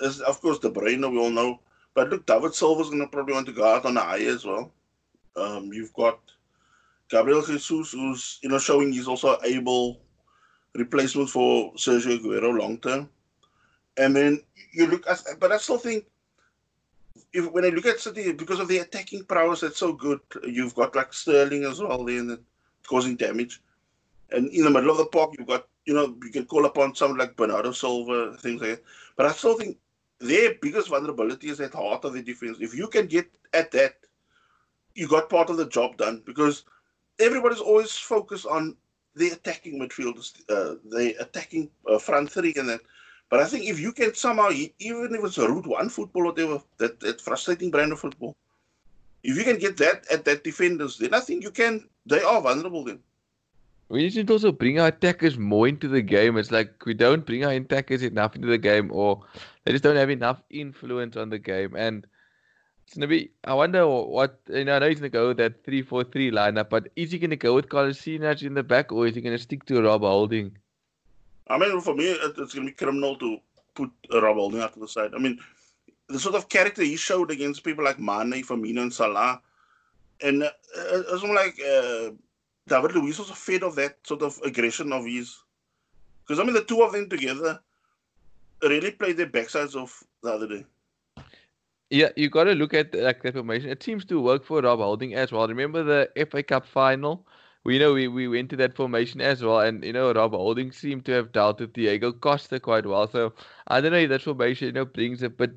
is, 0.00 0.20
of 0.20 0.40
course, 0.40 0.58
De 0.58 0.70
Bruyne. 0.70 1.10
We 1.10 1.18
all 1.18 1.30
know, 1.30 1.60
but 1.94 2.08
look, 2.08 2.26
David 2.26 2.54
Silva's 2.54 2.88
going 2.88 3.00
to 3.00 3.06
probably 3.06 3.34
want 3.34 3.46
to 3.46 3.52
go 3.52 3.64
out 3.64 3.84
on 3.84 3.96
a 3.96 4.00
high 4.00 4.20
as 4.20 4.44
well. 4.44 4.72
Um, 5.36 5.72
you've 5.72 5.92
got 5.92 6.18
Gabriel 7.10 7.42
Jesus, 7.42 7.92
who's 7.92 8.38
you 8.42 8.48
know 8.48 8.58
showing 8.58 8.92
he's 8.92 9.08
also 9.08 9.38
able 9.44 10.00
replacement 10.74 11.28
for 11.28 11.72
Sergio 11.74 12.18
Aguero 12.18 12.58
long 12.58 12.78
term. 12.78 13.08
And 13.96 14.14
then 14.14 14.40
you 14.72 14.86
look 14.86 15.06
at, 15.08 15.20
but 15.40 15.52
I 15.52 15.58
still 15.58 15.78
think 15.78 16.04
if 17.32 17.50
when 17.50 17.64
I 17.64 17.68
look 17.68 17.86
at 17.86 18.00
City, 18.00 18.32
because 18.32 18.60
of 18.60 18.68
the 18.68 18.78
attacking 18.78 19.24
prowess 19.24 19.60
that's 19.60 19.78
so 19.78 19.92
good, 19.92 20.20
you've 20.44 20.74
got 20.74 20.94
like 20.94 21.12
Sterling 21.12 21.64
as 21.64 21.80
well 21.80 22.04
there 22.04 22.38
causing 22.86 23.16
damage. 23.16 23.60
And 24.30 24.48
in 24.50 24.64
the 24.64 24.70
middle 24.70 24.90
of 24.90 24.98
the 24.98 25.06
park, 25.06 25.34
you've 25.36 25.48
got 25.48 25.66
you 25.86 25.94
know, 25.94 26.16
you 26.22 26.30
can 26.30 26.44
call 26.44 26.66
upon 26.66 26.94
someone 26.94 27.18
like 27.18 27.36
Bernardo 27.36 27.72
Silva, 27.72 28.36
things 28.36 28.60
like 28.60 28.70
that. 28.70 28.84
But 29.16 29.26
I 29.26 29.32
still 29.32 29.58
think 29.58 29.78
their 30.20 30.54
biggest 30.60 30.88
vulnerability 30.88 31.48
is 31.48 31.60
at 31.60 31.74
heart 31.74 32.04
of 32.04 32.12
the 32.12 32.22
defense. 32.22 32.58
If 32.60 32.74
you 32.74 32.86
can 32.86 33.06
get 33.06 33.30
at 33.54 33.70
that, 33.72 33.94
you 34.94 35.08
got 35.08 35.30
part 35.30 35.50
of 35.50 35.56
the 35.56 35.66
job 35.66 35.96
done 35.96 36.22
because 36.26 36.64
everybody's 37.20 37.60
always 37.60 37.92
focused 37.92 38.46
on 38.46 38.76
the 39.14 39.28
attacking 39.28 39.80
midfielders, 39.80 40.32
uh, 40.48 40.76
the 40.88 41.14
attacking 41.20 41.70
uh, 41.88 41.98
front 41.98 42.30
three 42.30 42.54
and 42.56 42.68
that. 42.68 42.80
But 43.28 43.40
I 43.40 43.44
think 43.44 43.66
if 43.66 43.78
you 43.78 43.92
can 43.92 44.14
somehow, 44.14 44.50
even 44.50 45.14
if 45.14 45.24
it's 45.24 45.38
a 45.38 45.48
route 45.48 45.66
one 45.66 45.88
football 45.88 46.22
or 46.22 46.26
whatever, 46.26 46.60
that, 46.78 46.98
that 47.00 47.20
frustrating 47.20 47.70
brand 47.70 47.92
of 47.92 48.00
football, 48.00 48.34
if 49.22 49.36
you 49.36 49.44
can 49.44 49.58
get 49.58 49.76
that 49.76 50.04
at 50.10 50.24
that 50.24 50.42
defenders, 50.42 50.98
then 50.98 51.14
I 51.14 51.20
think 51.20 51.44
you 51.44 51.50
can. 51.50 51.88
They 52.06 52.22
are 52.22 52.40
vulnerable 52.40 52.84
then. 52.84 53.00
We 53.88 54.02
need 54.02 54.26
to 54.26 54.32
also 54.32 54.52
bring 54.52 54.78
our 54.78 54.88
attackers 54.88 55.36
more 55.36 55.68
into 55.68 55.88
the 55.88 56.00
game. 56.00 56.36
It's 56.36 56.50
like 56.50 56.86
we 56.86 56.94
don't 56.94 57.26
bring 57.26 57.44
our 57.44 57.52
attackers 57.52 58.02
enough 58.02 58.34
into 58.34 58.48
the 58.48 58.58
game, 58.58 58.90
or 58.92 59.22
they 59.64 59.72
just 59.72 59.84
don't 59.84 59.96
have 59.96 60.10
enough 60.10 60.42
influence 60.50 61.16
on 61.16 61.28
the 61.28 61.38
game. 61.38 61.74
And 61.76 62.06
it's 62.90 62.96
gonna 62.96 63.06
be. 63.06 63.30
I 63.44 63.54
wonder 63.54 63.86
what 63.86 64.40
you 64.48 64.64
know. 64.64 64.74
I 64.74 64.78
know 64.80 64.88
he's 64.88 64.98
gonna 64.98 65.10
go 65.10 65.28
with 65.28 65.36
that 65.36 65.64
three-four-three 65.64 66.32
lineup, 66.32 66.70
but 66.70 66.88
is 66.96 67.12
he 67.12 67.20
gonna 67.20 67.36
go 67.36 67.54
with 67.54 67.68
Kolasinac 67.68 68.42
in 68.42 68.54
the 68.54 68.64
back, 68.64 68.90
or 68.90 69.06
is 69.06 69.14
he 69.14 69.20
gonna 69.20 69.38
stick 69.38 69.64
to 69.66 69.80
Rob 69.80 70.00
Holding? 70.00 70.58
I 71.46 71.56
mean, 71.56 71.80
for 71.82 71.94
me, 71.94 72.06
it's 72.06 72.52
to 72.54 72.60
be 72.60 72.72
criminal 72.72 73.14
to 73.18 73.38
put 73.76 73.92
Rob 74.12 74.36
Holding 74.36 74.60
out 74.60 74.74
to 74.74 74.80
the 74.80 74.88
side. 74.88 75.12
I 75.14 75.18
mean, 75.18 75.38
the 76.08 76.18
sort 76.18 76.34
of 76.34 76.48
character 76.48 76.82
he 76.82 76.96
showed 76.96 77.30
against 77.30 77.62
people 77.62 77.84
like 77.84 78.00
Mane, 78.00 78.42
Firmino, 78.42 78.82
and 78.82 78.92
Salah, 78.92 79.40
and 80.20 80.42
uh, 80.42 80.50
it's 80.74 81.22
like 81.22 81.60
uh, 81.60 82.10
David 82.66 82.96
Luiz 82.96 83.20
was 83.20 83.30
fed 83.30 83.62
of 83.62 83.76
that 83.76 83.98
sort 84.02 84.22
of 84.22 84.36
aggression 84.44 84.92
of 84.92 85.06
his. 85.06 85.38
Because 86.26 86.40
I 86.40 86.42
mean, 86.42 86.54
the 86.54 86.64
two 86.64 86.82
of 86.82 86.90
them 86.90 87.08
together 87.08 87.60
really 88.64 88.90
played 88.90 89.16
their 89.16 89.28
backsides 89.28 89.76
off 89.76 90.02
the 90.24 90.32
other 90.32 90.48
day. 90.48 90.66
Yeah, 91.90 92.10
you 92.16 92.30
got 92.30 92.44
to 92.44 92.54
look 92.54 92.72
at 92.72 92.94
like 92.94 93.22
the 93.22 93.32
formation. 93.32 93.68
It 93.68 93.82
seems 93.82 94.04
to 94.06 94.20
work 94.20 94.44
for 94.44 94.60
Rob 94.60 94.78
Holding 94.78 95.14
as 95.14 95.32
well. 95.32 95.48
Remember 95.48 95.82
the 95.82 96.26
FA 96.30 96.42
Cup 96.42 96.66
final 96.66 97.26
we 97.64 97.78
know 97.78 97.92
we, 97.92 98.08
we 98.08 98.26
went 98.28 98.50
to 98.50 98.56
that 98.56 98.74
formation 98.74 99.20
as 99.20 99.42
well, 99.42 99.60
and 99.60 99.84
you 99.84 99.92
know 99.92 100.12
Rob 100.12 100.32
Holding 100.32 100.72
seemed 100.72 101.04
to 101.06 101.12
have 101.12 101.58
with 101.58 101.72
Diego 101.72 102.12
Costa 102.12 102.58
quite 102.58 102.86
well. 102.86 103.06
So 103.06 103.34
I 103.68 103.80
don't 103.80 103.92
know 103.92 103.98
if 103.98 104.08
that 104.10 104.22
formation 104.22 104.66
you 104.66 104.72
know 104.72 104.84
brings 104.86 105.22
a 105.22 105.28
bit 105.28 105.52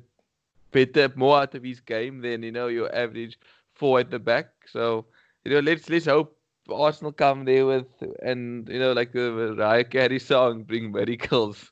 better, 0.70 1.10
more 1.16 1.38
out 1.38 1.54
of 1.54 1.62
his 1.62 1.80
game 1.80 2.20
than 2.20 2.42
you 2.42 2.52
know 2.52 2.68
your 2.68 2.94
average 2.94 3.38
four 3.72 4.00
at 4.00 4.10
the 4.10 4.18
back. 4.18 4.50
So 4.66 5.06
you 5.44 5.52
know 5.52 5.60
let's 5.60 5.88
let's 5.88 6.06
hope 6.06 6.36
Arsenal 6.70 7.12
come 7.12 7.44
there 7.46 7.66
with 7.66 7.86
and 8.22 8.68
you 8.68 8.78
know 8.78 8.92
like 8.92 9.12
the 9.12 9.54
Mariah 9.56 9.84
Carey 9.84 10.18
song, 10.18 10.64
bring 10.64 10.92
miracles. 10.92 11.70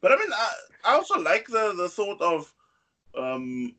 But 0.00 0.12
I 0.12 0.16
mean, 0.16 0.32
I, 0.32 0.52
I 0.84 0.94
also 0.94 1.20
like 1.20 1.46
the 1.46 1.74
the 1.76 1.88
thought 1.88 2.20
of 2.20 2.52
um 3.18 3.74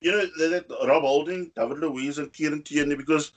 you 0.00 0.10
know 0.10 0.26
that, 0.38 0.66
that 0.68 0.88
Rob 0.88 1.02
Holding, 1.02 1.52
David 1.54 1.78
Luiz, 1.78 2.18
and 2.18 2.32
Kieran 2.32 2.62
Tierney 2.62 2.96
because 2.96 3.32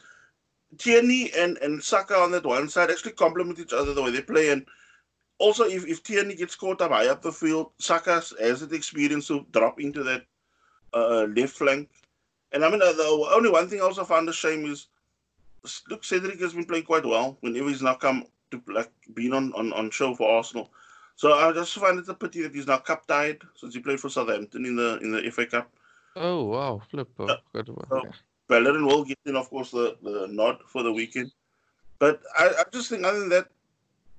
Tierney 0.78 1.32
and, 1.38 1.58
and 1.58 1.84
Saka 1.84 2.16
on 2.16 2.32
that 2.32 2.46
one 2.46 2.70
side 2.70 2.90
actually 2.90 3.12
complement 3.12 3.60
each 3.60 3.74
other 3.74 3.94
the 3.94 4.02
way 4.02 4.12
they 4.12 4.22
play. 4.22 4.50
And 4.50 4.66
also, 5.40 5.66
if, 5.66 5.86
if 5.86 6.04
Tierney 6.04 6.36
gets 6.36 6.56
caught 6.56 6.82
up 6.82 6.92
high 6.92 7.08
up 7.08 7.22
the 7.22 7.32
field, 7.32 7.72
Saka 7.80 8.24
has 8.40 8.68
the 8.68 8.76
experience 8.76 9.28
to 9.28 9.46
drop 9.52 9.80
into 9.80 10.04
that 10.04 10.26
uh, 10.94 11.28
left 11.36 11.58
flank. 11.58 11.90
And 12.52 12.64
I 12.64 12.70
mean, 12.70 12.82
uh, 12.82 12.94
the 12.94 13.30
only 13.34 13.50
one 13.50 13.68
thing 13.68 13.82
I 13.82 13.84
also 13.84 14.04
found 14.04 14.30
a 14.30 14.34
shame 14.34 14.66
is 14.66 14.88
look, 15.90 16.04
Cedric 16.04 16.40
has 16.40 16.54
been 16.54 16.66
playing 16.66 16.86
quite 16.86 17.06
well 17.06 17.38
whenever 17.42 17.70
he's 17.70 17.82
now 17.82 17.96
come 17.96 18.26
to 18.52 18.62
like 18.68 18.92
being 19.14 19.34
on, 19.34 19.54
on, 19.54 19.74
on 19.74 19.90
show 19.90 20.14
for 20.16 20.30
Arsenal. 20.30 20.72
So 21.16 21.34
I 21.34 21.52
just 21.54 21.74
find 21.76 22.00
it 22.00 22.10
a 22.10 22.14
pity 22.14 22.42
that 22.42 22.56
he's 22.56 22.68
now 22.68 22.78
cup 22.78 23.06
tied 23.08 23.42
since 23.56 23.74
he 23.74 23.80
played 23.82 24.00
for 24.00 24.10
Southampton 24.10 24.66
in 24.66 24.76
the 24.76 24.98
in 25.00 25.12
the 25.12 25.30
FA 25.32 25.46
Cup. 25.46 25.72
Oh 26.16 26.44
wow, 26.46 26.82
flip! 26.90 27.10
Oh, 27.20 27.26
uh, 27.26 27.38
so, 27.90 28.02
Bellerin 28.48 28.86
will 28.86 29.04
get 29.04 29.18
in, 29.26 29.36
of 29.36 29.50
course, 29.50 29.72
the, 29.72 29.98
the 30.04 30.28
nod 30.30 30.60
for 30.68 30.84
the 30.84 30.92
weekend. 30.92 31.32
But 32.00 32.22
I, 32.38 32.50
I 32.60 32.64
just 32.72 32.90
think 32.90 33.04
other 33.04 33.20
than 33.20 33.30
that, 33.30 33.48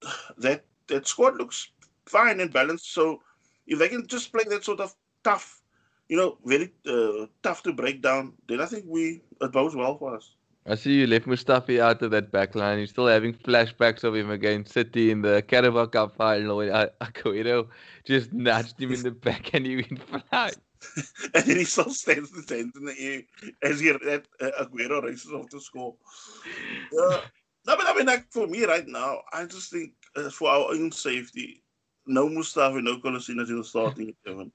that 0.38 0.64
that 0.88 1.06
squad 1.06 1.36
looks 1.36 1.70
fine 2.06 2.40
and 2.40 2.52
balanced. 2.52 2.92
So 2.92 3.22
if 3.66 3.78
they 3.78 3.88
can 3.88 4.06
just 4.06 4.32
play 4.32 4.44
that 4.48 4.64
sort 4.64 4.80
of 4.80 4.94
tough, 5.22 5.62
you 6.08 6.16
know, 6.16 6.38
very 6.44 6.72
uh, 6.86 7.26
tough 7.42 7.62
to 7.64 7.72
break 7.72 8.02
down, 8.02 8.34
then 8.48 8.60
I 8.60 8.66
think 8.66 8.84
we 8.86 9.22
it 9.40 9.52
bodes 9.52 9.76
well 9.76 9.96
for 9.98 10.16
us. 10.16 10.30
I 10.66 10.76
see 10.76 10.94
you 10.94 11.06
left 11.06 11.26
Mustafi 11.26 11.78
out 11.78 12.00
of 12.00 12.10
that 12.12 12.32
back 12.32 12.54
line. 12.54 12.78
You're 12.78 12.86
still 12.86 13.06
having 13.06 13.34
flashbacks 13.34 14.02
of 14.02 14.14
him 14.14 14.30
against 14.30 14.72
City 14.72 15.10
in 15.10 15.20
the 15.20 15.42
Carabao 15.42 15.86
Cup 15.86 16.16
final 16.16 16.56
when 16.56 16.68
Aguero 17.00 17.68
just 18.04 18.32
nudged 18.32 18.80
him 18.80 18.92
in 18.92 19.02
the 19.02 19.10
back 19.10 19.52
and 19.52 19.66
he 19.66 19.76
went 19.76 20.02
flying. 20.30 20.54
and 21.34 21.44
then 21.44 21.56
he 21.56 21.64
still 21.64 21.90
stands 21.90 22.30
the 22.30 22.42
tent 22.42 22.74
in 22.76 22.86
the 22.86 22.94
air 22.98 23.22
as 23.62 23.80
he 23.80 23.90
uh, 23.90 24.20
Aguero 24.62 25.02
races 25.02 25.32
off 25.32 25.50
to 25.50 25.60
score. 25.60 25.94
Uh, 26.98 27.20
no, 27.66 27.76
but 27.76 27.86
I 27.86 27.94
mean, 27.94 28.06
like 28.06 28.30
for 28.30 28.46
me 28.46 28.64
right 28.64 28.86
now, 28.86 29.20
I 29.32 29.44
just 29.44 29.70
think 29.70 29.92
uh, 30.16 30.30
for 30.30 30.48
our 30.48 30.70
own 30.70 30.92
safety, 30.92 31.62
no 32.06 32.28
Mustafi, 32.28 32.82
no 32.82 32.98
Kolasinac 32.98 33.48
in 33.48 33.58
the 33.58 33.64
starting 33.64 34.14
eleven. 34.26 34.52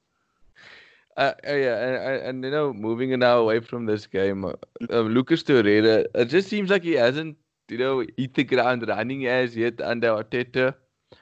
Uh, 1.19 1.33
uh, 1.45 1.53
yeah, 1.53 1.75
and, 1.85 2.21
and, 2.23 2.43
you 2.45 2.49
know, 2.49 2.71
moving 2.71 3.19
now 3.19 3.39
away 3.39 3.59
from 3.59 3.85
this 3.85 4.07
game, 4.07 4.45
uh, 4.45 4.53
uh, 4.89 5.01
Lucas 5.01 5.43
Torreira, 5.43 6.05
it 6.15 6.25
just 6.25 6.47
seems 6.47 6.69
like 6.69 6.83
he 6.83 6.93
hasn't, 6.93 7.35
you 7.67 7.77
know, 7.77 8.05
hit 8.15 8.35
the 8.35 8.45
ground 8.45 8.87
running 8.87 9.25
as 9.27 9.53
yet 9.53 9.81
under 9.81 10.07
Arteta, 10.11 10.73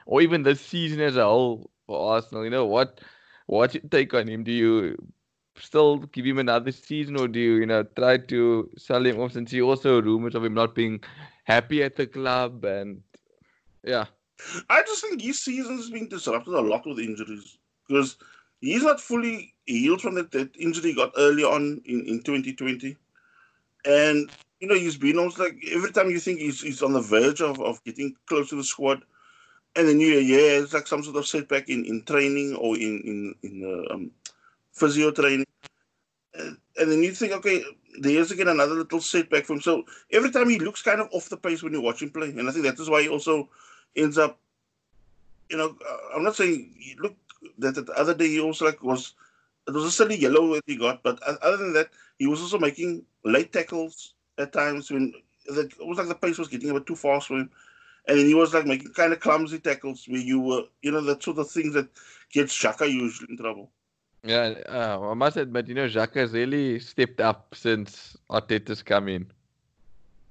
or 0.06 0.22
even 0.22 0.44
this 0.44 0.60
season 0.60 1.00
as 1.00 1.16
a 1.16 1.24
whole 1.24 1.68
for 1.88 2.14
Arsenal. 2.14 2.44
You 2.44 2.50
know 2.50 2.64
what? 2.64 3.00
What's 3.46 3.74
your 3.74 3.82
take 3.90 4.14
on 4.14 4.28
him? 4.28 4.44
Do 4.44 4.52
you 4.52 4.96
still 5.58 5.96
give 5.98 6.24
him 6.24 6.38
another 6.38 6.70
season, 6.70 7.18
or 7.18 7.26
do 7.26 7.40
you, 7.40 7.54
you 7.54 7.66
know, 7.66 7.82
try 7.82 8.18
to 8.18 8.70
sell 8.78 9.04
him 9.04 9.18
off? 9.18 9.32
Since 9.32 9.50
he 9.50 9.60
also 9.60 10.00
rumors 10.00 10.36
of 10.36 10.44
him 10.44 10.54
not 10.54 10.76
being 10.76 11.00
happy 11.42 11.82
at 11.82 11.96
the 11.96 12.06
club, 12.06 12.64
and 12.64 13.02
yeah. 13.82 14.04
I 14.70 14.82
just 14.82 15.02
think 15.02 15.20
his 15.22 15.40
season's 15.40 15.90
been 15.90 16.08
disrupted 16.08 16.54
a 16.54 16.60
lot 16.60 16.86
with 16.86 17.00
injuries 17.00 17.58
because 17.88 18.16
he's 18.60 18.82
not 18.82 19.00
fully 19.00 19.54
healed 19.66 20.00
from 20.00 20.14
that, 20.14 20.30
that 20.32 20.54
injury 20.56 20.90
he 20.90 20.96
got 20.96 21.12
early 21.16 21.44
on 21.44 21.80
in, 21.84 22.06
in 22.06 22.22
2020. 22.22 22.96
And, 23.84 24.30
you 24.60 24.68
know, 24.68 24.74
he's 24.74 24.96
been 24.96 25.18
almost 25.18 25.38
like 25.38 25.62
every 25.70 25.92
time 25.92 26.10
you 26.10 26.18
think 26.18 26.40
he's, 26.40 26.60
he's 26.60 26.82
on 26.82 26.92
the 26.92 27.00
verge 27.00 27.40
of, 27.40 27.60
of 27.60 27.82
getting 27.84 28.14
close 28.26 28.48
to 28.50 28.56
the 28.56 28.64
squad, 28.64 29.02
and 29.76 29.88
then 29.88 30.00
you 30.00 30.14
yeah, 30.14 30.60
it's 30.60 30.72
like 30.72 30.86
some 30.86 31.02
sort 31.02 31.16
of 31.16 31.26
setback 31.26 31.68
in, 31.68 31.84
in 31.84 32.02
training 32.02 32.56
or 32.56 32.76
in 32.76 33.00
in 33.04 33.34
in 33.42 33.64
uh, 33.64 33.94
um, 33.94 34.10
physio 34.72 35.12
training, 35.12 35.46
and, 36.34 36.56
and 36.78 36.90
then 36.90 37.02
you 37.02 37.12
think, 37.12 37.32
okay, 37.32 37.62
there's 38.00 38.32
again 38.32 38.48
another 38.48 38.74
little 38.74 39.00
setback 39.00 39.44
for 39.44 39.52
him. 39.52 39.60
So 39.60 39.84
every 40.10 40.30
time 40.32 40.48
he 40.48 40.58
looks 40.58 40.82
kind 40.82 41.00
of 41.00 41.08
off 41.12 41.28
the 41.28 41.36
pace 41.36 41.62
when 41.62 41.72
you 41.72 41.80
watch 41.80 42.02
him 42.02 42.10
play, 42.10 42.30
and 42.30 42.48
I 42.48 42.52
think 42.52 42.64
that 42.64 42.80
is 42.80 42.90
why 42.90 43.02
he 43.02 43.08
also 43.08 43.48
ends 43.94 44.18
up, 44.18 44.38
you 45.48 45.56
know, 45.56 45.76
uh, 45.88 46.16
I'm 46.16 46.24
not 46.24 46.36
saying 46.36 46.74
look 46.98 47.14
that 47.58 47.74
the 47.74 47.92
other 47.94 48.14
day 48.14 48.28
he 48.28 48.40
also 48.40 48.64
like 48.64 48.82
was 48.82 49.14
it 49.66 49.72
was 49.72 49.84
a 49.84 49.90
silly 49.90 50.16
yellow 50.16 50.54
that 50.54 50.64
he 50.66 50.76
got, 50.76 51.02
but 51.02 51.22
other 51.22 51.58
than 51.58 51.74
that, 51.74 51.90
he 52.18 52.26
was 52.26 52.40
also 52.40 52.58
making 52.58 53.04
late 53.24 53.52
tackles 53.52 54.14
at 54.38 54.52
times 54.52 54.90
when 54.90 55.12
the, 55.46 55.60
it 55.60 55.86
was 55.86 55.98
like 55.98 56.08
the 56.08 56.14
pace 56.14 56.38
was 56.38 56.48
getting 56.48 56.70
a 56.70 56.74
bit 56.74 56.86
too 56.86 56.96
fast 56.96 57.28
for 57.28 57.38
him 57.38 57.50
and 58.08 58.18
then 58.18 58.26
he 58.26 58.34
was 58.34 58.54
like 58.54 58.66
making 58.66 58.92
kind 58.94 59.12
of 59.12 59.20
clumsy 59.20 59.58
tackles 59.58 60.06
where 60.08 60.20
you 60.20 60.40
were, 60.40 60.62
you 60.82 60.90
know, 60.90 61.02
that 61.02 61.22
sort 61.22 61.38
of 61.38 61.50
things 61.50 61.74
that 61.74 61.88
gets 62.32 62.56
Xhaka 62.56 62.90
usually 62.90 63.28
in 63.30 63.36
trouble. 63.36 63.70
Yeah, 64.24 64.54
uh, 64.68 65.10
I 65.10 65.14
must 65.14 65.36
admit, 65.36 65.68
you 65.68 65.74
know, 65.74 65.86
Xhaka 65.86 66.16
has 66.16 66.32
really 66.32 66.80
stepped 66.80 67.20
up 67.20 67.54
since 67.54 68.16
Arteta's 68.30 68.82
come 68.82 69.08
in. 69.08 69.30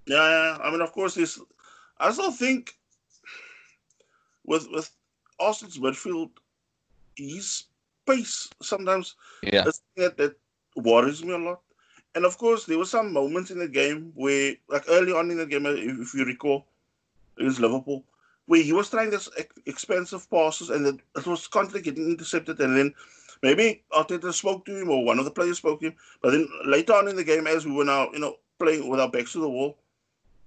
Yeah, 0.08 0.18
yeah. 0.18 0.58
I 0.62 0.72
mean, 0.72 0.82
of 0.82 0.92
course, 0.92 1.14
this. 1.14 1.40
I 2.00 2.12
still 2.12 2.32
think 2.32 2.76
with 4.44 4.68
with 4.72 4.90
Arsenal's 5.40 5.78
midfield, 5.78 6.32
his 7.18 7.66
pace 8.06 8.50
sometimes 8.62 9.16
yeah. 9.44 9.66
that 9.98 10.18
that 10.18 10.36
worries 10.76 11.24
me 11.24 11.34
a 11.34 11.38
lot. 11.38 11.62
And 12.16 12.26
of 12.26 12.38
course, 12.38 12.66
there 12.66 12.78
were 12.78 12.86
some 12.86 13.14
moments 13.14 13.52
in 13.52 13.60
the 13.60 13.68
game 13.68 14.12
where, 14.16 14.56
like 14.70 14.86
early 14.88 15.12
on 15.12 15.30
in 15.30 15.38
the 15.38 15.46
game, 15.46 15.66
if, 15.68 16.14
you 16.16 16.26
recall, 16.26 16.66
against 17.38 17.60
Liverpool, 17.60 18.04
where 18.48 18.64
he 18.64 18.74
was 18.74 18.90
trying 18.90 19.12
this 19.12 19.30
expensive 19.66 20.28
passes 20.32 20.70
and 20.70 20.88
it, 20.88 20.96
it 21.16 21.28
was 21.28 21.48
constantly 21.48 21.82
getting 21.82 22.10
intercepted. 22.10 22.60
And 22.60 22.76
then 22.76 22.94
maybe 23.44 23.84
Arteta 23.92 24.34
spoke 24.34 24.66
to 24.66 24.76
him 24.76 24.90
or 24.90 25.06
one 25.06 25.20
of 25.20 25.26
the 25.26 25.32
players 25.32 25.58
spoke 25.58 25.82
to 25.82 25.88
him. 25.88 25.96
But 26.22 26.32
then 26.32 26.48
later 26.66 26.94
on 26.94 27.08
in 27.08 27.16
the 27.16 27.24
game, 27.24 27.46
as 27.46 27.66
we 27.66 27.74
were 27.74 27.86
now, 27.86 28.10
you 28.12 28.20
know, 28.20 28.38
playing 28.58 28.90
with 28.90 29.00
our 29.00 29.12
backs 29.12 29.34
to 29.34 29.40
the 29.40 29.50
wall, 29.50 29.78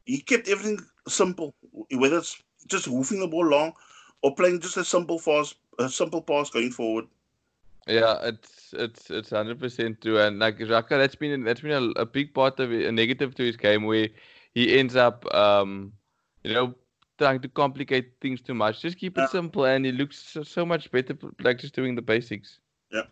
he 0.07 0.19
kept 0.19 0.49
everything 0.49 0.81
simple, 1.07 1.55
whether 1.93 2.19
it's 2.19 2.43
just 2.67 2.87
hoofing 2.87 3.21
the 3.21 3.29
ball 3.29 3.47
long 3.47 3.75
or 4.23 4.35
playing 4.35 4.61
just 4.61 4.77
a 4.77 4.85
simple 4.85 5.21
pass, 5.21 5.55
a 5.81 5.89
simple 5.89 6.23
pass 6.23 6.51
going 6.51 6.71
forward. 6.71 7.07
Yeah, 7.87 8.19
it's 8.23 8.73
it's 8.73 9.11
it's 9.11 9.31
hundred 9.31 9.59
percent 9.59 10.01
true, 10.01 10.19
and 10.21 10.39
like 10.39 10.59
Xhaka, 10.59 10.91
that's 10.91 11.15
been 11.15 11.43
that's 11.45 11.61
been 11.61 11.95
a, 11.97 12.01
a 12.01 12.07
big 12.07 12.35
part 12.35 12.61
of 12.61 12.73
it, 12.73 12.87
a 12.87 12.93
negative 12.93 13.35
to 13.37 13.45
his 13.45 13.57
game 13.57 13.85
where 13.85 14.09
he 14.55 14.79
ends 14.79 14.97
up, 14.97 15.25
um, 15.35 15.93
you 16.45 16.53
know, 16.53 16.75
trying 17.19 17.41
to 17.41 17.49
complicate 17.49 18.13
things 18.21 18.41
too 18.41 18.55
much. 18.55 18.83
Just 18.83 18.99
keep 18.99 19.17
it 19.17 19.23
yeah. 19.23 19.29
simple, 19.29 19.65
and 19.65 19.87
it 19.87 19.95
looks 19.95 20.19
so, 20.19 20.43
so, 20.43 20.67
much 20.67 20.91
better, 20.91 21.17
like 21.41 21.59
just 21.59 21.75
doing 21.75 21.95
the 21.95 22.03
basics. 22.03 22.61
Yeah. 22.93 23.03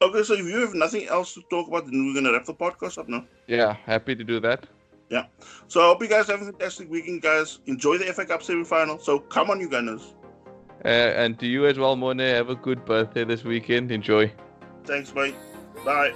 Okay, 0.00 0.22
so 0.22 0.34
if 0.34 0.46
you 0.46 0.58
have 0.58 0.74
nothing 0.74 1.08
else 1.08 1.34
to 1.34 1.42
talk 1.50 1.68
about, 1.68 1.86
then 1.86 2.06
we're 2.06 2.14
gonna 2.14 2.32
wrap 2.32 2.46
the 2.46 2.54
podcast 2.54 2.98
up 2.98 3.08
now. 3.08 3.24
Yeah, 3.46 3.74
happy 3.84 4.14
to 4.14 4.24
do 4.24 4.40
that. 4.40 4.66
Yeah. 5.10 5.26
So 5.68 5.80
I 5.80 5.84
hope 5.84 6.02
you 6.02 6.08
guys 6.08 6.26
have 6.28 6.42
a 6.42 6.46
fantastic 6.46 6.90
weekend, 6.90 7.22
guys. 7.22 7.60
Enjoy 7.66 7.96
the 7.96 8.12
FA 8.12 8.24
Cup 8.26 8.42
semi-final. 8.42 8.98
So 8.98 9.20
come 9.20 9.50
on, 9.50 9.60
you 9.60 9.68
Gunners. 9.68 10.14
Uh, 10.86 11.12
and 11.16 11.36
to 11.40 11.48
you 11.48 11.66
as 11.66 11.78
well, 11.78 11.96
Monet. 11.96 12.30
Have 12.30 12.48
a 12.48 12.54
good 12.54 12.84
birthday 12.84 13.24
this 13.24 13.42
weekend. 13.42 13.90
Enjoy. 13.90 14.30
Thanks, 14.84 15.12
mate. 15.12 15.34
Bye. 15.84 16.14